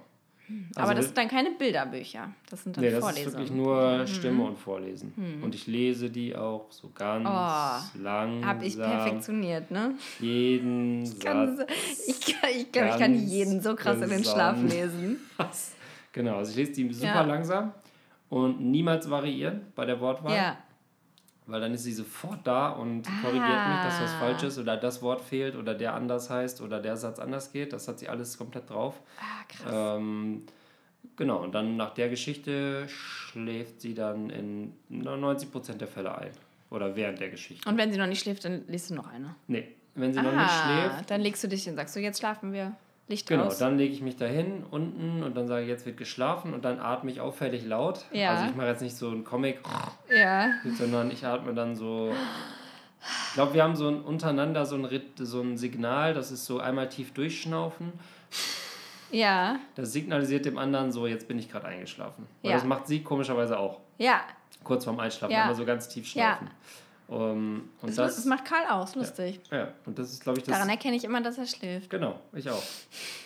Aber 0.74 0.82
Also 0.90 0.94
das 0.94 1.04
sind 1.06 1.16
dann 1.18 1.28
keine 1.28 1.50
Bilderbücher. 1.52 2.28
Das 2.50 2.62
sind 2.64 2.76
dann 2.76 2.84
Nee, 2.84 2.90
das 2.90 3.00
Vorlesungen. 3.00 3.28
ist 3.28 3.32
wirklich 3.34 3.50
nur 3.52 4.06
Stimme 4.06 4.44
und 4.44 4.58
Vorlesen. 4.58 5.40
Und 5.42 5.54
ich 5.54 5.66
lese 5.66 6.10
die 6.10 6.36
auch 6.36 6.66
so 6.70 6.90
ganz 6.94 7.26
Oh, 7.26 7.98
langsam. 8.02 8.44
Habe 8.46 8.64
ich 8.66 8.76
perfektioniert, 8.76 9.70
ne? 9.70 9.94
Jeden 10.20 11.04
Kann, 11.20 11.56
Satz. 11.56 11.70
ich 12.06 12.20
glaube, 12.20 12.50
ich, 12.54 12.72
glaub, 12.72 12.86
ich 12.90 12.98
kann 12.98 13.14
jeden 13.14 13.60
so 13.62 13.74
krass 13.76 14.00
in 14.02 14.10
den 14.10 14.24
Schlaf 14.24 14.60
lesen. 14.62 15.18
Genau, 16.14 16.36
also 16.36 16.50
ich 16.50 16.56
lese 16.58 16.72
die 16.72 16.92
super 16.92 17.06
Ja. 17.14 17.22
langsam 17.22 17.72
und 18.28 18.60
niemals 18.60 19.08
variieren 19.08 19.62
bei 19.74 19.86
der 19.86 19.98
Wortwahl. 19.98 20.36
Ja. 20.36 20.58
Weil 21.46 21.60
dann 21.60 21.74
ist 21.74 21.82
sie 21.82 21.92
sofort 21.92 22.40
da 22.44 22.68
und 22.70 23.02
korrigiert 23.20 23.42
mich, 23.68 23.82
dass 23.82 24.00
was 24.00 24.12
Ah. 24.14 24.18
falsch 24.20 24.42
ist 24.44 24.58
oder 24.58 24.76
das 24.76 25.02
Wort 25.02 25.20
fehlt 25.20 25.56
oder 25.56 25.74
der 25.74 25.94
anders 25.94 26.30
heißt 26.30 26.60
oder 26.60 26.80
der 26.80 26.96
Satz 26.96 27.18
anders 27.18 27.52
geht. 27.52 27.72
Das 27.72 27.88
hat 27.88 27.98
sie 27.98 28.08
alles 28.08 28.38
komplett 28.38 28.70
drauf. 28.70 29.00
Ah, 29.18 29.44
krass. 29.48 29.96
Ähm, 29.98 30.44
genau, 31.16 31.42
und 31.42 31.52
dann 31.52 31.76
nach 31.76 31.94
der 31.94 32.08
Geschichte 32.10 32.88
schläft 32.88 33.80
sie 33.80 33.94
dann 33.94 34.30
in 34.30 34.72
90% 34.90 35.74
der 35.78 35.88
Fälle 35.88 36.16
ein. 36.16 36.30
Oder 36.70 36.94
während 36.96 37.20
der 37.20 37.28
Geschichte. 37.28 37.68
Und 37.68 37.76
wenn 37.76 37.92
sie 37.92 37.98
noch 37.98 38.06
nicht 38.06 38.22
schläft, 38.22 38.44
dann 38.44 38.62
liest 38.68 38.88
du 38.90 38.94
noch 38.94 39.08
eine. 39.08 39.34
Nee, 39.48 39.68
wenn 39.94 40.14
sie 40.14 40.22
noch 40.22 40.32
nicht 40.32 40.50
schläft, 40.50 40.94
Ah, 41.00 41.02
dann 41.08 41.20
legst 41.20 41.42
du 41.44 41.48
dich 41.48 41.64
hin 41.64 41.72
und 41.72 41.76
sagst 41.76 41.94
du, 41.96 42.00
jetzt 42.00 42.18
schlafen 42.20 42.52
wir. 42.52 42.72
Licht 43.08 43.26
Genau, 43.28 43.44
aus. 43.44 43.58
dann 43.58 43.76
lege 43.78 43.92
ich 43.92 44.00
mich 44.00 44.16
dahin 44.16 44.64
unten 44.70 45.22
und 45.22 45.36
dann 45.36 45.46
sage 45.48 45.62
ich, 45.62 45.68
jetzt 45.68 45.84
wird 45.86 45.96
geschlafen 45.96 46.54
und 46.54 46.64
dann 46.64 46.78
atme 46.80 47.10
ich 47.10 47.20
auffällig 47.20 47.64
laut. 47.66 48.04
Ja. 48.12 48.30
Also 48.30 48.46
ich 48.50 48.54
mache 48.56 48.68
jetzt 48.68 48.80
nicht 48.80 48.96
so 48.96 49.08
einen 49.10 49.24
Comic, 49.24 49.60
ja. 50.16 50.50
sondern 50.78 51.10
ich 51.10 51.26
atme 51.26 51.52
dann 51.52 51.74
so. 51.76 52.14
Ich 53.28 53.34
glaube, 53.34 53.54
wir 53.54 53.64
haben 53.64 53.74
so 53.74 53.88
ein, 53.88 54.00
untereinander 54.00 54.64
so 54.64 54.76
ein, 54.76 54.88
so 55.16 55.40
ein 55.42 55.58
Signal, 55.58 56.14
das 56.14 56.30
ist 56.30 56.46
so 56.46 56.60
einmal 56.60 56.88
tief 56.88 57.12
durchschnaufen. 57.12 57.92
Ja. 59.10 59.56
Das 59.74 59.92
signalisiert 59.92 60.44
dem 60.46 60.56
anderen 60.56 60.92
so, 60.92 61.06
jetzt 61.06 61.28
bin 61.28 61.38
ich 61.38 61.50
gerade 61.50 61.66
eingeschlafen. 61.66 62.26
Und 62.42 62.48
Ja. 62.50 62.56
das 62.56 62.64
macht 62.64 62.86
sie 62.86 63.02
komischerweise 63.02 63.58
auch. 63.58 63.80
Ja. 63.98 64.20
Kurz 64.64 64.84
vorm 64.84 65.00
Einschlafen, 65.00 65.32
Ja. 65.32 65.44
immer 65.44 65.54
so 65.54 65.64
ganz 65.64 65.88
tief 65.88 66.14
Ja. 66.14 66.38
Um, 67.12 67.68
und 67.82 67.88
Das, 67.90 67.96
das, 67.96 68.16
das 68.16 68.24
macht 68.24 68.44
Karl 68.46 68.66
aus, 68.70 68.94
lustig. 68.94 69.40
ja, 69.50 69.68
und 69.84 69.98
das 69.98 70.10
ist, 70.12 70.22
glaube 70.22 70.38
ich, 70.38 70.44
das. 70.44 70.54
Daran 70.54 70.70
erkenne 70.70 70.96
ich 70.96 71.04
immer, 71.04 71.20
dass 71.20 71.36
er 71.36 71.46
schläft. 71.46 71.90
Genau, 71.90 72.18
ich 72.32 72.48
auch. 72.48 72.62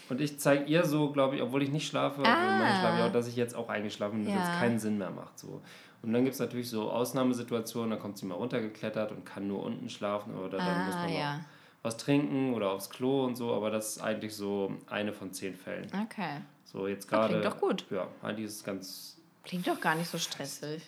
Und 0.08 0.20
ich 0.20 0.40
zeige 0.40 0.64
ihr 0.64 0.84
so, 0.84 1.12
glaube 1.12 1.36
ich, 1.36 1.42
obwohl 1.42 1.62
ich 1.62 1.70
nicht 1.70 1.86
schlafe, 1.86 2.22
Ah. 2.24 2.58
meine 2.58 2.78
schlafe 2.80 2.96
ich 2.98 3.02
auch, 3.04 3.12
dass 3.12 3.28
ich 3.28 3.36
jetzt 3.36 3.54
auch 3.54 3.68
eingeschlafen 3.68 4.24
bin, 4.24 4.34
dass 4.34 4.44
Ja. 4.44 4.54
es 4.54 4.58
keinen 4.60 4.78
Sinn 4.80 4.98
mehr 4.98 5.10
macht. 5.10 5.38
So. 5.38 5.60
Und 6.02 6.12
dann 6.12 6.24
gibt 6.24 6.34
es 6.34 6.40
natürlich 6.40 6.68
so 6.68 6.90
Ausnahmesituationen, 6.90 7.90
da 7.90 7.96
kommt 7.96 8.18
sie 8.18 8.26
mal 8.26 8.34
runtergeklettert 8.34 9.12
und 9.12 9.24
kann 9.24 9.46
nur 9.46 9.62
unten 9.62 9.88
schlafen 9.88 10.34
oder 10.36 10.58
dann 10.58 10.86
muss 10.86 10.94
Ah, 10.96 11.02
man 11.04 11.12
ja. 11.12 11.40
was 11.82 11.96
trinken 11.96 12.54
oder 12.54 12.70
aufs 12.72 12.90
Klo 12.90 13.24
und 13.24 13.36
so, 13.36 13.52
aber 13.54 13.70
das 13.70 13.96
ist 13.96 14.02
eigentlich 14.02 14.34
so 14.34 14.72
eine 14.88 15.12
von 15.12 15.32
zehn 15.32 15.54
Fällen. 15.54 15.86
Okay. 16.04 16.40
So 16.64 16.88
jetzt 16.88 17.10
Ja, 17.10 17.18
gerade. 17.18 17.28
klingt 17.40 17.44
doch 17.46 17.60
gut. 17.60 17.84
Ja, 17.90 18.08
eigentlich 18.22 18.46
ist 18.46 18.56
es 18.56 18.64
ganz. 18.64 19.16
Klingt 19.44 19.66
doch 19.68 19.80
gar 19.80 19.94
nicht 19.94 20.10
so 20.10 20.18
stressig. 20.18 20.82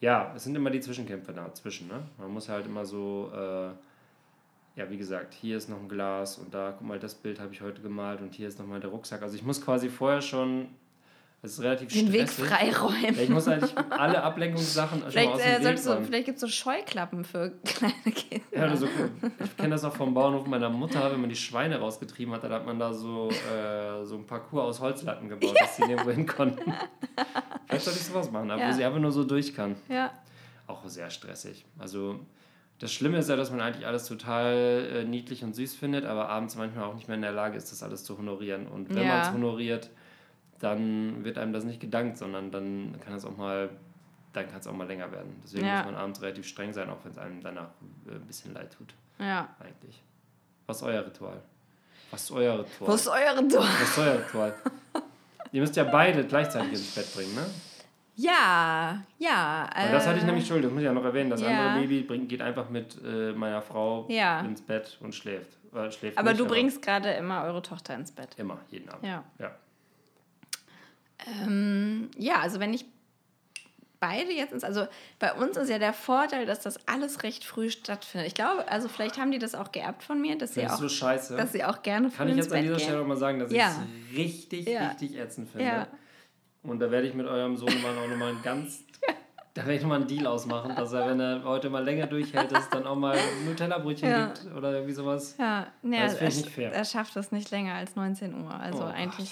Ja, 0.00 0.32
es 0.34 0.44
sind 0.44 0.54
immer 0.56 0.70
die 0.70 0.80
Zwischenkämpfe 0.80 1.32
dazwischen, 1.32 1.88
ne? 1.88 2.02
Man 2.18 2.32
muss 2.32 2.48
halt 2.48 2.66
immer 2.66 2.84
so. 2.86 3.30
Äh, 3.34 3.70
ja, 4.76 4.88
wie 4.88 4.96
gesagt, 4.96 5.34
hier 5.34 5.56
ist 5.56 5.68
noch 5.68 5.78
ein 5.80 5.88
Glas 5.88 6.38
und 6.38 6.54
da, 6.54 6.72
guck 6.72 6.86
mal, 6.86 6.98
das 6.98 7.14
Bild 7.14 7.40
habe 7.40 7.52
ich 7.52 7.60
heute 7.60 7.82
gemalt 7.82 8.20
und 8.20 8.34
hier 8.34 8.48
ist 8.48 8.58
nochmal 8.58 8.80
der 8.80 8.90
Rucksack. 8.90 9.20
Also 9.20 9.34
ich 9.36 9.42
muss 9.42 9.60
quasi 9.60 9.88
vorher 9.88 10.22
schon, 10.22 10.68
es 11.42 11.52
ist 11.52 11.60
relativ 11.62 11.88
Den 11.92 12.12
Weg 12.12 12.28
stressig. 12.28 12.44
freiräumen. 12.46 13.14
Ja, 13.16 13.22
ich 13.22 13.28
muss 13.30 13.48
eigentlich 13.48 13.72
alle 13.90 14.22
Ablenkungssachen 14.22 14.98
schon 14.98 15.06
mal 15.06 15.10
Vielleicht, 15.10 15.28
aus 15.30 15.38
dem 15.42 15.46
äh, 15.46 15.64
Weg 15.64 15.86
räumen. 15.86 16.04
vielleicht 16.04 16.24
gibt 16.26 16.34
es 16.36 16.40
so 16.42 16.48
Scheuklappen 16.48 17.24
für 17.24 17.50
kleine 17.64 17.94
Kinder. 18.14 18.44
Ja, 18.54 18.64
oder 18.66 18.76
so, 18.76 18.86
ich 18.86 19.56
kenne 19.56 19.70
das 19.70 19.84
auch 19.84 19.94
vom 19.96 20.12
Bauernhof 20.12 20.46
meiner 20.46 20.68
Mutter, 20.68 21.10
wenn 21.12 21.20
man 21.20 21.30
die 21.30 21.36
Schweine 21.36 21.78
rausgetrieben 21.78 22.34
hat, 22.34 22.44
dann 22.44 22.52
hat 22.52 22.66
man 22.66 22.78
da 22.78 22.92
so, 22.92 23.30
äh, 23.30 24.04
so 24.04 24.16
ein 24.16 24.26
Parcours 24.26 24.64
aus 24.64 24.80
Holzlatten 24.80 25.28
gebaut, 25.28 25.54
dass 25.58 25.76
sie 25.76 25.84
nirgendwo 25.86 26.10
hin 26.10 26.26
konnten. 26.26 26.74
Vielleicht 27.66 27.84
sollte 27.84 27.98
ich 28.00 28.04
sowas 28.06 28.30
machen, 28.30 28.50
aber 28.50 28.60
Ja. 28.62 28.68
wo 28.68 28.72
sie 28.72 28.84
einfach 28.84 29.00
nur 29.00 29.12
so 29.12 29.24
durch 29.24 29.54
kann. 29.54 29.76
Ja. 29.88 30.10
Auch 30.66 30.86
sehr 30.86 31.10
stressig. 31.10 31.64
Also 31.78 32.20
das 32.78 32.92
Schlimme 32.92 33.18
ist 33.18 33.28
ja, 33.28 33.36
dass 33.36 33.50
man 33.50 33.60
eigentlich 33.60 33.86
alles 33.86 34.06
total 34.06 34.54
äh, 34.92 35.04
niedlich 35.04 35.42
und 35.42 35.54
süß 35.54 35.74
findet, 35.74 36.04
aber 36.04 36.28
abends 36.28 36.56
manchmal 36.56 36.84
auch 36.84 36.94
nicht 36.94 37.08
mehr 37.08 37.16
in 37.16 37.22
der 37.22 37.32
Lage 37.32 37.56
ist, 37.56 37.70
das 37.72 37.82
alles 37.82 38.04
zu 38.04 38.16
honorieren. 38.18 38.66
Und 38.66 38.90
wenn 38.94 39.02
Ja. 39.04 39.08
man 39.08 39.20
es 39.22 39.32
honoriert, 39.32 39.90
dann 40.60 41.24
wird 41.24 41.38
einem 41.38 41.52
das 41.52 41.64
nicht 41.64 41.80
gedankt, 41.80 42.18
sondern 42.18 42.50
dann 42.50 42.94
kann 43.04 43.14
es 43.14 43.24
auch 43.24 43.36
mal, 43.36 43.70
dann 44.32 44.46
kann 44.48 44.60
es 44.60 44.66
auch 44.66 44.72
mal 44.72 44.86
länger 44.86 45.10
werden. 45.10 45.40
Deswegen 45.42 45.66
Ja. 45.66 45.78
muss 45.78 45.86
man 45.86 45.94
abends 45.96 46.22
relativ 46.22 46.46
streng 46.46 46.72
sein, 46.72 46.88
auch 46.90 46.98
wenn 47.02 47.12
es 47.12 47.18
einem 47.18 47.42
danach 47.42 47.68
äh, 48.08 48.14
ein 48.14 48.26
bisschen 48.26 48.54
leid 48.54 48.72
tut, 48.72 48.94
Ja. 49.18 49.48
eigentlich. 49.58 50.02
Was 50.66 50.76
ist 50.78 50.82
euer 50.84 51.04
Ritual? 51.04 51.40
Was 52.10 52.22
ist 52.24 52.30
euer 52.30 52.58
Ritual? 52.60 52.88
Wo 52.88 52.94
ist 52.94 53.08
eure 53.08 53.48
Tor? 53.48 53.62
Was 53.62 53.82
ist 53.82 53.98
euer 53.98 54.18
Ritual? 54.18 54.54
Ihr 55.52 55.60
müsst 55.62 55.74
ja 55.76 55.84
beide 55.84 56.24
gleichzeitig 56.24 56.72
ins 56.72 56.94
Bett 56.94 57.12
bringen, 57.14 57.34
ne? 57.34 57.46
Ja, 58.16 59.02
ja. 59.18 59.70
Weil 59.74 59.92
das 59.92 60.06
hatte 60.06 60.18
ich 60.18 60.22
äh, 60.24 60.26
nämlich 60.26 60.46
schuld, 60.46 60.62
das 60.62 60.70
muss 60.70 60.80
ich 60.80 60.84
ja 60.86 60.92
noch 60.92 61.04
erwähnen. 61.04 61.30
Das 61.30 61.40
ja. 61.40 61.48
andere 61.48 61.80
Baby 61.80 62.02
bringt, 62.02 62.28
geht 62.28 62.42
einfach 62.42 62.68
mit 62.68 62.98
äh, 63.02 63.32
meiner 63.32 63.62
Frau 63.62 64.06
Ja. 64.10 64.40
ins 64.40 64.60
Bett 64.60 64.98
und 65.00 65.14
schläft. 65.14 65.56
Äh, 65.74 65.90
schläft 65.90 66.18
Aber 66.18 66.30
nicht, 66.30 66.40
du 66.40 66.46
bringst 66.46 66.82
gerade 66.82 67.10
immer 67.12 67.44
eure 67.44 67.62
Tochter 67.62 67.94
ins 67.94 68.12
Bett. 68.12 68.28
Immer, 68.36 68.58
jeden 68.70 68.88
Abend. 68.90 69.06
Ja. 69.06 69.24
ja. 69.38 69.52
Ähm, 71.42 72.10
ja, 72.16 72.36
also 72.40 72.60
wenn 72.60 72.72
ich 72.74 72.84
beide 73.98 74.32
jetzt 74.32 74.52
ins, 74.52 74.64
also 74.64 74.86
bei 75.18 75.32
uns 75.34 75.56
ist 75.58 75.68
ja 75.68 75.78
der 75.78 75.92
Vorteil, 75.92 76.46
dass 76.46 76.60
das 76.60 76.78
alles 76.88 77.22
recht 77.22 77.44
früh 77.44 77.68
stattfindet. 77.70 78.28
Ich 78.28 78.34
glaube, 78.34 78.66
also 78.68 78.88
vielleicht 78.88 79.18
haben 79.18 79.30
die 79.30 79.38
das 79.38 79.54
auch 79.54 79.72
geerbt 79.72 80.02
von 80.02 80.20
mir, 80.20 80.38
dass 80.38 80.54
sie 80.54 80.62
Das 80.62 80.72
ist 80.72 80.76
auch, 80.78 80.82
so 80.82 80.88
scheiße. 80.88 81.36
dass 81.36 81.52
sie 81.52 81.64
auch 81.64 81.82
gerne 81.82 82.10
früh 82.10 82.16
Kann 82.16 82.28
ich 82.30 82.36
jetzt 82.36 82.52
an 82.52 82.62
dieser 82.62 82.76
gehen. 82.76 82.84
Stelle 82.84 82.98
nochmal 83.00 83.18
sagen, 83.18 83.38
dass 83.40 83.52
Ja. 83.52 83.70
ich 84.10 84.12
es 84.12 84.18
richtig, 84.18 84.68
Ja. 84.68 84.88
richtig 84.88 85.16
ätzend 85.18 85.50
finde. 85.50 85.66
Ja. 85.66 85.86
Und 86.62 86.78
da 86.80 86.90
werde 86.90 87.08
ich 87.08 87.14
mit 87.14 87.26
eurem 87.26 87.56
Sohnemann 87.56 87.98
auch 87.98 88.08
nochmal 88.08 88.30
ein 88.30 88.42
ganz 88.42 88.84
Da 89.54 89.62
werde 89.62 89.74
ich 89.74 89.82
nochmal 89.82 89.98
einen 89.98 90.06
Deal 90.08 90.26
ausmachen, 90.28 90.76
dass 90.76 90.92
er, 90.92 91.08
wenn 91.08 91.18
er 91.20 91.42
heute 91.44 91.68
mal 91.70 91.82
länger 91.84 92.06
durchhält, 92.06 92.52
dass 92.52 92.64
es 92.64 92.70
dann 92.70 92.86
auch 92.86 92.94
mal 92.96 93.18
Nutella-Brötchen 93.44 94.28
gibt 94.28 94.56
oder 94.56 94.72
irgendwie 94.74 94.92
sowas. 94.94 95.34
Ja, 95.38 95.66
nee, 95.82 95.98
Das 96.00 96.12
finde 96.12 96.24
er, 96.24 96.28
ich 96.28 96.36
nicht 96.36 96.50
fair. 96.54 96.72
er 96.72 96.84
schafft 96.84 97.16
es 97.16 97.32
nicht 97.32 97.50
länger 97.50 97.74
als 97.74 97.96
19 97.96 98.32
Uhr. 98.44 98.54
Also 98.54 98.84
Oh 98.84 98.86
eigentlich 98.86 99.30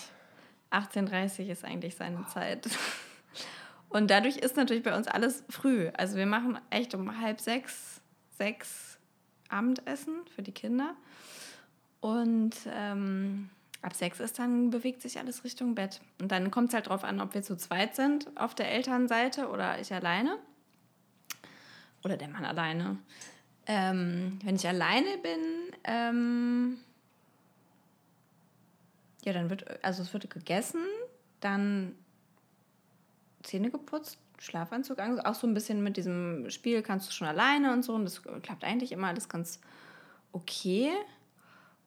18.30 0.71 1.45
Uhr 1.45 1.51
ist 1.51 1.65
eigentlich 1.65 1.97
seine 1.97 2.27
Zeit. 2.27 2.69
Und 3.89 4.11
dadurch 4.11 4.37
ist 4.37 4.57
natürlich 4.57 4.83
bei 4.83 4.95
uns 4.97 5.09
alles 5.09 5.45
früh. 5.49 5.89
Also 5.97 6.17
wir 6.17 6.27
machen 6.27 6.59
echt 6.71 6.95
um 6.95 7.21
halb 7.21 7.41
sechs, 7.41 8.01
sechs 8.37 8.99
Abendessen 9.49 10.27
für 10.35 10.43
die 10.43 10.53
Kinder. 10.53 10.95
Und 12.01 12.55
ähm, 12.71 13.49
ab 13.81 13.95
sechs 13.95 14.21
ist 14.21 14.39
dann 14.39 14.71
bewegt 14.71 15.03
sich 15.03 15.19
alles 15.19 15.43
Richtung 15.43 15.75
Bett. 15.75 16.01
Und 16.21 16.31
dann 16.31 16.51
kommt 16.51 16.69
es 16.69 16.75
halt 16.75 16.89
drauf 16.89 17.03
an, 17.03 17.21
ob 17.21 17.35
wir 17.35 17.43
zu 17.43 17.57
zweit 17.57 17.97
sind 17.97 18.29
auf 18.37 18.55
der 18.55 18.71
Elternseite 18.71 19.49
oder 19.49 19.81
ich 19.81 19.93
alleine. 19.93 20.37
Oder 22.05 22.17
der 22.17 22.29
Mann 22.29 22.45
alleine. 22.45 22.99
Ähm, 23.67 24.39
wenn 24.45 24.57
ich 24.57 24.69
alleine 24.69 25.19
bin, 25.23 25.41
ähm, 25.85 26.79
ja, 29.25 29.33
dann 29.33 29.51
wird, 29.51 29.85
also 29.85 30.03
es 30.03 30.13
wird 30.13 30.31
gegessen, 30.31 30.81
dann 31.41 31.95
Zähne 33.43 33.71
geputzt, 33.71 34.19
Schlafanzug 34.39 34.99
an, 35.01 35.21
auch 35.21 35.35
so 35.35 35.47
ein 35.47 35.55
bisschen 35.55 35.83
mit 35.83 35.97
diesem 35.97 36.49
Spiel 36.51 36.83
kannst 36.83 37.09
du 37.09 37.13
schon 37.13 37.27
alleine 37.27 37.73
und 37.73 37.85
so. 37.85 37.95
Und 37.95 38.05
das 38.05 38.23
klappt 38.43 38.65
eigentlich 38.65 38.93
immer 38.93 39.09
alles 39.09 39.29
ganz 39.29 39.61
okay. 40.33 40.91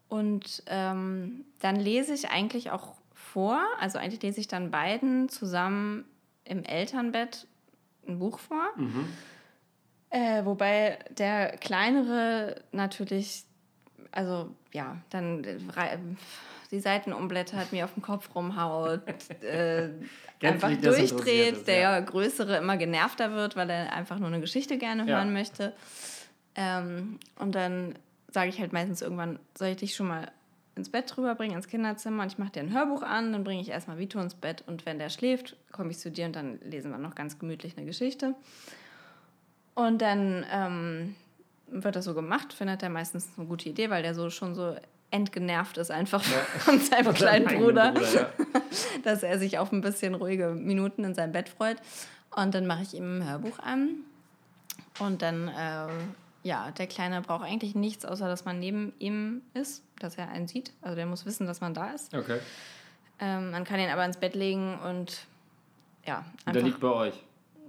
Und 0.09 0.63
ähm, 0.67 1.45
dann 1.59 1.77
lese 1.77 2.13
ich 2.13 2.29
eigentlich 2.29 2.71
auch 2.71 2.95
vor, 3.13 3.61
also 3.79 3.97
eigentlich 3.97 4.21
lese 4.21 4.41
ich 4.41 4.47
dann 4.47 4.71
beiden 4.71 5.29
zusammen 5.29 6.05
im 6.43 6.63
Elternbett 6.63 7.47
ein 8.07 8.19
Buch 8.19 8.39
vor. 8.39 8.67
Äh, 10.09 10.43
wobei 10.43 10.99
der 11.11 11.55
kleinere 11.57 12.61
natürlich, 12.73 13.45
also 14.11 14.53
ja, 14.73 14.97
dann 15.09 15.43
äh, 15.45 15.59
die 16.71 16.79
Seiten 16.79 17.13
umblättert, 17.13 17.71
mir 17.71 17.85
auf 17.85 17.93
den 17.93 18.01
Kopf 18.01 18.33
rumhaut, 18.33 19.01
äh, 19.43 19.89
einfach 20.41 20.71
durchdreht, 20.81 21.57
ist, 21.57 21.67
der 21.67 21.79
ja. 21.79 21.99
größere 21.99 22.57
immer 22.57 22.77
genervter 22.77 23.33
wird, 23.33 23.55
weil 23.55 23.69
er 23.69 23.93
einfach 23.93 24.17
nur 24.19 24.29
eine 24.29 24.39
Geschichte 24.39 24.77
gerne 24.77 25.05
Ja. 25.05 25.17
hören 25.17 25.33
möchte. 25.33 25.73
Ähm, 26.55 27.19
und 27.37 27.55
dann 27.55 27.95
sage 28.29 28.49
ich 28.49 28.59
halt 28.59 28.73
meistens 28.73 29.01
irgendwann, 29.01 29.39
soll 29.57 29.69
ich 29.69 29.77
dich 29.77 29.95
schon 29.95 30.07
mal 30.07 30.31
ins 30.75 30.89
Bett 30.89 31.17
rüberbringen, 31.17 31.57
ins 31.57 31.67
Kinderzimmer 31.67 32.23
und 32.23 32.31
ich 32.31 32.37
mache 32.37 32.51
dir 32.51 32.61
ein 32.61 32.73
Hörbuch 32.73 33.01
an, 33.03 33.33
dann 33.33 33.43
bringe 33.43 33.61
ich 33.61 33.69
erstmal 33.69 33.97
Vito 33.97 34.19
ins 34.19 34.35
Bett 34.35 34.63
und 34.67 34.85
wenn 34.85 34.99
der 34.99 35.09
schläft, 35.09 35.57
komme 35.71 35.91
ich 35.91 35.99
zu 35.99 36.09
dir 36.09 36.25
und 36.25 36.35
dann 36.35 36.59
lesen 36.61 36.91
wir 36.91 36.97
noch 36.97 37.15
ganz 37.15 37.37
gemütlich 37.37 37.77
eine 37.77 37.85
Geschichte. 37.85 38.35
Und 39.75 40.01
dann 40.01 40.45
ähm, 40.51 41.15
wird 41.67 41.95
das 41.95 42.05
so 42.05 42.13
gemacht, 42.13 42.53
findet 42.53 42.83
er 42.83 42.89
meistens 42.89 43.27
eine 43.37 43.47
gute 43.47 43.69
Idee, 43.69 43.89
weil 43.89 44.01
der 44.01 44.13
so 44.15 44.29
schon 44.29 44.55
so 44.55 44.75
entgenervt 45.11 45.77
ist 45.77 45.91
einfach 45.91 46.23
von 46.59 46.79
seinem 46.79 47.13
kleinen 47.13 47.47
Eigenen 47.47 47.63
Bruder, 47.65 47.93
ja. 48.13 48.29
dass 49.03 49.23
er 49.23 49.37
sich 49.39 49.59
auf 49.59 49.71
ein 49.71 49.81
bisschen 49.81 50.15
ruhige 50.15 50.49
Minuten 50.49 51.03
in 51.03 51.13
seinem 51.13 51.31
Bett 51.33 51.49
freut. 51.49 51.77
Und 52.35 52.55
dann 52.55 52.65
mache 52.65 52.83
ich 52.83 52.93
ihm 52.93 53.19
ein 53.19 53.29
Hörbuch 53.29 53.59
an. 53.59 53.97
Und 54.99 55.21
dann, 55.21 55.47
äh, 55.49 55.87
ja, 56.43 56.71
der 56.71 56.87
Kleine 56.87 57.21
braucht 57.21 57.43
eigentlich 57.43 57.75
nichts, 57.75 58.05
außer 58.05 58.27
dass 58.27 58.45
man 58.45 58.59
neben 58.59 58.93
ihm 58.99 59.41
ist, 59.53 59.83
dass 59.99 60.17
er 60.17 60.29
einen 60.29 60.47
sieht. 60.47 60.71
Also 60.81 60.95
der 60.95 61.05
muss 61.05 61.25
wissen, 61.25 61.45
dass 61.45 61.61
man 61.61 61.73
da 61.73 61.91
ist. 61.91 62.13
Okay. 62.15 62.39
Ähm, 63.19 63.51
man 63.51 63.63
kann 63.65 63.79
ihn 63.79 63.89
aber 63.89 64.05
ins 64.05 64.17
Bett 64.17 64.33
legen 64.33 64.79
und 64.79 65.25
ja, 66.07 66.19
Und 66.19 66.23
einfach. 66.47 66.53
der 66.53 66.63
liegt 66.63 66.79
bei 66.79 66.89
euch. 66.89 67.13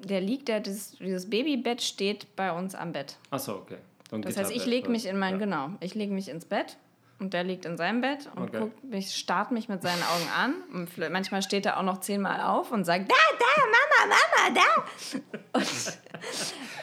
der 0.04 0.20
liegt, 0.20 0.48
der, 0.48 0.60
dieses, 0.60 0.92
dieses 0.92 1.28
Babybett 1.28 1.82
steht 1.82 2.34
bei 2.36 2.50
uns 2.52 2.74
am 2.74 2.92
Bett. 2.92 3.16
Achso, 3.30 3.56
okay. 3.56 3.76
So 4.10 4.18
Das 4.18 4.36
heißt, 4.36 4.50
ich 4.50 4.64
lege 4.66 4.88
mich 4.88 5.06
in 5.06 5.18
mein, 5.18 5.34
ja. 5.34 5.38
genau, 5.40 5.70
ich 5.80 5.94
lege 5.94 6.12
mich 6.12 6.28
ins 6.28 6.44
Bett 6.44 6.76
und 7.22 7.32
der 7.34 7.44
liegt 7.44 7.64
in 7.64 7.76
seinem 7.76 8.00
Bett 8.00 8.28
und 8.34 8.48
Okay. 8.48 8.58
guckt 8.58 8.84
mich, 8.84 9.14
starrt 9.14 9.52
mich 9.52 9.68
mit 9.68 9.80
seinen 9.80 10.02
Augen 10.02 10.28
an. 10.36 10.54
Und 10.74 11.10
manchmal 11.10 11.40
steht 11.42 11.64
er 11.66 11.78
auch 11.78 11.84
noch 11.84 12.00
zehnmal 12.00 12.40
auf 12.40 12.72
und 12.72 12.84
sagt, 12.84 13.10
da, 13.10 13.16
da, 13.38 13.62
Mama, 14.02 14.14
Mama, 14.16 14.60
da. 15.54 15.60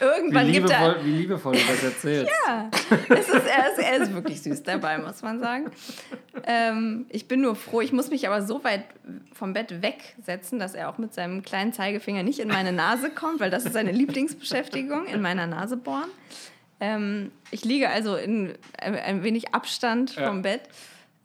Wie 0.00 0.04
irgendwann 0.16 0.50
gibt 0.50 0.70
er, 0.70 0.78
liebevoll, 0.94 1.04
wie 1.04 1.10
liebevoll 1.10 1.52
du 1.52 1.58
das 1.68 1.82
erzählst. 1.84 2.32
es 3.10 3.28
ist, 3.28 3.46
er, 3.46 3.70
ist, 3.70 3.78
er 3.78 3.96
ist 3.98 4.14
wirklich 4.14 4.40
süß 4.40 4.62
dabei, 4.62 4.96
muss 4.96 5.20
man 5.20 5.40
sagen. 5.40 5.70
Ähm, 6.44 7.04
ich 7.10 7.28
bin 7.28 7.42
nur 7.42 7.54
froh, 7.54 7.82
ich 7.82 7.92
muss 7.92 8.08
mich 8.08 8.26
aber 8.26 8.40
so 8.40 8.64
weit 8.64 8.84
vom 9.34 9.52
Bett 9.52 9.82
wegsetzen, 9.82 10.58
dass 10.58 10.74
er 10.74 10.88
auch 10.88 10.96
mit 10.96 11.12
seinem 11.12 11.42
kleinen 11.42 11.74
Zeigefinger 11.74 12.22
nicht 12.22 12.38
in 12.38 12.48
meine 12.48 12.72
Nase 12.72 13.10
kommt, 13.10 13.40
weil 13.40 13.50
das 13.50 13.66
ist 13.66 13.74
seine 13.74 13.92
Lieblingsbeschäftigung, 13.92 15.04
in 15.06 15.20
meiner 15.20 15.46
Nase 15.46 15.76
bohren. 15.76 16.08
Ähm, 16.80 17.30
ich 17.50 17.64
liege 17.64 17.88
also 17.90 18.16
in 18.16 18.54
ein, 18.80 18.94
ein 18.96 19.22
wenig 19.22 19.54
Abstand 19.54 20.16
Ja. 20.16 20.26
vom 20.28 20.42
Bett. 20.42 20.62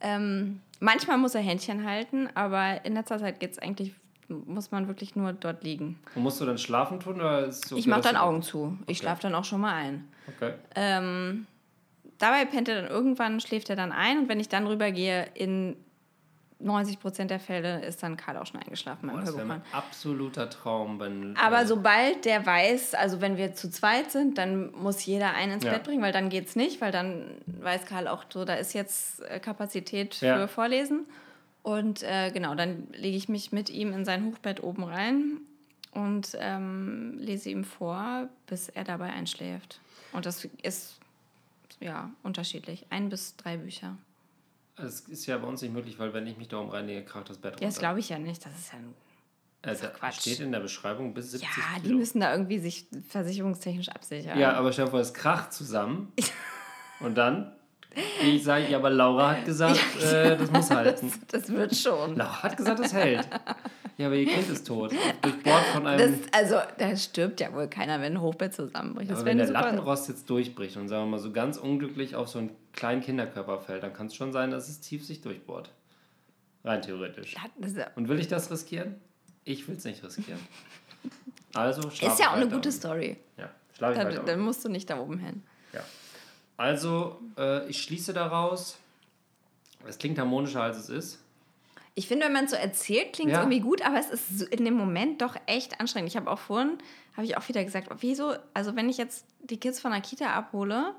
Ähm, 0.00 0.60
manchmal 0.80 1.16
muss 1.18 1.34
er 1.34 1.40
Händchen 1.40 1.84
halten, 1.88 2.28
aber 2.34 2.84
in 2.84 2.94
letzter 2.94 3.18
Zeit 3.18 3.40
geht 3.40 3.52
es 3.52 3.58
eigentlich, 3.58 3.92
muss 4.28 4.70
man 4.70 4.88
wirklich 4.88 5.16
nur 5.16 5.32
dort 5.32 5.64
liegen. 5.64 5.98
Und 6.14 6.22
musst 6.22 6.40
du 6.40 6.44
dann 6.44 6.58
schlafen 6.58 7.00
tun? 7.00 7.16
Oder 7.16 7.44
okay, 7.48 7.74
ich 7.76 7.86
mache 7.86 8.02
dann 8.02 8.16
Augen 8.16 8.42
zu. 8.42 8.76
Ich 8.82 8.98
Okay. 8.98 9.04
schlafe 9.04 9.22
dann 9.22 9.34
auch 9.34 9.44
schon 9.44 9.60
mal 9.60 9.74
ein. 9.74 10.06
Okay. 10.36 10.52
Ähm, 10.74 11.46
dabei 12.18 12.44
pennt 12.44 12.68
er 12.68 12.82
dann 12.82 12.90
irgendwann, 12.90 13.40
schläft 13.40 13.70
er 13.70 13.76
dann 13.76 13.92
ein 13.92 14.18
und 14.18 14.28
wenn 14.28 14.40
ich 14.40 14.48
dann 14.48 14.66
rübergehe, 14.66 15.26
in 15.34 15.76
90 16.58 17.00
Prozent 17.00 17.30
der 17.30 17.38
Fälle 17.40 17.84
ist 17.84 18.02
dann 18.02 18.16
Karl 18.16 18.38
auch 18.38 18.46
schon 18.46 18.60
eingeschlafen 18.60 19.08
beim 19.08 19.16
Boah, 19.16 19.24
das 19.32 19.44
mein 19.44 19.62
absoluter 19.72 20.48
Traum, 20.48 20.98
wenn. 20.98 21.36
Aber 21.36 21.62
äh, 21.62 21.66
sobald 21.66 22.24
der 22.24 22.46
weiß, 22.46 22.94
also 22.94 23.20
wenn 23.20 23.36
wir 23.36 23.54
zu 23.54 23.70
zweit 23.70 24.10
sind, 24.10 24.38
dann 24.38 24.72
muss 24.72 25.04
jeder 25.04 25.34
einen 25.34 25.52
ins 25.52 25.64
Ja. 25.64 25.72
Bett 25.72 25.84
bringen, 25.84 26.02
weil 26.02 26.12
dann 26.12 26.30
geht's 26.30 26.56
nicht, 26.56 26.80
weil 26.80 26.92
dann 26.92 27.26
weiß 27.46 27.84
Karl 27.84 28.08
auch 28.08 28.24
so, 28.32 28.44
da 28.46 28.54
ist 28.54 28.72
jetzt 28.72 29.20
äh, 29.28 29.38
Kapazität 29.38 30.14
für 30.14 30.26
Ja. 30.26 30.46
Vorlesen. 30.46 31.06
Und 31.62 32.02
äh, 32.04 32.30
genau, 32.30 32.54
dann 32.54 32.86
lege 32.92 33.16
ich 33.16 33.28
mich 33.28 33.52
mit 33.52 33.68
ihm 33.70 33.92
in 33.92 34.04
sein 34.04 34.24
Hochbett 34.24 34.62
oben 34.62 34.84
rein 34.84 35.38
und 35.90 36.36
ähm, 36.38 37.18
lese 37.18 37.50
ihm 37.50 37.64
vor, 37.64 38.28
bis 38.46 38.68
er 38.68 38.84
dabei 38.84 39.12
einschläft. 39.12 39.80
Und 40.12 40.26
das 40.26 40.46
ist 40.62 40.98
ja 41.80 42.10
unterschiedlich. 42.22 42.86
Ein 42.90 43.08
bis 43.08 43.36
drei 43.36 43.56
Bücher. 43.56 43.96
Es 44.76 45.00
ist 45.00 45.26
ja 45.26 45.38
bei 45.38 45.46
uns 45.48 45.62
nicht 45.62 45.72
möglich, 45.72 45.98
weil 45.98 46.12
wenn 46.12 46.26
ich 46.26 46.36
mich 46.36 46.48
da 46.48 46.58
oben 46.58 46.70
reinlege, 46.70 47.04
kracht 47.04 47.30
das 47.30 47.38
Bett 47.38 47.52
runter. 47.52 47.64
Ja, 47.64 47.68
das 47.70 47.78
glaube 47.78 47.98
ich 48.00 48.08
ja 48.10 48.18
nicht. 48.18 48.44
Das 48.44 48.52
ist 48.58 48.72
ja 48.72 48.78
ein 48.78 48.94
doch 49.62 49.92
Quatsch. 49.94 50.20
steht 50.20 50.40
in 50.40 50.52
der 50.52 50.60
Beschreibung 50.60 51.12
bis 51.14 51.32
70 51.32 51.48
Ja, 51.48 51.56
die 51.78 51.82
Kilo. 51.88 51.98
müssen 51.98 52.20
da 52.20 52.30
irgendwie 52.32 52.58
sich 52.58 52.86
versicherungstechnisch 53.08 53.88
absichern. 53.88 54.38
Ja, 54.38 54.52
aber 54.52 54.72
stell 54.72 54.84
dir 54.84 54.90
vor, 54.92 55.00
es 55.00 55.12
kracht 55.14 55.52
zusammen. 55.52 56.12
Und 57.00 57.16
dann 57.16 57.52
ich 58.22 58.44
sage, 58.44 58.68
ja, 58.70 58.76
aber 58.76 58.90
Laura 58.90 59.30
hat 59.30 59.46
gesagt, 59.46 59.80
äh, 60.02 60.36
das 60.36 60.50
muss 60.50 60.70
halten. 60.70 61.10
Das 61.28 61.48
wird 61.48 61.74
schon. 61.74 62.14
Laura 62.16 62.42
hat 62.42 62.56
gesagt, 62.56 62.78
das 62.80 62.92
hält. 62.92 63.26
Ja, 63.96 64.08
aber 64.08 64.16
ihr 64.16 64.26
Kind 64.26 64.50
ist 64.50 64.66
tot. 64.66 64.92
Durchbohrt 65.22 65.64
von 65.72 65.84
Das, 65.84 66.02
einem. 66.02 66.20
also, 66.30 66.56
da 66.76 66.94
stirbt 66.94 67.40
ja 67.40 67.50
wohl 67.54 67.68
keiner, 67.68 67.98
wenn 68.02 68.12
ein 68.12 68.20
Hochbett 68.20 68.52
zusammenbricht. 68.52 69.10
Das 69.10 69.20
aber 69.20 69.28
wenn 69.30 69.38
der 69.38 69.46
super. 69.46 69.62
Lattenrost 69.62 70.08
jetzt 70.10 70.28
durchbricht 70.28 70.76
und 70.76 70.88
sagen 70.88 71.04
wir 71.04 71.12
mal 71.12 71.18
so 71.18 71.32
ganz 71.32 71.56
unglücklich 71.56 72.14
auf 72.14 72.28
so 72.28 72.38
einen 72.40 72.50
kleinen 72.76 73.00
Kinderkörper 73.02 73.58
fällt, 73.58 73.82
dann 73.82 73.92
kann 73.92 74.06
es 74.06 74.14
schon 74.14 74.32
sein, 74.32 74.50
dass 74.50 74.68
es 74.68 74.80
tief 74.80 75.04
sich 75.04 75.20
durchbohrt. 75.22 75.70
Rein 76.64 76.82
theoretisch. 76.82 77.34
Und 77.96 78.08
will 78.08 78.18
ich 78.20 78.28
das 78.28 78.50
riskieren? 78.50 78.96
Ich 79.44 79.66
will 79.68 79.76
es 79.76 79.84
nicht 79.84 80.02
riskieren. 80.04 80.40
Also 81.54 81.88
schlaf 81.90 82.12
ist 82.12 82.18
ja 82.20 82.28
auch 82.30 82.34
eine 82.34 82.48
gute 82.50 82.70
Story. 82.70 83.16
Ja, 83.38 83.48
schlaf 83.74 83.92
ich 83.92 83.98
Da, 83.98 84.04
weiter. 84.08 84.22
dann 84.24 84.40
musst 84.40 84.62
du 84.62 84.68
nicht 84.68 84.90
da 84.90 84.98
oben 85.00 85.16
hin. 85.18 85.42
Ja. 85.72 85.80
Also, 86.58 87.18
äh, 87.38 87.66
ich 87.68 87.82
schließe 87.82 88.12
daraus, 88.12 88.76
es 89.86 89.96
klingt 89.96 90.18
harmonischer 90.18 90.62
als 90.62 90.76
es 90.76 90.90
ist. 90.90 91.18
Ich 91.94 92.08
finde, 92.08 92.26
wenn 92.26 92.34
man 92.34 92.44
es 92.44 92.50
so 92.50 92.56
erzählt, 92.58 93.14
klingt 93.14 93.30
es 93.30 93.36
Ja. 93.36 93.40
irgendwie 93.42 93.60
gut, 93.60 93.80
aber 93.80 93.98
es 93.98 94.10
ist 94.10 94.42
in 94.42 94.66
dem 94.66 94.74
Moment 94.74 95.22
doch 95.22 95.34
echt 95.46 95.80
anstrengend. 95.80 96.10
Ich 96.10 96.16
habe 96.18 96.30
auch 96.30 96.38
vorhin, 96.40 96.76
habe 97.16 97.24
ich 97.24 97.38
auch 97.38 97.48
wieder 97.48 97.64
gesagt, 97.64 97.88
wieso, 98.00 98.34
also 98.52 98.76
wenn 98.76 98.90
ich 98.90 98.98
jetzt 98.98 99.24
die 99.40 99.58
Kids 99.58 99.80
von 99.80 99.92
der 99.92 100.02
Kita 100.02 100.26
abhole 100.34 100.94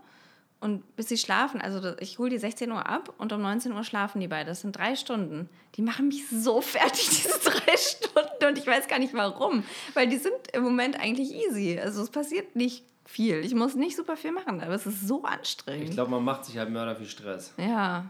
und 0.59 0.95
bis 0.95 1.07
sie 1.09 1.17
schlafen, 1.17 1.61
also 1.61 1.95
ich 1.99 2.17
hole 2.19 2.29
die 2.31 2.37
16 2.39 2.71
Uhr 2.71 2.87
ab 2.87 3.13
und 3.17 3.31
um 3.31 3.41
19 3.41 3.71
Uhr 3.73 3.83
schlafen 3.83 4.19
die 4.21 4.27
beide. 4.27 4.49
Das 4.49 4.61
sind 4.61 4.75
drei 4.75 4.95
Stunden. 4.95 5.49
Die 5.75 5.81
machen 5.81 6.07
mich 6.07 6.27
so 6.29 6.61
fertig, 6.75 7.07
diese 7.09 7.39
drei 7.39 7.77
Stunden 7.77 8.45
und 8.47 8.57
ich 8.57 8.65
weiß 8.65 8.87
gar 8.87 8.99
nicht 8.99 9.13
warum, 9.13 9.63
weil 9.93 10.07
die 10.07 10.17
sind 10.17 10.33
im 10.53 10.63
Moment 10.63 10.99
eigentlich 10.99 11.31
easy. 11.31 11.79
Also 11.79 12.01
es 12.01 12.09
passiert 12.09 12.55
nicht 12.55 12.83
viel. 13.05 13.37
Ich 13.45 13.53
muss 13.55 13.75
nicht 13.75 13.95
super 13.95 14.17
viel 14.17 14.31
machen, 14.31 14.61
aber 14.61 14.73
es 14.73 14.85
ist 14.85 15.07
so 15.07 15.23
anstrengend. 15.23 15.89
Ich 15.89 15.91
glaube, 15.91 16.11
man 16.11 16.23
macht 16.23 16.45
sich 16.45 16.57
halt 16.57 16.69
mörder 16.69 16.95
viel 16.95 17.07
Stress. 17.07 17.53
ja. 17.57 18.05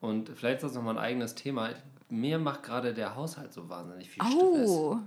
Und 0.00 0.28
vielleicht 0.28 0.56
ist 0.56 0.64
das 0.64 0.74
nochmal 0.74 0.98
ein 0.98 1.02
eigenes 1.02 1.34
Thema. 1.34 1.70
Mir 2.10 2.38
macht 2.38 2.62
gerade 2.62 2.92
der 2.92 3.16
Haushalt 3.16 3.54
so 3.54 3.70
wahnsinnig 3.70 4.10
viel 4.10 4.22
Oh, 4.22 4.98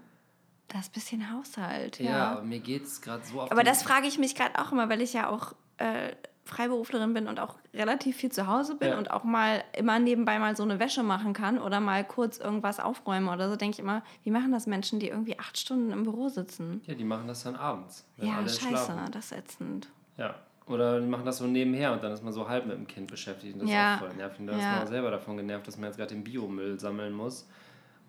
das 0.69 0.89
bisschen 0.89 1.31
Haushalt. 1.31 1.95
Stress. 1.97 2.07
Ja, 2.07 2.31
aber 2.31 2.41
mir 2.41 2.59
geht 2.59 2.85
es 2.85 2.99
gerade 2.99 3.23
so 3.23 3.41
auf 3.41 3.51
Aber 3.51 3.63
das 3.63 3.83
frage 3.83 4.07
ich 4.07 4.17
mich 4.17 4.33
gerade 4.33 4.57
auch 4.59 4.71
immer, 4.71 4.89
weil 4.89 5.01
ich 5.01 5.13
ja 5.13 5.29
auch 5.29 5.53
äh, 5.77 6.13
Freiberuflerin 6.47 7.13
bin 7.13 7.27
und 7.27 7.39
auch 7.39 7.55
relativ 7.73 8.15
viel 8.17 8.31
zu 8.31 8.47
Hause 8.47 8.75
bin 8.75 8.89
Ja. 8.89 8.97
und 8.97 9.11
auch 9.11 9.23
mal 9.23 9.63
immer 9.77 9.99
nebenbei 9.99 10.39
mal 10.39 10.55
so 10.55 10.63
eine 10.63 10.79
Wäsche 10.79 11.03
machen 11.03 11.33
kann 11.33 11.59
oder 11.59 11.79
mal 11.79 12.03
kurz 12.03 12.37
irgendwas 12.39 12.79
aufräumen 12.79 13.27
oder 13.29 13.49
so, 13.49 13.55
denke 13.55 13.75
ich 13.75 13.79
immer, 13.79 14.01
wie 14.23 14.31
machen 14.31 14.51
das 14.51 14.65
Menschen, 14.67 14.99
die 14.99 15.09
irgendwie 15.09 15.37
acht 15.37 15.57
Stunden 15.57 15.91
im 15.91 16.03
Büro 16.03 16.29
sitzen? 16.29 16.81
Ja, 16.85 16.95
die 16.95 17.03
machen 17.03 17.27
das 17.27 17.43
dann 17.43 17.55
abends. 17.55 18.05
Ja, 18.17 18.41
scheiße, 18.41 18.67
schlafen. 18.67 19.11
das 19.11 19.25
ist 19.31 19.37
ätzend. 19.37 19.89
Ja. 20.17 20.35
Oder 20.65 20.99
die 20.99 21.07
machen 21.07 21.23
das 21.25 21.37
so 21.37 21.45
nebenher 21.47 21.93
und 21.93 22.03
dann 22.03 22.11
ist 22.11 22.23
man 22.23 22.33
so 22.33 22.49
halb 22.49 22.65
mit 22.65 22.75
dem 22.77 22.87
Kind 22.87 23.07
beschäftigt. 23.09 23.53
Und 23.53 23.61
das 23.63 23.69
Ja. 23.71 23.95
ist 23.95 24.01
auch 24.01 24.07
voll 24.07 24.15
nervig. 24.17 24.39
Und 24.41 24.47
da 24.47 24.53
ist 24.57 24.63
Ja. 24.63 24.71
man 24.71 24.83
auch 24.83 24.87
selber 24.87 25.11
davon 25.11 25.37
genervt, 25.37 25.65
dass 25.67 25.77
man 25.77 25.85
jetzt 25.87 25.95
gerade 25.97 26.13
den 26.13 26.23
Biomüll 26.25 26.77
sammeln 26.79 27.13
muss 27.13 27.47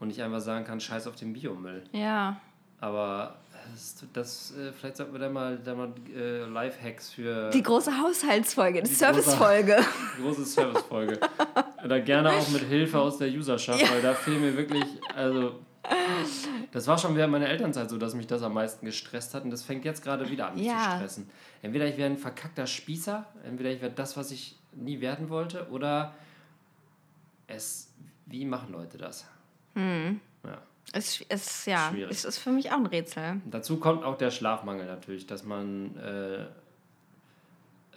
und 0.01 0.09
nicht 0.09 0.21
einfach 0.23 0.41
sagen 0.41 0.65
kann, 0.65 0.81
scheiß 0.81 1.07
auf 1.07 1.15
den 1.15 1.33
Biomüll. 1.33 1.85
Ja, 1.93 2.37
Aber 2.81 3.35
das, 3.73 4.05
das 4.13 4.55
äh, 4.57 4.73
vielleicht 4.73 4.97
sollten 4.97 5.13
wir 5.13 5.21
da 5.21 5.29
mal, 5.29 5.59
da 5.59 5.75
mal 5.75 5.93
äh, 6.15 6.45
Lifehacks 6.45 7.11
für 7.11 7.51
die 7.51 7.63
große 7.63 7.91
Haushaltsfolge, 8.01 8.83
die, 8.83 8.89
Die 8.89 8.95
Servicefolge. 8.95 9.77
die 10.19 10.23
große 10.23 10.45
Servicefolge. 10.45 11.19
Oder 11.85 12.01
gerne 12.01 12.31
auch 12.33 12.49
mit 12.49 12.63
Hilfe 12.63 12.99
aus 12.99 13.19
der 13.19 13.29
Userschaft, 13.29 13.91
weil 13.91 14.03
da 14.03 14.15
fehlen 14.15 14.41
mir 14.41 14.57
wirklich, 14.57 14.85
also 15.15 15.61
das 16.73 16.87
war 16.87 16.99
schon 16.99 17.17
während 17.17 17.33
meiner 17.33 17.49
Elternzeit 17.49 17.89
so, 17.89 17.97
dass 17.99 18.15
mich 18.15 18.27
das 18.27 18.43
am 18.43 18.53
meisten 18.55 18.85
gestresst 18.85 19.35
hat 19.35 19.45
und 19.45 19.51
das 19.51 19.63
fängt 19.63 19.85
jetzt 19.85 20.03
gerade 20.03 20.29
wieder 20.29 20.49
an, 20.49 20.55
mich 20.57 20.67
Ja. 20.67 20.91
zu 20.91 20.97
stressen. 20.97 21.31
Entweder 21.63 21.87
ich 21.87 21.97
werde 21.97 22.15
ein 22.15 22.19
verkackter 22.19 22.67
Spießer, 22.67 23.25
entweder 23.45 23.71
ich 23.71 23.81
werde 23.81 23.95
das, 23.95 24.17
was 24.17 24.31
ich 24.31 24.57
nie 24.73 25.01
werden 25.01 25.29
wollte, 25.31 25.69
oder 25.71 26.15
es, 27.47 27.89
wie 28.27 28.45
machen 28.45 28.73
Leute 28.73 28.99
das? 28.99 29.27
Ja. 29.75 30.59
Es 30.93 31.21
ist, 31.21 31.67
ja, 31.67 31.91
Schwierig. 31.91 32.11
es 32.11 32.25
ist 32.25 32.39
für 32.39 32.51
mich 32.51 32.71
auch 32.71 32.77
ein 32.77 32.87
Rätsel. 32.87 33.41
Dazu 33.51 33.79
kommt 33.79 34.05
auch 34.05 34.17
der 34.17 34.31
Schlafmangel 34.31 34.87
natürlich, 34.87 35.27
dass 35.27 35.45
man 35.45 35.97
äh, 35.99 36.47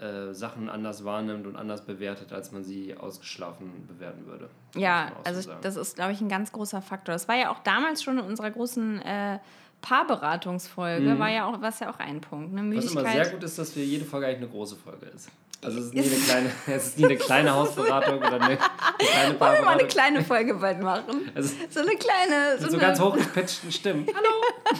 äh, 0.02 0.34
Sachen 0.34 0.70
anders 0.70 1.06
wahrnimmt 1.06 1.48
und 1.48 1.56
anders 1.56 1.86
bewertet, 1.86 2.34
als 2.34 2.52
man 2.52 2.64
sie 2.64 2.98
ausgeschlafen 2.98 3.88
bewerten 3.88 4.26
würde. 4.26 4.50
Ja, 4.76 5.10
so 5.10 5.24
also 5.24 5.42
sagen. 5.42 5.60
das 5.62 5.76
ist, 5.76 5.96
glaube 5.96 6.12
ich, 6.12 6.22
ein 6.22 6.28
ganz 6.28 6.52
großer 6.52 6.82
Faktor. 6.82 7.14
Das 7.14 7.28
war 7.28 7.36
ja 7.36 7.52
auch 7.52 7.60
damals 7.60 8.04
schon 8.04 8.18
in 8.18 8.26
unserer 8.26 8.52
großen 8.52 9.02
äh, 9.04 9.40
Paarberatungsfolge, 9.82 11.18
war 11.18 11.30
ja 11.30 11.46
auch, 11.46 11.62
was 11.62 11.80
ja 11.80 11.92
auch 11.92 12.00
ein 12.00 12.20
Punkt. 12.22 12.54
Ne? 12.54 12.62
Mhm. 12.62 12.78
Was 12.78 12.92
immer 12.92 13.10
sehr 13.10 13.30
gut 13.30 13.44
ist, 13.44 13.58
dass 13.58 13.76
wir 13.76 13.86
jede 13.86 14.06
Folge 14.06 14.28
eigentlich 14.28 14.42
eine 14.42 14.50
große 14.50 14.76
Folge 14.76 15.08
ist. 15.08 15.30
Also 15.64 15.80
es 15.80 15.86
ist 15.86 15.94
nie 15.94 16.02
eine 16.02 16.16
kleine, 16.20 16.52
es 16.68 16.88
ist 16.88 16.98
nie 16.98 17.06
eine 17.06 17.18
kleine 17.18 17.54
Hausberatung 17.54 18.18
oder 18.18 18.34
eine, 18.34 18.46
eine 18.46 18.58
kleine 18.58 19.40
Wollen 19.40 19.54
wir 19.54 19.62
mal 19.62 19.78
eine 19.78 19.88
kleine 19.88 20.24
Folge 20.24 20.56
bald 20.56 20.82
machen? 20.82 21.32
Also 21.36 21.54
So 21.70 21.82
eine 21.82 21.96
kleine. 21.96 22.58
mit 22.60 22.62
so 22.62 22.78
eine, 22.78 22.78
ganz 22.78 23.00
hochgepitchten 23.00 23.72
Stimmen. 23.72 24.08
Hallo! 24.08 24.78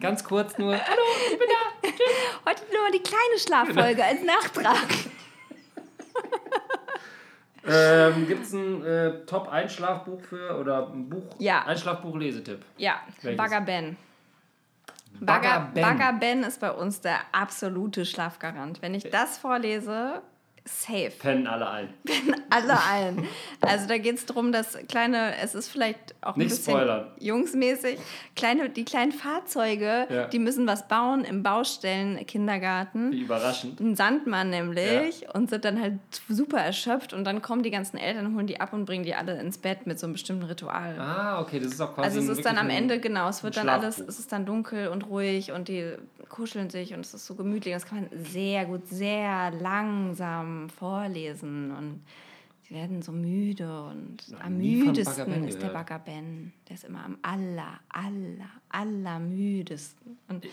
ganz 0.00 0.22
kurz 0.22 0.56
nur. 0.58 0.72
Hallo! 0.74 1.02
Heute 2.46 2.62
nur 2.72 2.82
mal 2.82 2.92
die 2.92 3.02
kleine 3.02 3.38
Schlaffolge 3.38 4.04
als 4.04 4.22
Nachtrag. 4.22 4.88
Ähm, 7.64 8.26
Gibt 8.26 8.44
es 8.44 8.52
ein 8.52 8.84
äh, 8.84 9.24
Top-Einschlafbuch 9.24 10.20
für 10.20 10.58
oder 10.58 10.88
ein 10.88 11.08
Buch? 11.08 11.22
Ja. 11.38 11.64
Einschlafbuch-Lesetipp. 11.64 12.58
Ja? 12.76 13.00
Bagger 13.36 13.60
Ben. 13.60 13.96
Bagger 15.26 15.48
Bagger, 15.48 15.70
Ben. 15.74 15.82
Bagger 15.82 16.12
Ben 16.14 16.42
ist 16.42 16.60
bei 16.60 16.70
uns 16.70 17.00
der 17.00 17.18
absolute 17.32 18.04
Schlafgarant. 18.04 18.82
Wenn 18.82 18.94
ich 18.94 19.10
das 19.10 19.38
vorlese, 19.38 20.22
safe. 20.64 21.10
Pennen 21.18 21.46
alle 21.46 21.68
ein. 21.70 21.88
Alle 22.50 22.78
ein. 22.86 23.26
Also 23.62 23.88
da 23.88 23.96
geht 23.96 24.16
es 24.16 24.26
darum, 24.26 24.52
dass 24.52 24.76
kleine, 24.86 25.34
es 25.42 25.54
ist 25.54 25.68
vielleicht 25.70 26.14
auch 26.20 26.34
ein 26.34 26.40
Nicht 26.40 26.50
bisschen 26.50 26.74
spoilern. 26.74 27.10
jungsmäßig, 27.18 27.98
kleine, 28.36 28.68
die 28.68 28.84
kleinen 28.84 29.10
Fahrzeuge, 29.12 30.06
Ja. 30.10 30.26
die 30.26 30.38
müssen 30.38 30.66
was 30.66 30.86
bauen 30.86 31.24
im 31.24 31.42
Baustellen 31.42 32.26
Kindergarten. 32.26 33.10
Wie 33.12 33.22
überraschend. 33.22 33.80
Ein 33.80 33.96
Sandmann 33.96 34.50
nämlich 34.50 35.26
und 35.34 35.48
sind 35.48 35.64
dann 35.64 35.80
halt 35.80 35.94
super 36.28 36.58
erschöpft 36.58 37.14
und 37.14 37.24
dann 37.24 37.40
kommen 37.40 37.62
die 37.62 37.70
ganzen 37.70 37.96
Eltern, 37.96 38.34
holen 38.36 38.46
die 38.46 38.60
ab 38.60 38.74
und 38.74 38.84
bringen 38.84 39.04
die 39.04 39.14
alle 39.14 39.40
ins 39.40 39.56
Bett 39.56 39.86
mit 39.86 39.98
so 39.98 40.04
einem 40.06 40.12
bestimmten 40.12 40.44
Ritual. 40.44 40.98
Ah, 41.00 41.40
okay, 41.40 41.58
das 41.58 41.72
ist 41.72 41.80
auch 41.80 41.94
quasi 41.94 42.06
Also 42.08 42.20
es 42.20 42.28
ein 42.28 42.36
ist 42.36 42.44
dann 42.44 42.58
am 42.58 42.66
ein- 42.66 42.76
Ende, 42.76 43.00
genau, 43.00 43.28
es 43.30 43.42
wird 43.42 43.56
ein 43.56 43.66
dann 43.66 43.80
alles, 43.80 43.98
es 43.98 44.18
ist 44.18 44.30
dann 44.30 44.44
dunkel 44.44 44.88
und 44.88 45.08
ruhig 45.08 45.52
und 45.52 45.68
die 45.68 45.92
kuscheln 46.28 46.68
sich 46.68 46.92
und 46.92 47.00
es 47.00 47.14
ist 47.14 47.24
so 47.26 47.34
gemütlich. 47.34 47.72
Das 47.72 47.86
kann 47.86 48.08
man 48.10 48.24
sehr 48.24 48.66
gut, 48.66 48.86
sehr 48.88 49.50
langsam 49.58 50.51
vorlesen 50.68 51.70
und 51.72 52.00
sie 52.62 52.74
werden 52.74 53.02
so 53.02 53.12
müde 53.12 53.84
und 53.84 54.18
am 54.40 54.56
müdesten 54.58 55.44
ist 55.44 55.60
der. 55.62 55.68
Bagger 55.70 55.98
Ben. 55.98 56.52
Der 56.68 56.74
ist 56.76 56.84
immer 56.84 57.04
am 57.04 57.18
aller, 57.22 57.80
aller, 57.88 58.50
aller 58.70 59.18
müdesten. 59.18 60.16
Und 60.28 60.46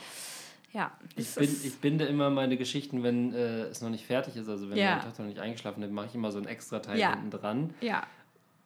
ja, 0.74 0.91
Ich, 1.16 1.34
bin, 1.36 1.50
ich 1.64 1.78
binde 1.80 2.06
immer 2.06 2.30
meine 2.30 2.56
Geschichten, 2.58 3.02
wenn 3.04 3.34
äh, 3.34 3.62
es 3.64 3.82
noch 3.82 3.89
nicht 3.89 4.06
fertig 4.06 4.36
ist, 4.36 4.47
also 4.50 4.70
wenn 4.70 4.78
Ja. 4.78 4.91
meine 4.91 5.04
Tochter 5.04 5.24
noch 5.24 5.30
nicht 5.30 5.39
eingeschlafen 5.39 5.82
ist, 5.84 5.91
mache 5.91 6.08
ich 6.08 6.16
immer 6.16 6.32
so 6.32 6.38
ein 6.39 6.45
extra 6.45 6.80
Teil 6.80 7.00
Ja. 7.00 7.12
hinten 7.16 7.32
dran. 7.32 7.74
ja, 7.82 8.04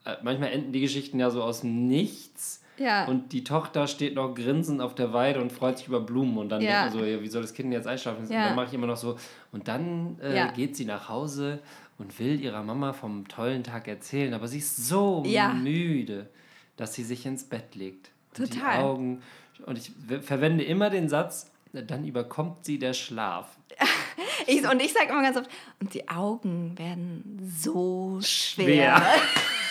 Äh, 0.06 0.18
manchmal 0.22 0.52
enden 0.52 0.74
die 0.74 0.82
Geschichten 0.82 1.18
ja 1.20 1.30
so 1.30 1.42
aus 1.42 1.62
dem 1.62 1.88
Nichts. 1.88 2.62
Ja. 2.78 3.06
Und 3.06 3.32
die 3.34 3.44
Tochter 3.44 3.88
steht 3.88 4.16
noch 4.16 4.34
grinsend 4.34 4.82
auf 4.82 4.96
der 4.96 5.14
Weide 5.14 5.40
und 5.42 5.52
freut 5.52 5.78
sich 5.78 5.88
über 5.88 6.00
Blumen. 6.02 6.38
Und 6.38 6.50
dann 6.50 6.62
Ja. 6.62 6.82
denkt 6.84 6.96
man 6.96 7.04
so, 7.06 7.10
ja, 7.12 7.22
wie 7.22 7.28
soll 7.28 7.42
das 7.44 7.54
Kind 7.54 7.72
jetzt 7.72 7.88
einschlafen? 7.88 8.24
Und 8.26 8.32
Ja. 8.32 8.48
dann 8.48 8.56
mache 8.56 8.68
ich 8.68 8.74
immer 8.74 8.88
noch 8.88 8.98
so. 8.98 9.18
Und 9.52 9.68
dann 9.68 10.18
äh, 10.22 10.36
Ja. 10.36 10.48
geht 10.52 10.76
sie 10.76 10.86
nach 10.86 11.08
Hause 11.10 11.60
und 12.00 12.18
will 12.20 12.42
ihrer 12.42 12.64
Mama 12.64 12.94
vom 12.94 13.28
tollen 13.28 13.64
Tag 13.64 13.88
erzählen. 13.88 14.34
Aber 14.34 14.48
sie 14.48 14.58
ist 14.58 14.88
so 14.88 15.24
Ja. 15.26 15.54
müde, 15.54 16.30
dass 16.78 16.94
sie 16.96 17.04
sich 17.04 17.26
ins 17.26 17.44
Bett 17.44 17.76
legt. 17.76 18.10
Und 18.38 18.52
Total. 18.52 18.78
Die 18.80 18.84
Augen. 18.84 19.22
Und 19.68 19.78
ich 19.78 19.92
verwende 20.26 20.64
immer 20.64 20.90
den 20.90 21.08
Satz, 21.10 21.52
dann 21.72 22.04
überkommt 22.06 22.66
sie 22.66 22.80
der 22.80 22.94
Schlaf. 22.94 23.56
ich, 24.48 24.68
und 24.68 24.82
ich 24.82 24.94
sage 24.94 25.10
immer 25.10 25.22
ganz 25.22 25.38
oft, 25.38 25.50
und 25.80 25.94
die 25.94 26.08
Augen 26.10 26.76
werden 26.78 27.40
so 27.56 28.20
schwer. 28.22 28.66
Schwer. 28.98 29.06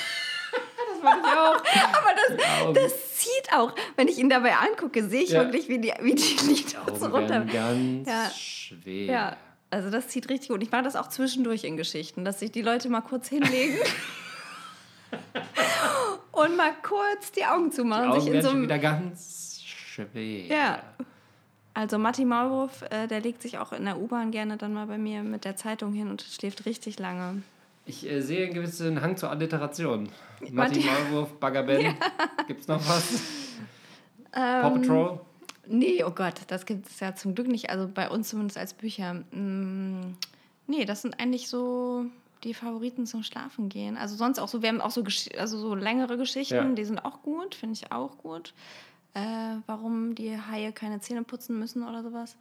mache 1.02 1.18
ich 1.20 1.26
auch. 1.26 1.56
Aber 1.96 2.74
das, 2.74 2.82
das 2.82 3.14
zieht 3.16 3.52
auch. 3.52 3.74
Wenn 3.96 4.08
ich 4.08 4.18
ihn 4.18 4.28
dabei 4.30 4.54
angucke, 4.56 5.08
sehe 5.08 5.22
ich 5.22 5.30
Ja. 5.30 5.44
wirklich, 5.44 5.68
wie 5.68 5.78
die, 5.78 5.92
wie 6.00 6.14
die 6.14 6.36
Lichter 6.46 6.84
so 6.98 7.06
runter. 7.06 7.40
ganz 7.44 8.08
Ja. 8.08 8.30
schwer. 8.30 9.04
Ja, 9.12 9.36
also 9.70 9.90
das 9.90 10.08
zieht 10.08 10.28
richtig 10.28 10.48
gut. 10.50 10.62
Ich 10.62 10.70
mache 10.70 10.82
das 10.82 10.96
auch 10.96 11.08
zwischendurch 11.08 11.64
in 11.64 11.76
Geschichten, 11.76 12.24
dass 12.24 12.40
sich 12.40 12.50
die 12.52 12.62
Leute 12.62 12.88
mal 12.88 13.00
kurz 13.02 13.28
hinlegen 13.28 13.78
und 16.32 16.56
mal 16.56 16.72
kurz 16.82 17.32
die 17.32 17.44
Augen 17.44 17.70
Die 17.70 17.76
zumachen. 17.76 18.10
Augen 18.10 18.20
sich 18.20 18.32
in 18.32 18.42
so 18.42 18.50
einem, 18.50 18.62
wieder 18.62 18.78
ganz 18.78 19.60
schwer. 19.64 20.46
ja. 20.46 20.82
Also 21.74 21.96
Matti 21.96 22.26
Maulwurf, 22.26 22.82
äh, 22.90 23.06
der 23.08 23.20
legt 23.20 23.40
sich 23.40 23.56
auch 23.56 23.72
in 23.72 23.86
der 23.86 23.98
U-Bahn 23.98 24.30
gerne 24.30 24.58
dann 24.58 24.74
mal 24.74 24.86
bei 24.86 24.98
mir 24.98 25.22
mit 25.22 25.46
der 25.46 25.56
Zeitung 25.56 25.94
hin 25.94 26.10
und 26.10 26.20
schläft 26.20 26.66
richtig 26.66 26.98
lange. 26.98 27.42
Ich 27.84 28.08
äh, 28.08 28.20
sehe 28.20 28.44
einen 28.44 28.54
gewissen 28.54 29.00
Hang 29.02 29.16
zur 29.16 29.30
Alliteration. 29.30 30.08
Martin- 30.50 30.84
Maulwurf, 30.86 31.32
Bagger 31.40 31.62
Ben. 31.64 31.94
Gibt's 32.46 32.68
noch 32.68 32.80
was? 32.88 33.22
Paw 34.30 34.68
Ähm, 34.74 34.80
Patrol? 34.82 35.20
Nee, 35.66 36.02
oh 36.04 36.10
Gott, 36.10 36.40
das 36.48 36.66
gibt 36.66 36.86
es 36.88 37.00
ja 37.00 37.14
zum 37.14 37.34
Glück 37.34 37.46
nicht. 37.48 37.70
Also 37.70 37.88
bei 37.92 38.08
uns 38.10 38.28
zumindest 38.28 38.58
als 38.58 38.74
Bücher. 38.74 39.14
Mm, 39.32 40.16
nee, 40.66 40.84
das 40.84 41.02
sind 41.02 41.20
eigentlich 41.20 41.48
so 41.48 42.06
die 42.44 42.54
Favoriten 42.54 43.06
zum 43.06 43.22
Schlafen 43.22 43.68
gehen. 43.68 43.96
Also 43.96 44.16
sonst 44.16 44.40
auch 44.40 44.48
so, 44.48 44.62
wir 44.62 44.68
haben 44.68 44.80
auch 44.80 44.90
so, 44.90 45.02
Gesch- 45.02 45.36
also 45.38 45.58
so 45.58 45.74
längere 45.76 46.16
Geschichten, 46.18 46.54
Ja. 46.54 46.64
die 46.74 46.84
sind 46.84 47.04
auch 47.04 47.22
gut, 47.22 47.54
finde 47.54 47.74
ich 47.74 47.92
auch 47.92 48.18
gut. 48.18 48.52
Äh, 49.14 49.20
warum 49.66 50.14
die 50.16 50.36
Haie 50.36 50.72
keine 50.72 50.98
Zähne 51.00 51.22
putzen 51.22 51.58
müssen 51.58 51.86
oder 51.86 52.02
sowas. 52.02 52.36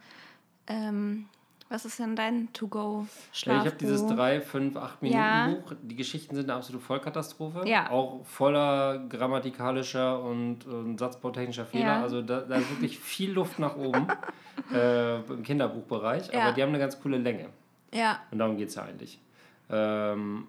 Ähm, 0.66 1.26
was 1.72 1.84
ist 1.84 1.98
denn 1.98 2.14
dein 2.14 2.42
Ja, 2.42 2.48
To-Go-Schlafbuch? 2.52 3.64
ich 3.64 3.72
habe 3.72 3.76
dieses 3.80 4.06
3, 4.06 4.40
5, 4.40 4.76
8 4.76 5.02
Minuten 5.02 5.18
Ja. 5.20 5.46
Buch. 5.48 5.72
Die 5.82 5.96
Geschichten 5.96 6.34
sind 6.36 6.48
eine 6.50 6.58
absolute 6.58 6.84
Vollkatastrophe. 6.84 7.66
Ja. 7.66 7.90
Auch 7.90 8.24
voller 8.26 8.98
grammatikalischer 9.08 10.22
und, 10.22 10.66
und 10.66 10.98
satzbautechnischer 10.98 11.64
Fehler. 11.66 12.02
Also 12.02 12.22
da, 12.22 12.40
da 12.40 12.56
ist 12.56 12.70
wirklich 12.70 12.98
viel 12.98 13.32
Luft 13.32 13.58
nach 13.58 13.76
oben 13.76 14.06
äh, 14.72 15.16
im 15.20 15.42
Kinderbuchbereich. 15.42 16.34
Aber 16.36 16.52
die 16.52 16.62
haben 16.62 16.68
eine 16.70 16.78
ganz 16.78 17.00
coole 17.00 17.18
Länge. 17.18 17.48
Ja, 17.92 18.20
Und 18.30 18.38
darum 18.38 18.56
geht 18.56 18.68
es 18.68 18.74
ja 18.74 18.82
eigentlich. 18.84 19.18
Ähm, 19.70 20.46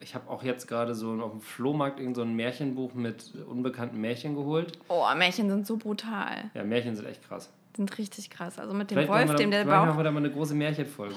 ich 0.00 0.14
habe 0.14 0.28
auch 0.30 0.42
jetzt 0.42 0.66
gerade 0.68 0.94
so 0.94 1.12
auf 1.22 1.30
dem 1.32 1.40
Flohmarkt 1.40 1.98
irgend 2.00 2.16
so 2.16 2.22
ein 2.22 2.34
Märchenbuch 2.34 2.94
mit 2.94 3.32
unbekannten 3.48 4.00
Märchen 4.00 4.34
geholt. 4.34 4.78
oh, 4.88 5.04
Märchen 5.16 5.48
sind 5.48 5.66
so 5.66 5.76
brutal. 5.76 6.50
Ja, 6.54 6.64
Märchen 6.64 6.94
sind 6.96 7.06
echt 7.06 7.26
krass. 7.26 7.50
Sind 7.76 7.98
richtig 7.98 8.30
krass. 8.30 8.58
Also 8.58 8.74
mit 8.74 8.90
dem 8.90 8.96
Vielleicht 8.96 9.10
Wolf, 9.10 9.28
wir, 9.28 9.34
dem 9.36 9.50
da, 9.50 9.56
der 9.58 9.64
vielleicht 9.66 9.78
machen 9.80 9.88
Bauch, 9.90 9.96
wir 9.98 10.04
da 10.04 10.10
mal 10.10 10.18
eine 10.20 10.30
große 10.30 10.54
Märchenfolge. 10.54 11.14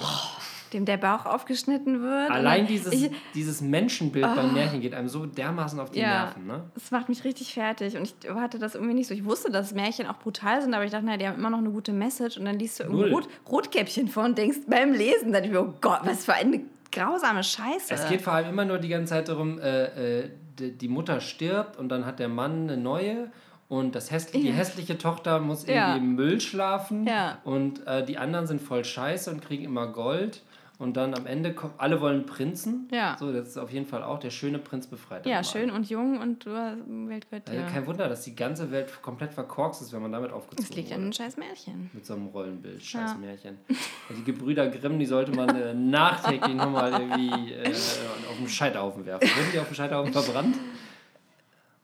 dem 0.74 0.86
der 0.86 0.98
Bauch 0.98 1.26
aufgeschnitten 1.26 2.02
wird. 2.02 2.30
Allein 2.30 2.68
dieses, 2.68 2.94
Ich, 2.94 3.10
dieses 3.34 3.62
Menschenbild 3.62 4.24
beim 4.36 4.54
Märchen 4.54 4.82
geht 4.82 4.94
einem 4.94 5.08
so 5.08 5.26
dermaßen 5.26 5.80
auf 5.80 5.92
die 5.92 6.00
Ja. 6.00 6.26
Nerven. 6.26 6.46
Ne? 6.46 6.64
Es 6.76 6.92
macht 6.92 7.10
mich 7.10 7.24
richtig 7.24 7.54
fertig 7.54 7.98
und 7.98 8.04
ich 8.04 8.30
hatte 8.30 8.60
das 8.60 8.76
irgendwie 8.76 8.94
nicht 8.94 9.08
so. 9.08 9.14
Ich 9.14 9.26
wusste, 9.26 9.52
dass 9.52 9.74
Märchen 9.74 10.06
auch 10.08 10.20
brutal 10.20 10.62
sind, 10.62 10.74
aber 10.74 10.84
ich 10.84 10.92
dachte, 10.92 11.06
na, 11.08 11.18
die 11.18 11.28
haben 11.28 11.38
immer 11.40 11.50
noch 11.50 11.58
eine 11.60 11.72
gute 11.72 11.92
Message 11.92 12.38
und 12.38 12.46
dann 12.46 12.60
liest 12.60 12.80
du 12.80 12.84
irgendwo 12.84 13.02
Null. 13.04 13.14
Rot, 13.14 13.28
Rotkäppchen 13.50 14.10
vor 14.10 14.26
und 14.26 14.38
denkst 14.38 14.60
beim 14.68 14.94
Lesen, 14.94 15.32
dann 15.34 15.44
ich 15.44 15.50
mir, 15.50 15.62
oh 15.62 15.74
Gott, 15.82 16.02
was 16.04 16.26
für 16.26 16.34
eine 16.34 16.62
grausame 16.92 17.44
Scheiße. 17.44 17.94
Es 17.94 18.08
geht 18.08 18.22
vor 18.22 18.34
allem 18.34 18.50
immer 18.50 18.66
nur 18.66 18.78
die 18.80 18.90
ganze 18.90 19.14
Zeit 19.14 19.30
darum, 19.30 19.60
äh, 19.60 20.24
äh, 20.24 20.30
die 20.60 20.88
Mutter 20.90 21.22
stirbt 21.22 21.78
und 21.78 21.90
dann 21.90 22.06
hat 22.06 22.20
der 22.20 22.28
Mann 22.28 22.64
eine 22.70 22.78
neue 22.78 23.32
und 23.70 23.96
das 23.96 24.12
hässliche, 24.12 24.48
die 24.48 24.52
hässliche 24.52 24.98
Tochter 24.98 25.40
muss 25.40 25.62
irgendwie 25.62 25.74
Ja. 25.76 25.96
im 25.96 26.16
Müll 26.16 26.42
schlafen 26.42 27.08
Ja. 27.08 27.38
und 27.46 27.86
äh, 27.88 28.04
die 28.06 28.18
anderen 28.18 28.46
sind 28.48 28.62
voll 28.62 28.84
scheiße 28.84 29.32
und 29.32 29.42
kriegen 29.42 29.64
immer 29.64 29.88
Gold. 29.88 30.42
Und 30.80 30.96
dann 30.96 31.14
am 31.14 31.26
Ende 31.26 31.54
kommt, 31.54 31.74
alle 31.78 32.00
wollen 32.00 32.26
Prinzen. 32.26 32.88
Ja. 32.90 33.18
So, 33.20 33.34
das 33.34 33.50
ist 33.50 33.58
auf 33.58 33.70
jeden 33.70 33.86
Fall 33.86 34.02
auch 34.02 34.18
der 34.18 34.30
schöne 34.30 34.60
Prinz 34.60 34.88
befreit. 34.88 35.26
Ja, 35.26 35.44
schön 35.44 35.72
und 35.72 35.90
jung 35.90 36.20
und 36.22 36.46
du 36.46 36.56
hast 36.56 36.78
Welt 36.88 37.30
gehört 37.30 37.50
Also 37.50 37.62
dir. 37.62 37.68
kein 37.68 37.86
Wunder, 37.86 38.08
dass 38.08 38.22
die 38.22 38.34
ganze 38.34 38.72
Welt 38.72 38.90
komplett 39.02 39.34
verkorkst 39.34 39.82
ist, 39.82 39.92
wenn 39.92 40.02
man 40.02 40.14
damit 40.14 40.32
aufgezogen 40.32 40.66
Das 40.70 40.74
liegt 40.78 40.94
an 40.94 41.00
wurde. 41.00 41.08
den 41.10 41.14
scheiß 41.14 41.36
Märchen. 41.36 41.90
Mit 41.92 42.06
so 42.06 42.14
einem 42.14 42.28
Rollenbild, 42.28 42.82
scheiß 42.82 43.12
Ja. 43.12 43.18
Märchen. 43.18 43.58
Also 43.68 44.22
die 44.22 44.24
Gebrüder 44.24 44.70
Grimm, 44.70 45.00
die 45.00 45.06
sollte 45.06 45.34
man 45.34 45.50
äh, 45.54 45.74
nachträglich 45.74 46.56
nochmal 46.56 46.94
irgendwie 46.94 47.52
äh, 47.52 47.68
auf 47.68 48.38
den 48.38 48.48
Scheiterhaufen 48.48 49.06
werfen. 49.06 49.28
Wurden 49.28 49.52
die 49.54 49.60
auf 49.60 49.68
dem 49.68 49.76
Scheiterhaufen 49.76 50.14
verbrannt? 50.14 50.56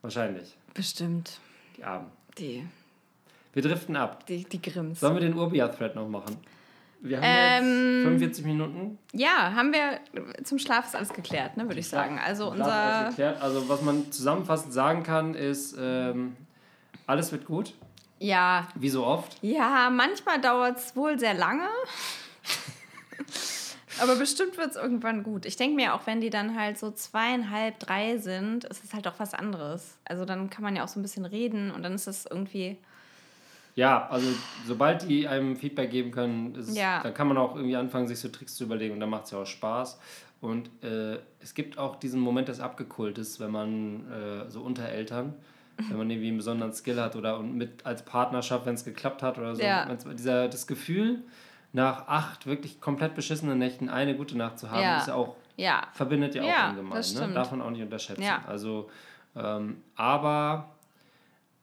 Wahrscheinlich. 0.00 0.56
Bestimmt. 0.72 1.38
Die 1.76 1.84
Armen. 1.84 2.10
Die, 2.38 2.66
Wir 3.52 3.62
driften 3.62 3.96
ab. 3.96 4.26
die, 4.26 4.44
die 4.44 4.60
Grimms. 4.62 5.00
Sollen 5.00 5.14
wir 5.14 5.20
den 5.20 5.34
Urbia-Thread 5.34 5.94
noch 5.94 6.08
machen? 6.08 6.36
Wir 7.00 7.18
haben 7.18 7.24
Ähm, 7.24 8.20
jetzt 8.20 8.38
45 8.40 8.44
Minuten. 8.46 8.98
Ja, 9.12 9.52
haben 9.54 9.72
wir 9.72 10.00
zum 10.44 10.58
Schlaf 10.58 10.86
ist 10.86 10.96
alles 10.96 11.12
geklärt, 11.12 11.56
ne, 11.56 11.64
würde 11.68 11.78
ich 11.80 11.88
sagen. 11.88 12.18
Also 12.18 12.50
alles 12.50 12.60
unser. 12.60 13.06
geklärt. 13.10 13.40
Also 13.42 13.68
was 13.68 13.82
man 13.82 14.10
zusammenfassend 14.10 14.72
sagen 14.72 15.02
kann, 15.02 15.34
ist, 15.34 15.76
ähm, 15.78 16.36
alles 17.06 17.32
wird 17.32 17.44
gut. 17.44 17.74
Ja. 18.18 18.66
Wie 18.74 18.88
so 18.88 19.04
oft. 19.04 19.36
Ja, 19.42 19.90
manchmal 19.90 20.40
dauert 20.40 20.78
es 20.78 20.96
wohl 20.96 21.18
sehr 21.18 21.34
lange. 21.34 21.68
Aber 24.00 24.16
bestimmt 24.16 24.56
wird 24.58 24.70
es 24.70 24.76
irgendwann 24.76 25.22
gut. 25.22 25.46
Ich 25.46 25.56
denke 25.56 25.76
mir, 25.76 25.94
auch 25.94 26.06
wenn 26.06 26.20
die 26.20 26.30
dann 26.30 26.58
halt 26.58 26.78
so 26.78 26.90
zweieinhalb, 26.90 27.78
drei 27.78 28.18
sind, 28.18 28.64
ist 28.64 28.84
es 28.84 28.92
halt 28.94 29.06
auch 29.08 29.18
was 29.18 29.34
anderes. 29.34 29.96
Also 30.04 30.24
dann 30.24 30.50
kann 30.50 30.62
man 30.62 30.76
ja 30.76 30.84
auch 30.84 30.88
so 30.88 30.98
ein 31.00 31.02
bisschen 31.02 31.24
reden 31.24 31.70
und 31.70 31.82
dann 31.82 31.94
ist 31.94 32.06
es 32.06 32.26
irgendwie. 32.26 32.76
Ja, 33.74 34.08
also 34.08 34.26
sobald 34.66 35.06
die 35.08 35.28
einem 35.28 35.56
Feedback 35.56 35.90
geben 35.90 36.10
können, 36.10 36.54
ist, 36.54 36.76
Ja. 36.76 37.02
dann 37.02 37.12
kann 37.12 37.28
man 37.28 37.36
auch 37.36 37.56
irgendwie 37.56 37.76
anfangen, 37.76 38.08
sich 38.08 38.18
so 38.18 38.28
Tricks 38.28 38.54
zu 38.54 38.64
überlegen 38.64 38.94
und 38.94 39.00
dann 39.00 39.10
macht 39.10 39.24
es 39.26 39.30
ja 39.32 39.38
auch 39.38 39.46
Spaß. 39.46 39.98
Und 40.40 40.70
äh, 40.82 41.18
es 41.40 41.54
gibt 41.54 41.78
auch 41.78 41.96
diesen 41.96 42.20
Moment 42.20 42.48
des 42.48 42.60
Abgekultes, 42.60 43.40
wenn 43.40 43.50
man 43.50 44.10
äh, 44.10 44.50
so 44.50 44.60
unter 44.60 44.86
Eltern, 44.88 45.34
wenn 45.88 45.98
man 45.98 46.08
irgendwie 46.10 46.28
einen 46.28 46.38
besonderen 46.38 46.72
Skill 46.72 47.00
hat 47.00 47.16
oder 47.16 47.38
und 47.38 47.54
mit 47.54 47.84
als 47.84 48.02
Partnerschaft, 48.02 48.64
wenn 48.64 48.74
es 48.74 48.84
geklappt 48.84 49.22
hat 49.22 49.38
oder 49.38 49.54
so. 49.54 49.62
Ja. 49.62 49.86
Dieser, 50.12 50.48
das 50.48 50.66
Gefühl, 50.66 51.22
nach 51.76 52.08
acht 52.08 52.46
wirklich 52.46 52.80
komplett 52.80 53.14
beschissenen 53.14 53.58
Nächten 53.58 53.90
eine 53.90 54.16
gute 54.16 54.36
Nacht 54.36 54.58
zu 54.58 54.70
haben, 54.70 54.80
Ja. 54.80 54.96
ist 54.98 55.08
ja 55.08 55.14
auch, 55.14 55.36
Ja. 55.56 55.86
verbindet 55.92 56.34
ja 56.34 56.42
auch 56.42 56.48
Ja, 56.48 56.70
ungemein. 56.70 56.96
das 56.96 57.14
Ne? 57.14 57.28
Darf 57.34 57.50
man 57.50 57.60
auch 57.60 57.70
nicht 57.70 57.82
unterschätzen. 57.82 58.22
Also, 58.46 58.90
ähm, 59.36 59.82
aber 59.94 60.70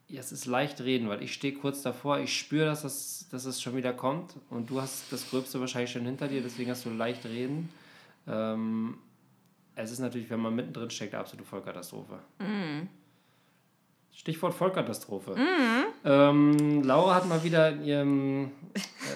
ja, 0.07 0.20
es 0.20 0.32
ist 0.32 0.45
leicht 0.45 0.82
reden, 0.82 1.09
weil 1.09 1.24
ich 1.24 1.34
stehe 1.34 1.55
kurz 1.55 1.82
davor, 1.82 2.20
ich 2.20 2.38
spüre, 2.38 2.66
dass 2.68 2.84
es, 2.84 3.28
dass 3.32 3.45
es 3.45 3.59
schon 3.59 3.76
wieder 3.76 3.91
kommt 3.93 4.36
und 4.51 4.70
du 4.70 4.80
hast 4.80 5.11
das 5.11 5.28
Gröbste 5.32 5.59
wahrscheinlich 5.59 5.91
schon 5.91 6.05
hinter 6.05 6.28
dir, 6.28 6.43
deswegen 6.43 6.70
hast 6.70 6.86
du 6.86 6.91
leicht 6.91 7.26
reden. 7.26 7.70
Ähm, 8.28 8.99
es 9.76 9.89
ist 9.89 9.97
natürlich, 9.99 10.30
wenn 10.30 10.39
man 10.41 10.53
mittendrin 10.53 10.91
steckt, 10.91 11.16
eine 11.16 11.22
absolute 11.22 11.47
Vollkatastrophe. 11.49 12.20
Mhm. 12.38 12.88
Stichwort 14.14 14.53
Vollkatastrophe. 14.53 15.36
Ähm, 16.05 16.84
Laura 16.84 17.16
hat 17.16 17.26
mal 17.28 17.43
wieder 17.43 17.70
in 17.72 17.84
ihrem, 17.84 18.51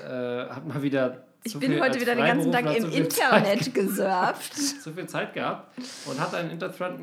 äh, 0.08 0.10
hat 0.50 0.68
mal 0.68 0.82
wieder 0.82 1.24
Ich 1.44 1.58
bin 1.58 1.80
heute 1.82 2.00
wieder 2.02 2.16
den 2.16 2.26
ganzen 2.26 2.52
Tag 2.52 2.66
im 2.76 2.90
viel 2.92 3.08
Zeit 3.08 3.34
Internet 3.46 3.74
gesurft. 3.74 4.56
zu 4.82 4.92
viel 4.94 5.08
Zeit 5.08 5.34
gehabt 5.34 5.78
und 6.06 6.20
hat 6.20 6.34
einen 6.34 6.50
Interthread 6.52 6.98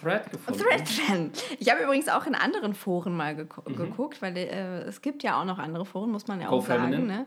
Thread 0.00 0.30
gefunden. 0.30 0.60
Thread 0.60 1.30
Ich 1.58 1.70
habe 1.70 1.82
übrigens 1.82 2.08
auch 2.08 2.26
in 2.26 2.34
anderen 2.34 2.74
Foren 2.74 3.16
mal 3.16 3.34
geko- 3.34 3.68
Mhm. 3.68 3.76
geguckt, 3.76 4.22
weil 4.22 4.36
äh, 4.36 4.82
es 4.82 5.02
gibt 5.02 5.22
ja 5.22 5.40
auch 5.40 5.44
noch 5.44 5.58
andere 5.58 5.84
Foren, 5.84 6.10
muss 6.10 6.26
man 6.26 6.40
ja 6.40 6.48
Go 6.48 6.56
auch 6.56 6.66
sagen. 6.66 6.84
Feminine. 6.84 7.06
Ne? 7.06 7.26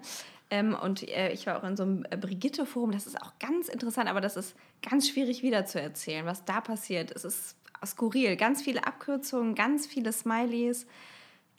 Ähm, 0.49 0.75
und 0.81 1.07
äh, 1.07 1.31
ich 1.33 1.45
war 1.45 1.57
auch 1.59 1.63
in 1.67 1.75
so 1.75 1.83
einem 1.83 2.05
äh, 2.09 2.15
Brigitte-Forum, 2.17 2.91
das 2.91 3.05
ist 3.05 3.21
auch 3.21 3.33
ganz 3.37 3.67
interessant, 3.67 4.09
aber 4.09 4.21
das 4.21 4.37
ist 4.37 4.55
ganz 4.89 5.09
schwierig 5.09 5.43
wiederzuerzählen, 5.43 6.25
was 6.25 6.45
da 6.45 6.61
passiert. 6.61 7.11
Es 7.11 7.25
ist 7.25 7.57
skurril, 7.85 8.35
ganz 8.35 8.61
viele 8.61 8.85
Abkürzungen, 8.85 9.55
ganz 9.55 9.85
viele 9.87 10.11
Smileys. 10.11 10.87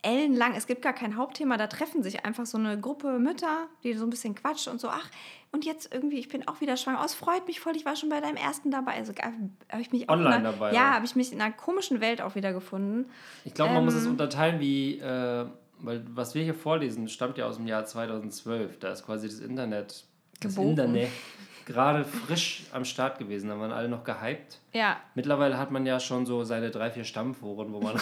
Ellenlang, 0.03 0.55
es 0.55 0.69
gibt 0.69 0.83
gar 0.83 0.93
kein 0.93 1.17
Hauptthema, 1.17 1.57
da 1.57 1.67
treffen 1.67 2.05
sich 2.05 2.25
einfach 2.25 2.47
so 2.47 2.57
eine 2.57 2.79
Gruppe 2.81 3.19
Mütter, 3.19 3.67
die 3.83 3.95
so 3.95 4.07
ein 4.07 4.11
bisschen 4.11 4.37
quatschen 4.37 4.73
und 4.73 4.81
so, 4.81 4.89
ach, 4.89 5.11
und 5.51 5.65
jetzt 5.65 5.93
irgendwie, 5.93 6.19
ich 6.21 6.29
bin 6.29 6.47
auch 6.47 6.61
wieder 6.61 6.77
schwanger, 6.77 7.01
oh, 7.03 7.05
es 7.05 7.15
freut 7.15 7.49
mich 7.49 7.59
voll, 7.59 7.75
ich 7.75 7.85
war 7.85 7.97
schon 7.97 8.09
bei 8.09 8.21
deinem 8.21 8.37
ersten 8.37 8.71
dabei. 8.71 8.93
Also 8.93 9.13
äh, 9.13 9.23
habe 9.73 9.83
ich 9.83 9.91
mich 9.91 10.09
auch 10.09 10.15
Online 10.15 10.29
in 10.37 10.41
einer, 10.47 10.53
dabei, 10.53 10.73
Ja, 10.73 10.95
habe 10.95 11.05
ich 11.05 11.17
mich 11.17 11.33
in 11.33 11.41
einer 11.41 11.53
komischen 11.53 12.01
Welt 12.01 12.21
auch 12.21 12.37
wieder 12.37 12.53
gefunden. 12.53 13.11
Ich 13.45 13.55
glaube, 13.55 13.75
man 13.75 13.85
muss 13.85 13.95
es 13.95 14.05
Ähm. 14.05 14.13
unterteilen 14.13 14.61
wie, 14.61 14.99
äh, 14.99 15.47
weil 15.81 16.05
was 16.11 16.35
wir 16.37 16.45
hier 16.45 16.55
vorlesen, 16.55 17.09
stammt 17.09 17.37
ja 17.39 17.47
aus 17.47 17.57
dem 17.57 17.67
Jahr 17.67 17.85
2012. 17.85 18.79
Da 18.79 18.93
ist 18.93 19.05
quasi 19.05 19.27
das 19.27 19.41
Internet, 19.41 20.05
das 20.41 20.55
Geboren. 20.55 20.71
Internet 20.71 21.09
gerade 21.69 22.05
frisch 22.05 22.65
am 22.73 22.85
Start 22.85 23.19
gewesen. 23.21 23.49
Da 23.49 23.59
waren 23.61 23.71
alle 23.71 23.89
noch 23.89 24.03
gehypt. 24.03 24.59
Ja, 24.73 24.97
Mittlerweile 25.15 25.57
hat 25.59 25.71
man 25.71 25.87
ja 25.87 26.01
schon 26.01 26.27
so 26.27 26.43
seine 26.43 26.71
drei, 26.71 26.91
vier 26.91 27.05
Stammforen, 27.05 27.73
wo 27.73 27.81
man, 27.81 27.95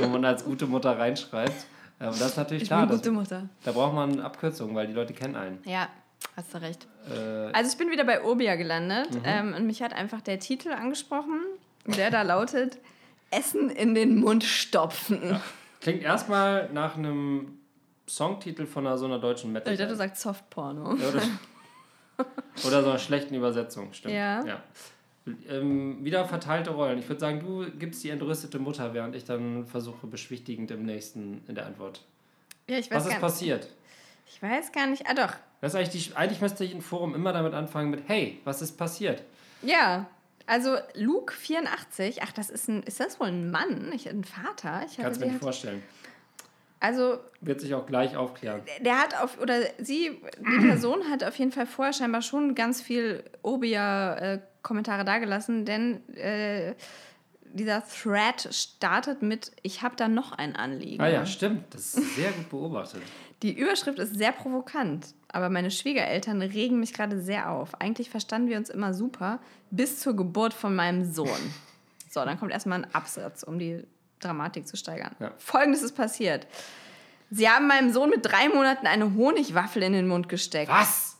wo 0.00 0.06
man 0.08 0.24
als 0.24 0.44
gute 0.44 0.66
Mutter 0.66 0.98
reinschreibt. 0.98 1.66
Ja, 2.00 2.08
Und 2.08 2.20
das 2.20 2.30
ist 2.30 2.36
natürlich 2.36 2.62
ich 2.64 2.68
klar. 2.68 2.86
bin 2.86 2.96
gute 2.96 3.10
Mutter. 3.10 3.48
da 3.64 3.72
braucht 3.72 3.94
man 3.94 4.20
Abkürzungen, 4.20 4.74
weil 4.74 4.86
die 4.86 4.92
Leute 4.94 5.12
kennen 5.12 5.36
einen. 5.36 5.58
Ja, 5.64 5.88
hast 6.36 6.54
du 6.54 6.58
recht. 6.60 6.86
Äh, 7.10 7.52
Also 7.52 7.70
ich 7.72 7.78
bin 7.78 7.90
wieder 7.90 8.04
bei 8.04 8.22
Urbia 8.22 8.56
gelandet 8.56 9.12
Mhm. 9.14 9.22
ähm, 9.24 9.54
und 9.54 9.66
mich 9.66 9.82
hat 9.82 9.92
einfach 9.92 10.20
der 10.20 10.38
Titel 10.40 10.70
angesprochen, 10.70 11.40
der 11.86 12.10
da 12.10 12.22
lautet 12.22 12.78
Essen 13.30 13.70
in 13.70 13.94
den 13.94 14.16
Mund 14.16 14.44
stopfen. 14.44 15.40
klingt 15.80 16.02
erstmal 16.02 16.68
nach 16.72 16.96
einem 16.96 17.58
Songtitel 18.08 18.66
von 18.66 18.86
einer, 18.86 18.98
so 18.98 19.04
einer 19.06 19.18
deutschen 19.18 19.52
Metal. 19.52 19.72
Ich 19.72 19.78
dachte, 19.78 19.92
du 19.92 19.96
sagst 19.96 20.22
Softporno. 20.22 20.94
Ja, 20.96 21.08
oder, 21.08 21.22
oder 22.66 22.82
so 22.82 22.90
einer 22.90 22.98
schlechten 22.98 23.34
Übersetzung, 23.34 23.92
stimmt. 23.92 24.14
Ja. 24.14 24.62
Ähm, 25.48 26.04
wieder 26.04 26.24
verteilte 26.26 26.70
Rollen. 26.70 26.98
Ich 26.98 27.08
würde 27.08 27.20
sagen, 27.20 27.40
du 27.40 27.70
gibst 27.78 28.02
die 28.02 28.10
entrüstete 28.10 28.58
Mutter, 28.58 28.92
während 28.92 29.14
ich 29.14 29.24
dann 29.24 29.66
versuche, 29.66 30.06
beschwichtigend 30.08 30.70
im 30.72 30.84
nächsten 30.84 31.42
in 31.46 31.54
der 31.54 31.66
Antwort. 31.66 32.02
Ja, 32.68 32.78
ich 32.78 32.90
weiß, 32.90 32.96
Was 32.96 33.04
ist 33.06 33.10
gar, 33.12 33.20
passiert? 33.20 33.68
ich 34.26 34.42
weiß 34.42 34.72
gar 34.72 34.88
nicht. 34.88 35.06
Ah 35.08 35.14
doch, 35.14 35.32
Das 35.60 35.74
ist 35.74 35.78
eigentlich, 35.78 36.08
die, 36.08 36.16
eigentlich 36.16 36.40
müsste 36.40 36.64
ich 36.64 36.74
ein 36.74 36.82
Forum 36.82 37.14
immer 37.14 37.32
damit 37.32 37.54
anfangen 37.54 37.90
mit 37.90 38.08
Hey, 38.08 38.40
was 38.44 38.62
ist 38.62 38.76
passiert? 38.76 39.22
ja. 39.62 40.06
Also 40.44 40.76
Luke 40.96 41.32
84, 41.32 42.20
ach, 42.24 42.32
das 42.32 42.50
ist 42.50 42.68
ein, 42.68 42.82
ist 42.82 42.98
das 42.98 43.20
wohl 43.20 43.28
ein 43.28 43.52
Mann, 43.52 43.90
nicht 43.90 44.08
ein 44.08 44.24
Vater? 44.24 44.84
Ich 44.90 44.96
Kannst 44.96 45.20
mir 45.20 45.26
nicht 45.26 45.40
vorstellen. 45.40 45.80
Also 46.82 47.20
Wird 47.40 47.60
sich 47.60 47.74
auch 47.74 47.86
gleich 47.86 48.16
aufklären. 48.16 48.60
der 48.80 48.98
hat 48.98 49.16
auf, 49.22 49.40
oder 49.40 49.60
sie, 49.78 50.20
die 50.40 50.66
Person 50.66 51.08
hat 51.08 51.22
auf 51.22 51.36
jeden 51.36 51.52
Fall 51.52 51.64
vorher 51.66 51.92
scheinbar 51.92 52.22
schon 52.22 52.56
ganz 52.56 52.82
viel 52.82 53.22
Obia-Kommentare 53.42 55.04
dagelassen, 55.04 55.64
denn 55.64 56.00
äh, 56.16 56.74
dieser 57.44 57.84
Thread 57.86 58.52
startet 58.52 59.22
mit, 59.22 59.52
ich 59.62 59.82
habe 59.82 59.94
da 59.94 60.08
noch 60.08 60.32
ein 60.32 60.56
Anliegen. 60.56 61.00
Ah 61.00 61.08
ja, 61.08 61.24
stimmt. 61.24 61.72
Das 61.72 61.94
ist 61.94 62.16
sehr 62.16 62.32
gut 62.32 62.48
beobachtet. 62.50 63.02
Die 63.42 63.56
Überschrift 63.56 64.00
ist 64.00 64.16
sehr 64.16 64.32
provokant, 64.32 65.14
aber 65.28 65.50
meine 65.50 65.70
Schwiegereltern 65.70 66.42
regen 66.42 66.80
mich 66.80 66.92
gerade 66.92 67.20
sehr 67.20 67.50
auf. 67.50 67.80
Eigentlich 67.80 68.10
verstanden 68.10 68.48
wir 68.48 68.56
uns 68.56 68.70
immer 68.70 68.92
super, 68.92 69.38
bis 69.70 70.00
zur 70.00 70.16
Geburt 70.16 70.52
von 70.52 70.74
meinem 70.74 71.04
Sohn. 71.04 71.54
So, 72.10 72.24
dann 72.24 72.40
kommt 72.40 72.50
erstmal 72.50 72.82
ein 72.82 72.92
Absatz, 72.92 73.44
um 73.44 73.58
die 73.60 73.84
Dramatik 74.24 74.66
zu 74.66 74.76
steigern. 74.76 75.14
Ja. 75.20 75.32
Folgendes 75.38 75.82
ist 75.82 75.96
passiert. 75.96 76.46
Sie 77.30 77.48
haben 77.48 77.66
meinem 77.66 77.92
Sohn 77.92 78.10
mit 78.10 78.24
drei 78.24 78.48
Monaten 78.48 78.86
eine 78.86 79.14
Honigwaffel 79.14 79.82
in 79.82 79.94
den 79.94 80.06
Mund 80.06 80.28
gesteckt. 80.28 80.70
Was? 80.70 81.16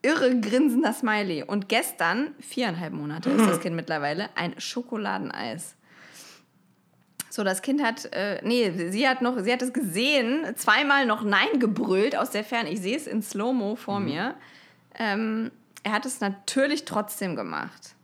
Irre 0.00 0.38
grinsender 0.40 0.92
Smiley. 0.92 1.42
Und 1.42 1.68
gestern, 1.68 2.34
viereinhalb 2.38 2.92
Monate 2.92 3.30
ist 3.30 3.46
das 3.46 3.60
Kind 3.60 3.74
mittlerweile, 3.74 4.30
ein 4.36 4.58
Schokoladeneis. 4.60 5.74
So, 7.30 7.44
das 7.44 7.60
Kind 7.60 7.82
hat, 7.82 8.06
äh, 8.12 8.40
nee, 8.44 8.70
sie 8.90 9.06
hat 9.06 9.20
noch, 9.20 9.38
sie 9.40 9.52
hat 9.52 9.60
es 9.60 9.72
gesehen, 9.72 10.46
zweimal 10.56 11.04
noch 11.04 11.22
Nein 11.22 11.58
gebrüllt 11.58 12.16
aus 12.16 12.30
der 12.30 12.44
Ferne. 12.44 12.70
Ich 12.70 12.80
sehe 12.80 12.96
es 12.96 13.06
in 13.06 13.20
Slow-Mo 13.20 13.76
vor 13.76 14.00
mir. 14.00 14.36
Ähm, 14.94 15.50
er 15.82 15.92
hat 15.92 16.06
es 16.06 16.20
natürlich 16.20 16.84
trotzdem 16.84 17.36
gemacht. 17.36 17.94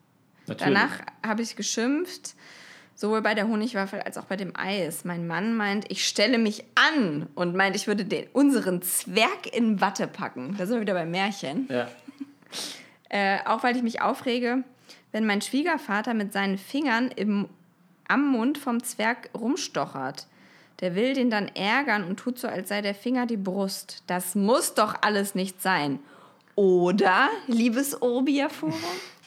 Natürlich. 0.46 0.74
Danach 0.74 1.00
habe 1.24 1.42
ich 1.42 1.57
geschimpft, 1.57 2.34
sowohl 3.03 3.20
bei 3.20 3.34
der 3.34 3.48
Honigwaffel 3.48 4.00
als 4.00 4.16
auch 4.16 4.26
bei 4.26 4.36
dem 4.36 4.57
Eis. 4.57 5.05
Mein 5.05 5.26
Mann 5.26 5.57
meint, 5.57 5.90
ich 5.90 6.07
stelle 6.07 6.38
mich 6.38 6.64
an 6.76 7.28
und 7.34 7.57
meint, 7.57 7.74
ich 7.74 7.88
würde 7.88 8.05
den, 8.05 8.28
unseren 8.32 8.80
Zwerg 8.80 9.53
in 9.53 9.80
Watte 9.80 10.07
packen. 10.07 10.55
Da 10.57 10.66
sind 10.66 10.76
wir 10.76 10.82
wieder 10.82 10.94
beim 10.94 11.11
Märchen. 11.11 11.68
Ja. 11.68 11.88
Äh, 13.14 13.40
auch 13.44 13.62
weil 13.62 13.76
ich 13.76 13.82
mich 13.82 14.00
aufrege, 14.00 14.64
wenn 15.11 15.26
mein 15.26 15.42
Schwiegervater 15.42 16.14
mit 16.14 16.32
seinen 16.32 16.57
Fingern 16.57 17.09
im, 17.09 17.46
am 18.09 18.26
Mund 18.26 18.57
vom 18.57 18.82
Zwerg 18.82 19.28
rumstochert. 19.38 20.28
Der 20.80 20.94
will 20.94 21.12
den 21.12 21.28
dann 21.28 21.48
ärgern 21.48 22.05
und 22.05 22.16
tut 22.16 22.38
so, 22.38 22.48
als 22.48 22.70
sei 22.70 22.80
der 22.80 22.94
Finger 22.94 23.26
die 23.26 23.36
Brust. 23.36 24.03
Das 24.07 24.34
muss 24.34 24.72
doch 24.72 24.94
alles 25.03 25.34
nicht 25.34 25.61
sein. 25.61 25.98
Oder, 26.55 27.28
liebes 27.48 28.00
Orbia-Forum? 28.00 28.72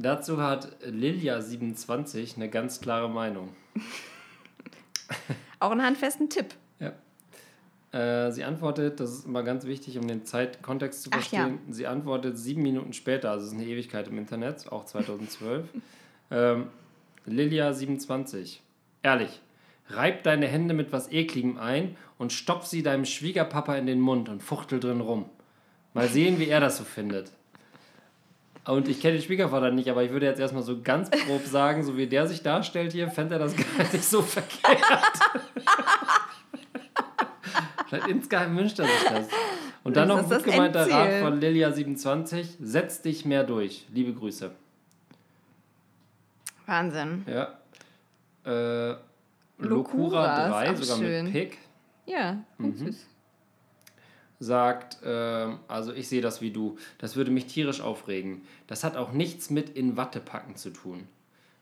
Dazu 0.00 0.40
hat 0.40 0.82
Lilia27 0.82 2.36
eine 2.36 2.48
ganz 2.48 2.80
klare 2.80 3.10
Meinung. 3.10 3.50
Auch 5.60 5.72
einen 5.72 5.82
handfesten 5.82 6.30
Tipp. 6.30 6.54
Ja. 6.78 6.92
Äh, 8.26 8.32
sie 8.32 8.44
antwortet, 8.44 8.98
das 8.98 9.10
ist 9.10 9.26
immer 9.26 9.42
ganz 9.42 9.66
wichtig, 9.66 9.98
um 9.98 10.08
den 10.08 10.24
Zeitkontext 10.24 11.02
zu 11.02 11.10
Ach 11.12 11.16
ja. 11.16 11.40
verstehen. 11.40 11.58
Sie 11.68 11.86
antwortet 11.86 12.38
sieben 12.38 12.62
Minuten 12.62 12.94
später, 12.94 13.30
also 13.30 13.44
es 13.44 13.52
ist 13.52 13.58
eine 13.58 13.68
Ewigkeit 13.68 14.08
im 14.08 14.16
Internet, 14.16 14.72
auch 14.72 14.86
2012. 14.86 15.66
ähm, 16.30 16.68
Lilia27. 17.28 18.60
Ehrlich, 19.02 19.42
reib 19.88 20.22
deine 20.22 20.46
Hände 20.46 20.72
mit 20.72 20.92
was 20.92 21.12
Ekligem 21.12 21.58
ein 21.58 21.98
und 22.16 22.32
stopf 22.32 22.64
sie 22.64 22.82
deinem 22.82 23.04
Schwiegerpapa 23.04 23.76
in 23.76 23.84
den 23.84 24.00
Mund 24.00 24.30
und 24.30 24.42
fuchtel 24.42 24.80
drin 24.80 25.02
rum. 25.02 25.26
Mal 25.92 26.08
sehen, 26.08 26.38
wie 26.38 26.48
er 26.48 26.60
das 26.60 26.78
so 26.78 26.84
findet. 26.84 27.32
Und 28.66 28.88
ich 28.88 29.00
kenne 29.00 29.14
den 29.14 29.22
Schwiegervater 29.22 29.70
nicht, 29.70 29.88
aber 29.90 30.02
ich 30.04 30.10
würde 30.12 30.26
jetzt 30.26 30.38
erstmal 30.38 30.62
so 30.62 30.80
ganz 30.82 31.10
grob 31.10 31.44
sagen, 31.46 31.82
so 31.82 31.96
wie 31.96 32.06
der 32.06 32.26
sich 32.26 32.42
darstellt 32.42 32.92
hier, 32.92 33.08
fände 33.10 33.36
er 33.36 33.38
das 33.38 33.56
gar 33.56 33.64
nicht 33.92 34.04
so 34.04 34.22
verkehrt. 34.22 34.80
Vielleicht 37.88 38.06
insgeheim 38.08 38.56
wünscht 38.56 38.78
er 38.78 38.84
sich 38.86 39.04
das. 39.08 39.28
Und 39.82 39.96
dann 39.96 40.08
noch 40.08 40.18
ein 40.18 40.28
gut 40.28 40.44
gemeinter 40.44 40.88
Rat 40.88 41.08
Endziel. 41.08 41.20
von 41.22 41.40
Lilia27, 41.40 42.46
setz 42.60 43.02
dich 43.02 43.24
mehr 43.24 43.42
durch. 43.44 43.86
Liebe 43.92 44.12
Grüße. 44.12 44.50
Wahnsinn. 46.66 47.24
Ja. 47.26 47.54
Äh, 48.44 48.92
ist 50.46 50.50
3, 50.50 50.70
auch 50.70 50.76
sogar 50.76 50.96
schön. 50.98 51.24
mit 51.24 51.32
Pick, 51.32 51.58
Ja, 52.06 52.36
Mhm. 52.58 52.76
süß. 52.76 53.06
Sagt, 54.40 54.96
ähm, 55.04 55.60
also 55.68 55.92
ich 55.92 56.08
sehe 56.08 56.22
das 56.22 56.40
wie 56.40 56.50
du, 56.50 56.76
das 56.98 57.14
würde 57.14 57.30
mich 57.30 57.46
tierisch 57.46 57.80
aufregen. 57.80 58.42
Das 58.66 58.82
hat 58.82 58.96
auch 58.96 59.12
nichts 59.12 59.50
mit 59.50 59.68
in 59.70 59.96
Watte 59.96 60.18
packen 60.20 60.56
zu 60.56 60.70
tun. 60.70 61.06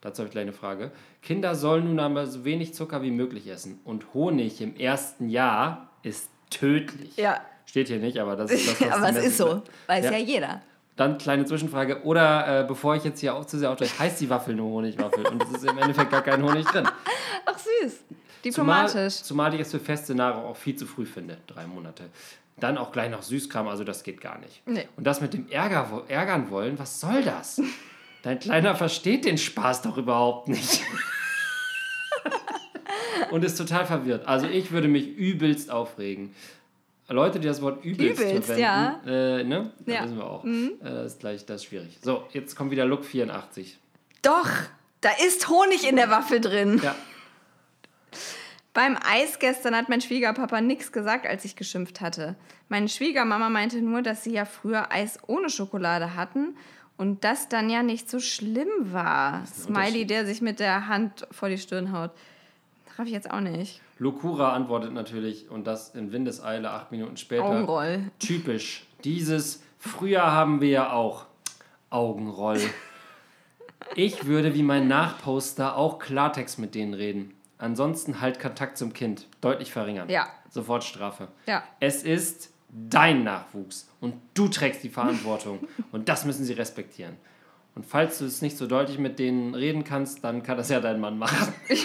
Dazu 0.01 0.19
habe 0.21 0.27
ich 0.27 0.31
gleich 0.31 0.43
eine 0.43 0.53
Frage. 0.53 0.91
Kinder 1.21 1.55
sollen 1.55 1.83
nun 1.85 1.99
einmal 1.99 2.25
so 2.25 2.45
wenig 2.45 2.73
Zucker 2.73 3.01
wie 3.01 3.11
möglich 3.11 3.47
essen. 3.49 3.79
Und 3.83 4.13
Honig 4.13 4.61
im 4.61 4.75
ersten 4.77 5.29
Jahr 5.29 5.89
ist 6.03 6.29
tödlich. 6.49 7.17
Ja. 7.17 7.41
Steht 7.65 7.89
hier 7.89 7.99
nicht, 7.99 8.17
aber 8.17 8.37
das 8.37 8.49
ist 8.49 8.79
das, 8.81 8.81
was 8.89 8.91
Aber 8.97 9.09
es 9.09 9.25
ist 9.25 9.37
so. 9.37 9.61
Weiß 9.87 10.05
ja, 10.05 10.11
Ja. 10.11 10.17
jeder. 10.17 10.61
Dann 10.95 11.17
kleine 11.17 11.45
Zwischenfrage. 11.45 12.03
Oder 12.03 12.61
äh, 12.61 12.63
bevor 12.65 12.95
ich 12.95 13.03
jetzt 13.03 13.19
hier 13.19 13.35
auch 13.35 13.45
zu 13.45 13.57
sehr 13.59 13.71
aufdrehe, 13.71 13.89
heißt 13.99 14.19
die 14.21 14.29
Waffel 14.29 14.55
nur 14.55 14.69
Honigwaffel? 14.71 15.27
Und 15.27 15.43
es 15.43 15.49
ist 15.51 15.65
im 15.69 15.77
Endeffekt 15.77 16.11
gar 16.11 16.21
kein 16.21 16.41
Honig 16.43 16.65
drin. 16.65 16.87
Ach, 17.45 17.57
süß. 17.57 17.93
Zumal, 18.53 18.85
Diplomatisch. 18.85 19.21
zumal 19.21 19.53
ich 19.53 19.61
es 19.61 19.71
für 19.71 19.79
feste 19.79 20.15
Nahrung 20.15 20.45
auch 20.45 20.55
viel 20.55 20.75
zu 20.77 20.85
früh 20.85 21.05
finde. 21.05 21.37
Drei 21.47 21.67
Monate. 21.67 22.05
Dann 22.59 22.77
auch 22.77 22.91
gleich 22.91 23.09
noch 23.11 23.21
Süßkram, 23.23 23.67
also 23.67 23.83
das 23.83 24.03
geht 24.03 24.21
gar 24.21 24.37
nicht. 24.39 24.61
Nee. 24.65 24.87
Und 24.97 25.05
das 25.05 25.21
mit 25.21 25.33
dem 25.33 25.47
Ärger, 25.49 26.03
ärgern 26.07 26.49
wollen, 26.51 26.77
was 26.79 26.99
soll 26.99 27.21
das? 27.23 27.61
Dein 28.23 28.39
Kleiner 28.39 28.75
versteht 28.75 29.23
den 29.25 29.37
Spaß 29.37 29.81
doch 29.83 29.97
überhaupt 29.97 30.47
nicht. 30.49 30.81
Und 33.31 33.45
ist 33.45 33.55
total 33.57 33.85
verwirrt. 33.85 34.27
Also 34.27 34.47
ich 34.47 34.71
würde 34.71 34.87
mich 34.87 35.07
übelst 35.07 35.69
aufregen. 35.71 36.33
Leute, 37.07 37.39
die 37.39 37.47
das 37.47 37.61
Wort 37.61 37.83
übelst, 37.83 38.21
Übelst, 38.21 38.45
verwenden, 38.47 38.61
ja. 38.61 38.99
äh, 39.39 39.43
ne? 39.43 39.71
Da 39.85 39.91
Ja. 39.93 40.01
Mhm. 40.01 40.05
wissen 40.05 40.17
wir 40.17 40.25
auch. 40.25 40.45
Äh, 40.45 40.69
das 40.81 41.05
ist 41.13 41.19
gleich, 41.19 41.45
das 41.45 41.61
ist 41.61 41.67
schwierig. 41.67 41.97
So, 42.01 42.23
jetzt 42.33 42.55
kommt 42.55 42.71
wieder 42.71 42.85
Look 42.85 43.03
84. 43.05 43.77
Doch, 44.21 44.49
da 45.01 45.09
ist 45.25 45.47
Honig 45.49 45.87
in 45.89 45.95
der 45.95 46.09
Waffel 46.11 46.39
drin. 46.41 46.79
Ja, 46.83 46.95
Beim 48.73 48.97
Eis 49.03 49.39
gestern 49.39 49.75
hat 49.75 49.89
mein 49.89 50.01
Schwiegerpapa 50.01 50.61
nichts 50.61 50.91
gesagt, 50.91 51.25
als 51.25 51.43
ich 51.43 51.55
geschimpft 51.55 52.01
hatte. 52.01 52.35
Meine 52.69 52.87
Schwiegermama 52.87 53.49
meinte 53.49 53.81
nur, 53.81 54.01
dass 54.01 54.23
sie 54.23 54.33
ja 54.33 54.45
früher 54.45 54.91
Eis 54.91 55.19
ohne 55.27 55.49
Schokolade 55.49 56.15
hatten 56.15 56.55
und 56.97 57.23
das 57.23 57.49
dann 57.49 57.69
ja 57.69 57.81
nicht 57.81 58.09
so 58.09 58.19
schlimm 58.19 58.69
war. 58.91 59.45
Smiley, 59.47 60.05
der 60.05 60.25
sich 60.25 60.41
mit 60.41 60.59
der 60.59 60.87
Hand 60.87 61.27
vor 61.31 61.49
die 61.49 61.57
Stirn 61.57 61.91
haut. 61.91 62.11
Raff 62.97 63.07
ich 63.07 63.13
jetzt 63.13 63.31
auch 63.31 63.39
nicht. 63.39 63.81
Lokura 63.97 64.53
antwortet 64.53 64.93
natürlich 64.93 65.49
und 65.49 65.65
das 65.65 65.95
in 65.95 66.11
Windeseile 66.11 66.69
acht 66.71 66.91
Minuten 66.91 67.17
später. 67.17 67.45
Augenroll. 67.45 68.03
Typisch. 68.19 68.85
Dieses 69.03 69.63
früher 69.77 70.31
haben 70.31 70.61
wir 70.61 70.69
ja 70.69 70.91
auch 70.91 71.25
Augenroll. 71.89 72.59
Ich 73.95 74.25
würde 74.25 74.53
wie 74.53 74.61
mein 74.61 74.87
Nachposter 74.87 75.75
auch 75.75 75.97
Klartext 75.97 76.59
mit 76.59 76.75
denen 76.75 76.93
reden. 76.93 77.33
Ansonsten 77.59 78.21
halt 78.21 78.39
Kontakt 78.39 78.77
zum 78.77 78.93
Kind. 78.93 79.27
Deutlich 79.41 79.71
verringern. 79.71 80.09
Ja. 80.09 80.27
Sofort 80.49 80.83
Strafe. 80.83 81.27
Ja. 81.45 81.63
Es 81.79 82.03
ist 82.03 82.51
dein 82.69 83.23
Nachwuchs 83.23 83.87
und 83.99 84.15
du 84.33 84.47
trägst 84.47 84.83
die 84.83 84.89
Verantwortung 84.89 85.59
und 85.91 86.09
das 86.09 86.25
müssen 86.25 86.45
sie 86.45 86.53
respektieren. 86.53 87.17
Und 87.75 87.85
falls 87.85 88.17
du 88.19 88.25
es 88.25 88.41
nicht 88.41 88.57
so 88.57 88.65
deutlich 88.65 88.97
mit 88.97 89.19
denen 89.19 89.53
reden 89.53 89.83
kannst, 89.83 90.23
dann 90.23 90.41
kann 90.41 90.57
das 90.57 90.69
ja 90.69 90.79
dein 90.79 90.99
Mann 90.99 91.17
machen. 91.19 91.53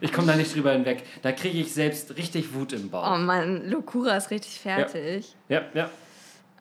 Ich 0.00 0.12
komme 0.12 0.28
da 0.28 0.36
nicht 0.36 0.54
drüber 0.54 0.70
hinweg. 0.72 1.02
Da 1.22 1.32
kriege 1.32 1.58
ich 1.58 1.74
selbst 1.74 2.16
richtig 2.16 2.54
Wut 2.54 2.72
im 2.72 2.88
Bauch. 2.88 3.14
Oh 3.14 3.18
Mann, 3.18 3.68
Lokura 3.68 4.16
ist 4.16 4.30
richtig 4.30 4.60
fertig. 4.60 5.34
Ja, 5.48 5.62
ja, 5.74 5.90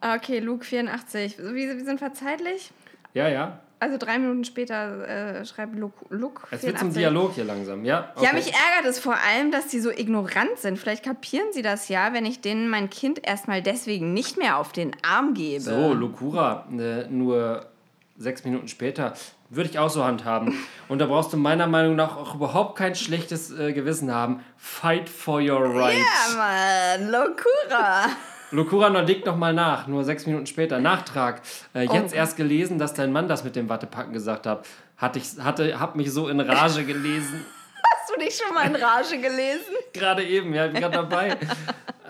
Okay, 0.02 0.40
Luke 0.40 0.66
84. 0.66 1.38
Wie, 1.40 1.70
wie 1.78 1.84
sind 1.84 2.02
wir 2.02 2.14
zeitlich? 2.14 2.72
ja, 3.14 3.28
ja. 3.28 3.60
Also 3.80 3.98
drei 3.98 4.18
Minuten 4.18 4.44
später 4.44 5.08
äh, 5.08 5.46
schreibt 5.46 5.76
Luke, 5.76 6.06
Luke 6.10 6.42
Es 6.50 6.62
84. 6.62 6.68
wird 6.68 6.80
zum 6.80 6.94
Dialog 6.94 7.34
hier 7.36 7.44
langsam, 7.44 7.86
ja? 7.86 8.12
Ja, 8.20 8.34
mich 8.34 8.52
ärgert 8.52 8.90
es 8.90 8.98
vor 9.00 9.16
allem, 9.16 9.52
dass 9.52 9.68
die 9.68 9.80
so 9.80 9.92
ignorant 9.92 10.58
sind. 10.58 10.80
Vielleicht 10.80 11.04
kapieren 11.04 11.48
sie 11.52 11.62
das 11.62 11.88
ja, 11.88 12.12
wenn 12.12 12.26
ich 12.26 12.42
denen 12.42 12.70
mein 12.70 12.90
Kind 12.90 13.26
erstmal 13.28 13.62
deswegen 13.62 14.14
nicht 14.14 14.38
mehr 14.38 14.58
auf 14.58 14.72
den 14.72 14.96
Arm 15.04 15.36
gebe. 15.36 15.62
So, 15.62 15.94
Lokura, 15.94 16.66
äh, 16.72 17.08
nur 17.08 17.68
sechs 18.18 18.44
Minuten 18.44 18.68
später, 18.68 19.14
würde 19.50 19.70
ich 19.70 19.78
auch 19.78 19.92
so 19.92 20.04
handhaben. 20.04 20.58
Und 20.88 20.98
da 21.00 21.06
brauchst 21.06 21.32
du 21.34 21.38
meiner 21.38 21.68
Meinung 21.68 21.96
nach 21.96 22.18
auch 22.18 22.34
überhaupt 22.34 22.78
kein 22.78 22.96
schlechtes 22.96 23.52
äh, 23.52 23.74
Gewissen 23.74 24.12
haben. 24.12 24.44
Fight 24.58 25.08
for 25.08 25.40
your 25.40 25.64
rights. 25.64 26.00
Ja, 26.00 26.98
Mann, 26.98 27.12
Lokura. 27.12 28.08
Lokura 28.52 28.90
noch 28.90 29.06
legt 29.06 29.26
noch 29.26 29.36
mal 29.36 29.54
nach, 29.54 29.88
nur 29.88 30.04
sechs 30.04 30.26
Minuten 30.26 30.46
später. 30.46 30.80
Nachtrag. 30.80 31.42
Äh, 31.74 31.84
jetzt 31.92 32.14
Oh. 32.14 32.18
erst 32.18 32.38
gelesen, 32.38 32.78
dass 32.80 32.94
dein 32.94 33.12
Mann 33.12 33.28
das 33.28 33.44
mit 33.44 33.56
dem 33.56 33.68
Wattepacken 33.70 34.14
gesagt 34.14 34.46
hat. 34.46 34.66
Hatte 34.98 35.20
ich, 35.20 35.26
hatte, 35.44 35.80
hab 35.80 35.96
mich 35.96 36.12
so 36.12 36.28
in 36.30 36.40
Rage 36.40 36.86
gelesen. 36.86 37.46
Hast 37.84 38.16
du 38.16 38.20
dich 38.20 38.36
schon 38.42 38.54
mal 38.56 38.66
in 38.68 38.76
Rage 38.76 39.18
gelesen? 39.18 39.74
Gerade 39.94 40.24
eben, 40.24 40.54
ja, 40.54 40.66
ich 40.68 40.72
bin 40.72 40.82
gerade 40.82 40.96
dabei. 40.96 41.38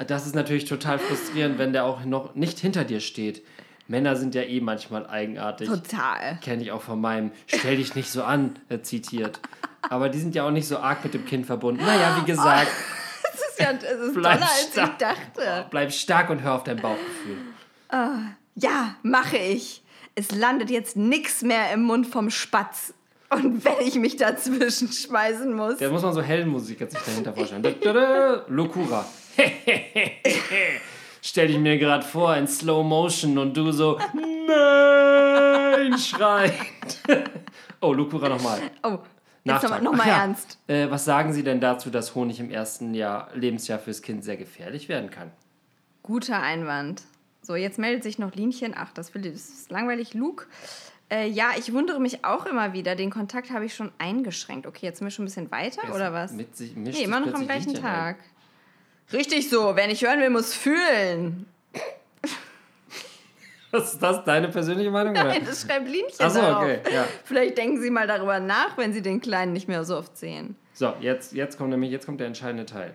Das 0.05 0.27
ist 0.27 0.35
natürlich 0.35 0.65
total 0.65 0.99
frustrierend, 0.99 1.57
wenn 1.57 1.73
der 1.73 1.85
auch 1.85 2.05
noch 2.05 2.35
nicht 2.35 2.59
hinter 2.59 2.83
dir 2.83 2.99
steht. 2.99 3.43
Männer 3.87 4.15
sind 4.15 4.35
ja 4.35 4.43
eh 4.43 4.61
manchmal 4.61 5.07
eigenartig. 5.07 5.67
Total. 5.69 6.37
Kenne 6.43 6.61
ich 6.61 6.71
auch 6.71 6.81
von 6.81 7.01
meinem 7.01 7.31
Stell 7.47 7.77
dich 7.77 7.95
nicht 7.95 8.11
so 8.11 8.23
an 8.23 8.59
äh, 8.69 8.79
zitiert. 8.81 9.39
Aber 9.89 10.09
die 10.09 10.19
sind 10.19 10.35
ja 10.35 10.45
auch 10.45 10.51
nicht 10.51 10.67
so 10.67 10.77
arg 10.77 11.03
mit 11.03 11.13
dem 11.13 11.25
Kind 11.25 11.45
verbunden. 11.45 11.83
Naja, 11.83 12.17
wie 12.21 12.25
gesagt, 12.29 12.67
Das 13.39 13.49
ist 13.49 13.59
ja 13.59 13.73
das 13.73 14.07
ist 14.07 14.13
Bleib 14.15 14.39
toller, 14.39 14.49
als 14.51 14.67
ich 14.67 14.71
stark. 14.73 14.99
dachte. 14.99 15.65
bleib 15.69 15.91
stark 15.91 16.29
und 16.29 16.41
hör 16.41 16.55
auf 16.55 16.63
dein 16.63 16.77
Bauchgefühl. 16.77 17.37
Ja, 18.55 18.95
mache 19.03 19.37
ich. 19.37 19.83
Es 20.15 20.31
landet 20.31 20.71
jetzt 20.71 20.95
nichts 20.97 21.43
mehr 21.43 21.71
im 21.73 21.83
Mund 21.83 22.07
vom 22.07 22.29
Spatz. 22.31 22.93
Und 23.29 23.63
wenn 23.65 23.85
ich 23.85 23.95
mich 23.95 24.15
dazwischen 24.15 24.91
schmeißen 24.91 25.53
muss. 25.53 25.77
Da 25.77 25.89
muss 25.89 26.01
man 26.01 26.13
so 26.13 26.21
Heldenmusik 26.21 26.79
jetzt 26.79 26.93
sich 26.95 27.03
dahinter 27.03 27.33
vorstellen. 27.33 28.41
Lokura. 28.47 29.05
Stell 31.21 31.47
dich 31.47 31.57
mir 31.59 31.77
gerade 31.77 32.05
vor 32.05 32.35
in 32.35 32.47
Slow 32.47 32.83
Motion 32.83 33.37
und 33.37 33.55
du 33.55 33.71
so 33.71 33.99
Nein 34.47 35.97
schreit. 35.99 36.53
Oh, 37.79 37.93
Lokura 37.93 38.27
nochmal. 38.27 38.59
Oh, 38.81 38.97
jetzt 39.43 39.63
nochmal 39.63 39.81
noch 39.81 40.05
ja. 40.05 40.17
ernst. 40.19 40.59
Äh, 40.67 40.89
was 40.89 41.05
sagen 41.05 41.33
Sie 41.33 41.43
denn 41.43 41.59
dazu, 41.59 41.89
dass 41.89 42.15
Honig 42.15 42.39
im 42.39 42.49
ersten 42.49 42.93
Jahr, 42.93 43.29
Lebensjahr 43.33 43.79
fürs 43.79 44.01
Kind 44.01 44.23
sehr 44.23 44.37
gefährlich 44.37 44.89
werden 44.89 45.09
kann? 45.09 45.31
Guter 46.03 46.41
Einwand. 46.41 47.03
So, 47.41 47.55
jetzt 47.55 47.79
meldet 47.79 48.03
sich 48.03 48.19
noch 48.19 48.35
Linchen. 48.35 48.73
Ach, 48.75 48.91
das, 48.93 49.13
will, 49.13 49.21
das 49.21 49.49
ist 49.49 49.71
langweilig. 49.71 50.13
Luke. 50.13 50.47
Äh, 51.09 51.29
ja, 51.29 51.51
ich 51.57 51.71
wundere 51.71 52.01
mich 52.01 52.25
auch 52.25 52.45
immer 52.45 52.73
wieder. 52.73 52.95
Den 52.95 53.09
Kontakt 53.09 53.51
habe 53.51 53.65
ich 53.65 53.73
schon 53.73 53.91
eingeschränkt. 53.97 54.67
Okay, 54.67 54.85
jetzt 54.85 54.99
sind 54.99 55.07
wir 55.07 55.11
schon 55.11 55.23
ein 55.23 55.27
bisschen 55.27 55.51
weiter, 55.51 55.83
Jetzt 55.83 55.95
oder 55.95 56.11
was? 56.11 56.33
Mit 56.33 56.57
sich, 56.57 56.75
Nee, 56.75 57.03
immer 57.03 57.21
noch 57.21 57.33
am 57.33 57.45
gleichen 57.45 57.69
Liedchen 57.69 57.85
ein. 57.85 57.93
Tag. 57.93 58.17
Richtig 59.13 59.49
so. 59.49 59.75
Wer 59.75 59.87
nicht 59.87 60.05
hören 60.05 60.19
will, 60.19 60.29
muss 60.29 60.53
fühlen. 60.53 61.45
Was 63.71 63.93
ist 63.93 64.01
das? 64.03 64.23
Deine 64.23 64.47
persönliche 64.47 64.91
Meinung? 64.91 65.11
Oder? 65.13 65.25
Nein, 65.25 65.43
das 65.45 65.61
schreibt 65.63 65.87
Linchen 65.87 66.19
Achso, 66.21 66.39
okay. 66.57 66.79
Ja. 66.93 67.05
Vielleicht 67.25 67.57
denken 67.57 67.81
Sie 67.81 67.89
mal 67.89 68.07
darüber 68.07 68.39
nach, 68.39 68.77
wenn 68.77 68.93
Sie 68.93 69.01
den 69.01 69.19
Kleinen 69.19 69.53
nicht 69.53 69.67
mehr 69.67 69.83
so 69.83 69.97
oft 69.97 70.17
sehen. 70.17 70.55
So, 70.73 70.93
jetzt, 71.01 71.33
jetzt 71.33 71.57
kommt 71.57 71.71
nämlich 71.71 71.91
jetzt 71.91 72.05
kommt 72.05 72.19
der 72.19 72.27
entscheidende 72.27 72.65
Teil. 72.65 72.93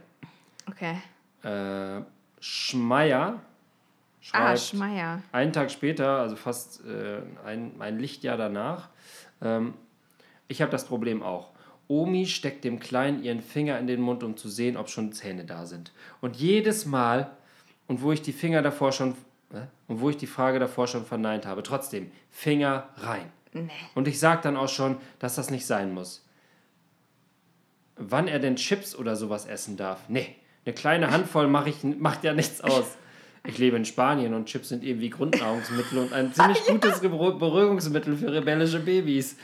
Okay. 0.68 0.96
Äh, 1.42 2.02
Schmeier 2.40 3.40
Ah, 4.30 4.56
Schmeier. 4.56 5.22
einen 5.32 5.52
Tag 5.52 5.70
später, 5.70 6.20
also 6.20 6.36
fast 6.36 6.80
äh, 6.86 7.18
ein, 7.44 7.72
ein 7.80 7.98
Lichtjahr 7.98 8.36
danach, 8.36 8.88
ähm, 9.42 9.74
ich 10.46 10.62
habe 10.62 10.70
das 10.70 10.84
Problem 10.84 11.22
auch. 11.22 11.50
Omi 11.88 12.26
steckt 12.26 12.62
dem 12.64 12.78
Kleinen 12.78 13.22
ihren 13.24 13.42
Finger 13.42 13.78
in 13.78 13.86
den 13.88 14.00
Mund, 14.00 14.22
um 14.22 14.36
zu 14.36 14.48
sehen, 14.48 14.76
ob 14.76 14.88
schon 14.88 15.12
Zähne 15.12 15.44
da 15.44 15.66
sind. 15.66 15.92
Und 16.20 16.36
jedes 16.36 16.86
Mal, 16.86 17.30
und 17.88 18.02
wo 18.02 18.12
ich 18.12 18.22
die 18.22 18.32
Finger 18.32 18.62
davor 18.62 18.92
schon 18.92 19.16
Und 19.88 20.00
wo 20.00 20.10
ich 20.10 20.16
die 20.16 20.26
Frage 20.26 20.58
davor 20.58 20.86
schon 20.86 21.04
verneint 21.04 21.46
habe. 21.46 21.62
Trotzdem, 21.62 22.10
Finger 22.30 22.88
rein. 22.96 23.30
Nee. 23.52 23.68
Und 23.94 24.08
ich 24.08 24.18
sage 24.18 24.40
dann 24.42 24.56
auch 24.56 24.68
schon, 24.68 24.96
dass 25.18 25.34
das 25.34 25.50
nicht 25.50 25.66
sein 25.66 25.92
muss. 25.92 26.24
Wann 27.96 28.28
er 28.28 28.38
denn 28.38 28.56
Chips 28.56 28.96
oder 28.96 29.16
sowas 29.16 29.46
essen 29.46 29.76
darf? 29.76 30.08
Nee, 30.08 30.34
eine 30.64 30.74
kleine 30.74 31.10
Handvoll 31.10 31.48
mach 31.48 31.66
ich, 31.66 31.82
macht 31.84 32.24
ja 32.24 32.32
nichts 32.32 32.60
aus. 32.62 32.96
Ich 33.44 33.58
lebe 33.58 33.76
in 33.76 33.84
Spanien 33.84 34.34
und 34.34 34.46
Chips 34.46 34.68
sind 34.70 34.84
irgendwie 34.84 35.10
Grundnahrungsmittel 35.10 35.98
und 35.98 36.12
ein 36.12 36.32
ziemlich 36.32 36.64
gutes 36.66 37.02
Beru- 37.02 37.38
Beruhigungsmittel 37.38 38.16
für 38.16 38.32
rebellische 38.32 38.80
Babys. 38.80 39.36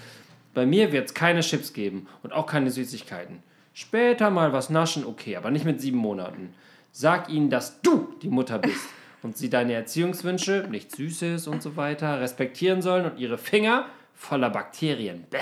Bei 0.55 0.65
mir 0.65 0.93
wird 0.93 1.09
es 1.09 1.15
keine 1.15 1.41
Chips 1.41 1.73
geben 1.73 2.07
und 2.23 2.33
auch 2.33 2.47
keine 2.47 2.71
Süßigkeiten. 2.71 3.43
Später 3.75 4.31
mal 4.31 4.53
was 4.53 4.71
naschen, 4.71 5.05
okay, 5.05 5.37
aber 5.37 5.51
nicht 5.51 5.65
mit 5.65 5.81
sieben 5.81 5.99
Monaten. 5.99 6.55
Sag 6.93 7.29
ihnen, 7.29 7.51
dass 7.51 7.81
du 7.83 8.15
die 8.23 8.29
Mutter 8.29 8.59
bist 8.59 8.81
und 9.23 9.37
sie 9.37 9.51
deine 9.51 9.73
Erziehungswünsche, 9.75 10.66
nichts 10.71 10.97
Süßes 10.97 11.47
und 11.49 11.62
so 11.62 11.77
weiter, 11.77 12.21
respektieren 12.21 12.83
sollen 12.83 13.11
und 13.11 13.19
ihre 13.19 13.39
Finger 13.39 13.87
voller 14.14 14.51
Bakterien. 14.51 15.25
Bäh. 15.31 15.39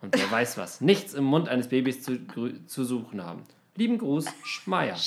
Und 0.00 0.16
wer 0.16 0.30
weiß 0.30 0.58
was, 0.58 0.80
nichts 0.80 1.14
im 1.14 1.24
Mund 1.24 1.48
eines 1.48 1.68
Babys 1.68 2.02
zu, 2.02 2.18
zu 2.66 2.84
suchen 2.84 3.24
haben. 3.24 3.42
Lieben 3.74 3.98
Gruß, 3.98 4.26
Schmeier. 4.44 4.96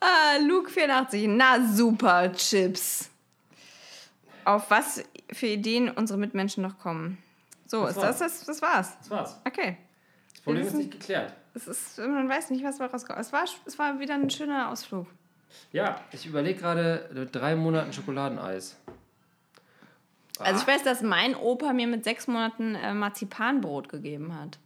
Ah, 0.00 0.36
Luke 0.46 0.70
84. 0.70 1.26
Na 1.28 1.66
super, 1.66 2.32
Chips. 2.32 3.10
Auf 4.44 4.70
was 4.70 5.02
für 5.32 5.46
Ideen 5.46 5.90
unsere 5.90 6.18
Mitmenschen 6.18 6.62
noch 6.62 6.78
kommen. 6.78 7.18
So, 7.66 7.86
Das 7.86 7.96
ist 7.96 8.02
das, 8.02 8.04
war's. 8.04 8.18
das, 8.18 8.44
das 8.44 8.62
war's. 8.62 8.98
Das 8.98 9.10
war's. 9.10 9.40
Okay. 9.46 9.76
Das 10.32 10.40
Problem 10.42 10.66
ist 10.66 10.74
nicht 10.74 10.90
geklärt. 10.90 11.34
Es 11.54 11.66
ist, 11.66 11.98
man 11.98 12.28
weiß 12.28 12.50
nicht, 12.50 12.64
was 12.64 12.78
da 12.78 12.86
rauskommt. 12.86 13.18
Es 13.18 13.32
war, 13.32 13.44
es 13.66 13.78
war 13.78 13.98
wieder 13.98 14.14
ein 14.14 14.30
schöner 14.30 14.70
Ausflug. 14.70 15.06
Ja, 15.72 16.00
ich 16.12 16.26
überlege 16.26 16.60
gerade 16.60 17.08
äh, 17.14 17.26
drei 17.26 17.56
Monaten 17.56 17.92
Schokoladeneis. 17.92 18.76
Also 20.38 20.60
ich 20.62 20.66
weiß, 20.66 20.82
dass 20.84 21.02
mein 21.02 21.34
Opa 21.34 21.72
mir 21.72 21.86
mit 21.86 22.04
sechs 22.04 22.26
Monaten 22.26 22.74
äh, 22.74 22.94
Marzipanbrot 22.94 23.88
gegeben 23.90 24.34
hat. 24.34 24.58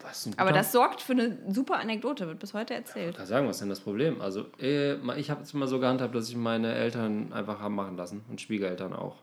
Was 0.00 0.26
ein 0.26 0.38
Aber 0.38 0.52
das 0.52 0.72
sorgt 0.72 1.00
für 1.00 1.12
eine 1.12 1.38
super 1.52 1.78
Anekdote, 1.78 2.26
wird 2.26 2.38
bis 2.40 2.54
heute 2.54 2.74
erzählt. 2.74 3.16
kann 3.16 3.26
sagen, 3.26 3.46
was 3.46 3.56
ist 3.56 3.60
denn 3.60 3.68
das 3.68 3.80
Problem? 3.80 4.20
Also, 4.20 4.46
äh, 4.60 4.94
ich 5.18 5.30
habe 5.30 5.42
es 5.42 5.54
immer 5.54 5.68
so 5.68 5.78
gehandhabt, 5.78 6.14
dass 6.14 6.28
ich 6.28 6.36
meine 6.36 6.74
Eltern 6.74 7.32
einfach 7.32 7.60
haben 7.60 7.74
machen 7.76 7.96
lassen 7.96 8.24
und 8.28 8.40
Schwiegereltern 8.40 8.92
auch. 8.92 9.16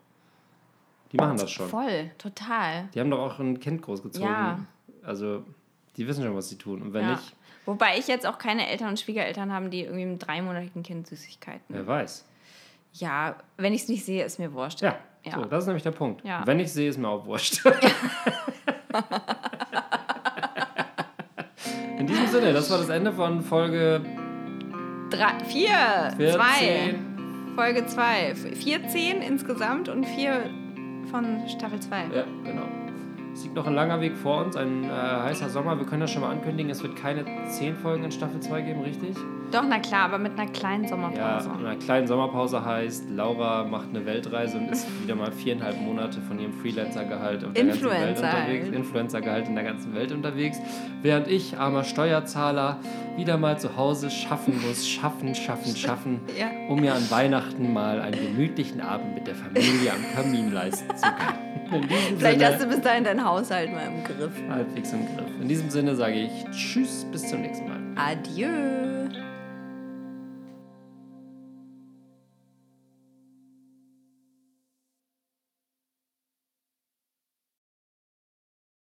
Die 1.11 1.17
machen 1.17 1.37
das 1.37 1.51
schon. 1.51 1.67
Voll, 1.67 2.11
total. 2.17 2.87
Die 2.93 2.99
haben 2.99 3.09
doch 3.11 3.19
auch 3.19 3.39
ein 3.39 3.59
Kind 3.59 3.81
großgezogen. 3.81 4.29
Ja. 4.29 4.59
Also, 5.03 5.43
die 5.97 6.07
wissen 6.07 6.23
schon, 6.23 6.35
was 6.35 6.49
sie 6.49 6.57
tun. 6.57 6.81
Und 6.81 6.93
wenn 6.93 7.03
Ja. 7.03 7.11
nicht, 7.11 7.35
Wobei 7.69 7.99
ich 7.99 8.07
jetzt 8.07 8.25
auch 8.25 8.39
keine 8.39 8.67
Eltern 8.67 8.89
und 8.89 8.99
Schwiegereltern 8.99 9.53
haben, 9.53 9.69
die 9.69 9.81
irgendwie 9.83 10.05
mit 10.07 10.25
dreimonatigen 10.25 10.81
Kind 10.81 11.05
Süßigkeiten. 11.05 11.61
wer 11.69 11.85
weiß. 11.85 12.25
Ja, 12.93 13.35
wenn 13.57 13.73
ich 13.73 13.83
es 13.83 13.87
nicht 13.89 14.03
sehe, 14.03 14.25
ist 14.25 14.39
mir 14.39 14.51
wurscht. 14.53 14.81
Ja, 14.81 14.95
Ja. 15.23 15.35
So, 15.35 15.45
das 15.45 15.59
ist 15.65 15.67
nämlich 15.67 15.83
der 15.83 15.91
Punkt. 15.91 16.25
Ja. 16.25 16.41
Wenn 16.45 16.59
ich 16.59 16.73
sehe, 16.73 16.89
ist 16.89 16.97
mir 16.97 17.07
auch 17.07 17.27
wurscht. 17.27 17.63
In 21.99 22.07
diesem 22.07 22.25
Sinne, 22.27 22.53
das 22.53 22.71
war 22.71 22.79
das 22.79 22.89
Ende 22.89 23.13
von 23.13 23.41
Folge 23.43 24.01
Drei, 25.11 25.43
vier, 25.45 26.11
14. 26.17 26.33
zwei. 26.39 26.95
Folge 27.55 27.85
2. 27.85 28.33
14 28.35 29.21
insgesamt 29.21 29.89
und 29.89 30.05
4 30.05 30.49
von 31.11 31.47
Staffel 31.47 31.79
2. 31.79 31.97
Ja, 32.15 32.23
genau. 32.43 32.78
Es 33.39 33.45
liegt 33.45 33.55
noch 33.55 33.67
ein 33.67 33.73
langer 33.73 34.01
Weg 34.01 34.17
vor 34.17 34.43
uns, 34.43 34.57
ein 34.57 34.83
äh, 34.83 34.89
heißer 34.89 35.47
Sommer. 35.47 35.77
Wir 35.79 35.85
können 35.85 36.01
das 36.01 36.11
schon 36.11 36.23
mal 36.23 36.29
ankündigen, 36.29 36.69
es 36.69 36.83
wird 36.83 36.97
keine 36.97 37.23
10 37.47 37.77
Folgen 37.77 38.03
in 38.03 38.11
Staffel 38.11 38.41
2 38.41 38.61
geben, 38.63 38.81
richtig? 38.81 39.15
Doch, 39.49 39.63
na 39.65 39.79
klar, 39.79 40.01
aber 40.07 40.17
mit 40.17 40.37
einer 40.37 40.51
kleinen 40.51 40.83
Ja, 40.83 40.89
Sommerpause. 40.89 41.49
in 41.57 41.65
einer 41.65 41.77
kleinen 41.77 42.05
Sommerpause 42.05 42.65
heißt, 42.65 43.09
Laura 43.11 43.63
macht 43.63 43.87
eine 43.91 44.05
Weltreise 44.05 44.57
und 44.57 44.69
ist 44.69 44.85
wieder 45.01 45.15
mal 45.15 45.31
viereinhalb 45.31 45.79
Monate 45.79 46.19
von 46.19 46.37
ihrem 46.37 46.51
Freelancer-Gehalt 46.51 47.45
auf 47.45 47.53
der 47.53 47.63
ganzen 47.63 47.85
Welt 47.85 47.93
Influencer 48.09 48.27
unterwegs. 48.27 48.65
halt. 48.65 48.75
Influencer-Gehalt 48.75 49.47
in 49.47 49.55
der 49.55 49.63
ganzen 49.63 49.95
Welt 49.95 50.11
unterwegs. 50.11 50.57
Während 51.01 51.29
ich, 51.29 51.57
armer 51.57 51.85
Steuerzahler, 51.85 52.79
wieder 53.15 53.37
mal 53.37 53.57
zu 53.57 53.77
Hause 53.77 54.09
schaffen 54.11 54.61
muss, 54.67 54.85
schaffen, 54.85 55.33
schaffen, 55.33 55.75
schaffen, 55.77 56.19
Ja. 56.37 56.47
um 56.67 56.81
mir 56.81 56.93
an 56.93 57.09
Weihnachten 57.09 57.71
mal 57.71 58.01
einen 58.01 58.19
gemütlichen 58.21 58.81
Abend 58.81 59.15
mit 59.15 59.27
der 59.27 59.35
Familie 59.35 59.93
am 59.93 60.03
Kamin 60.13 60.51
leisten 60.51 60.93
zu 60.97 61.03
können. 61.07 61.48
Vielleicht 61.69 62.39
Sinne, 62.39 62.53
hast 62.53 62.61
du 62.63 62.67
bis 62.67 62.81
dahin 62.81 63.03
deinen 63.03 63.23
Haushalt 63.23 63.71
mal 63.71 63.87
im 63.87 64.03
Griff. 64.03 64.31
halbwegs 64.49 64.91
im 64.91 65.05
Griff. 65.05 65.27
In 65.41 65.47
diesem 65.47 65.69
Sinne 65.69 65.95
sage 65.95 66.15
ich 66.15 66.45
Tschüss, 66.51 67.05
bis 67.11 67.29
zum 67.29 67.41
nächsten 67.41 67.67
Mal. 67.67 67.79
Adieu. 67.95 69.09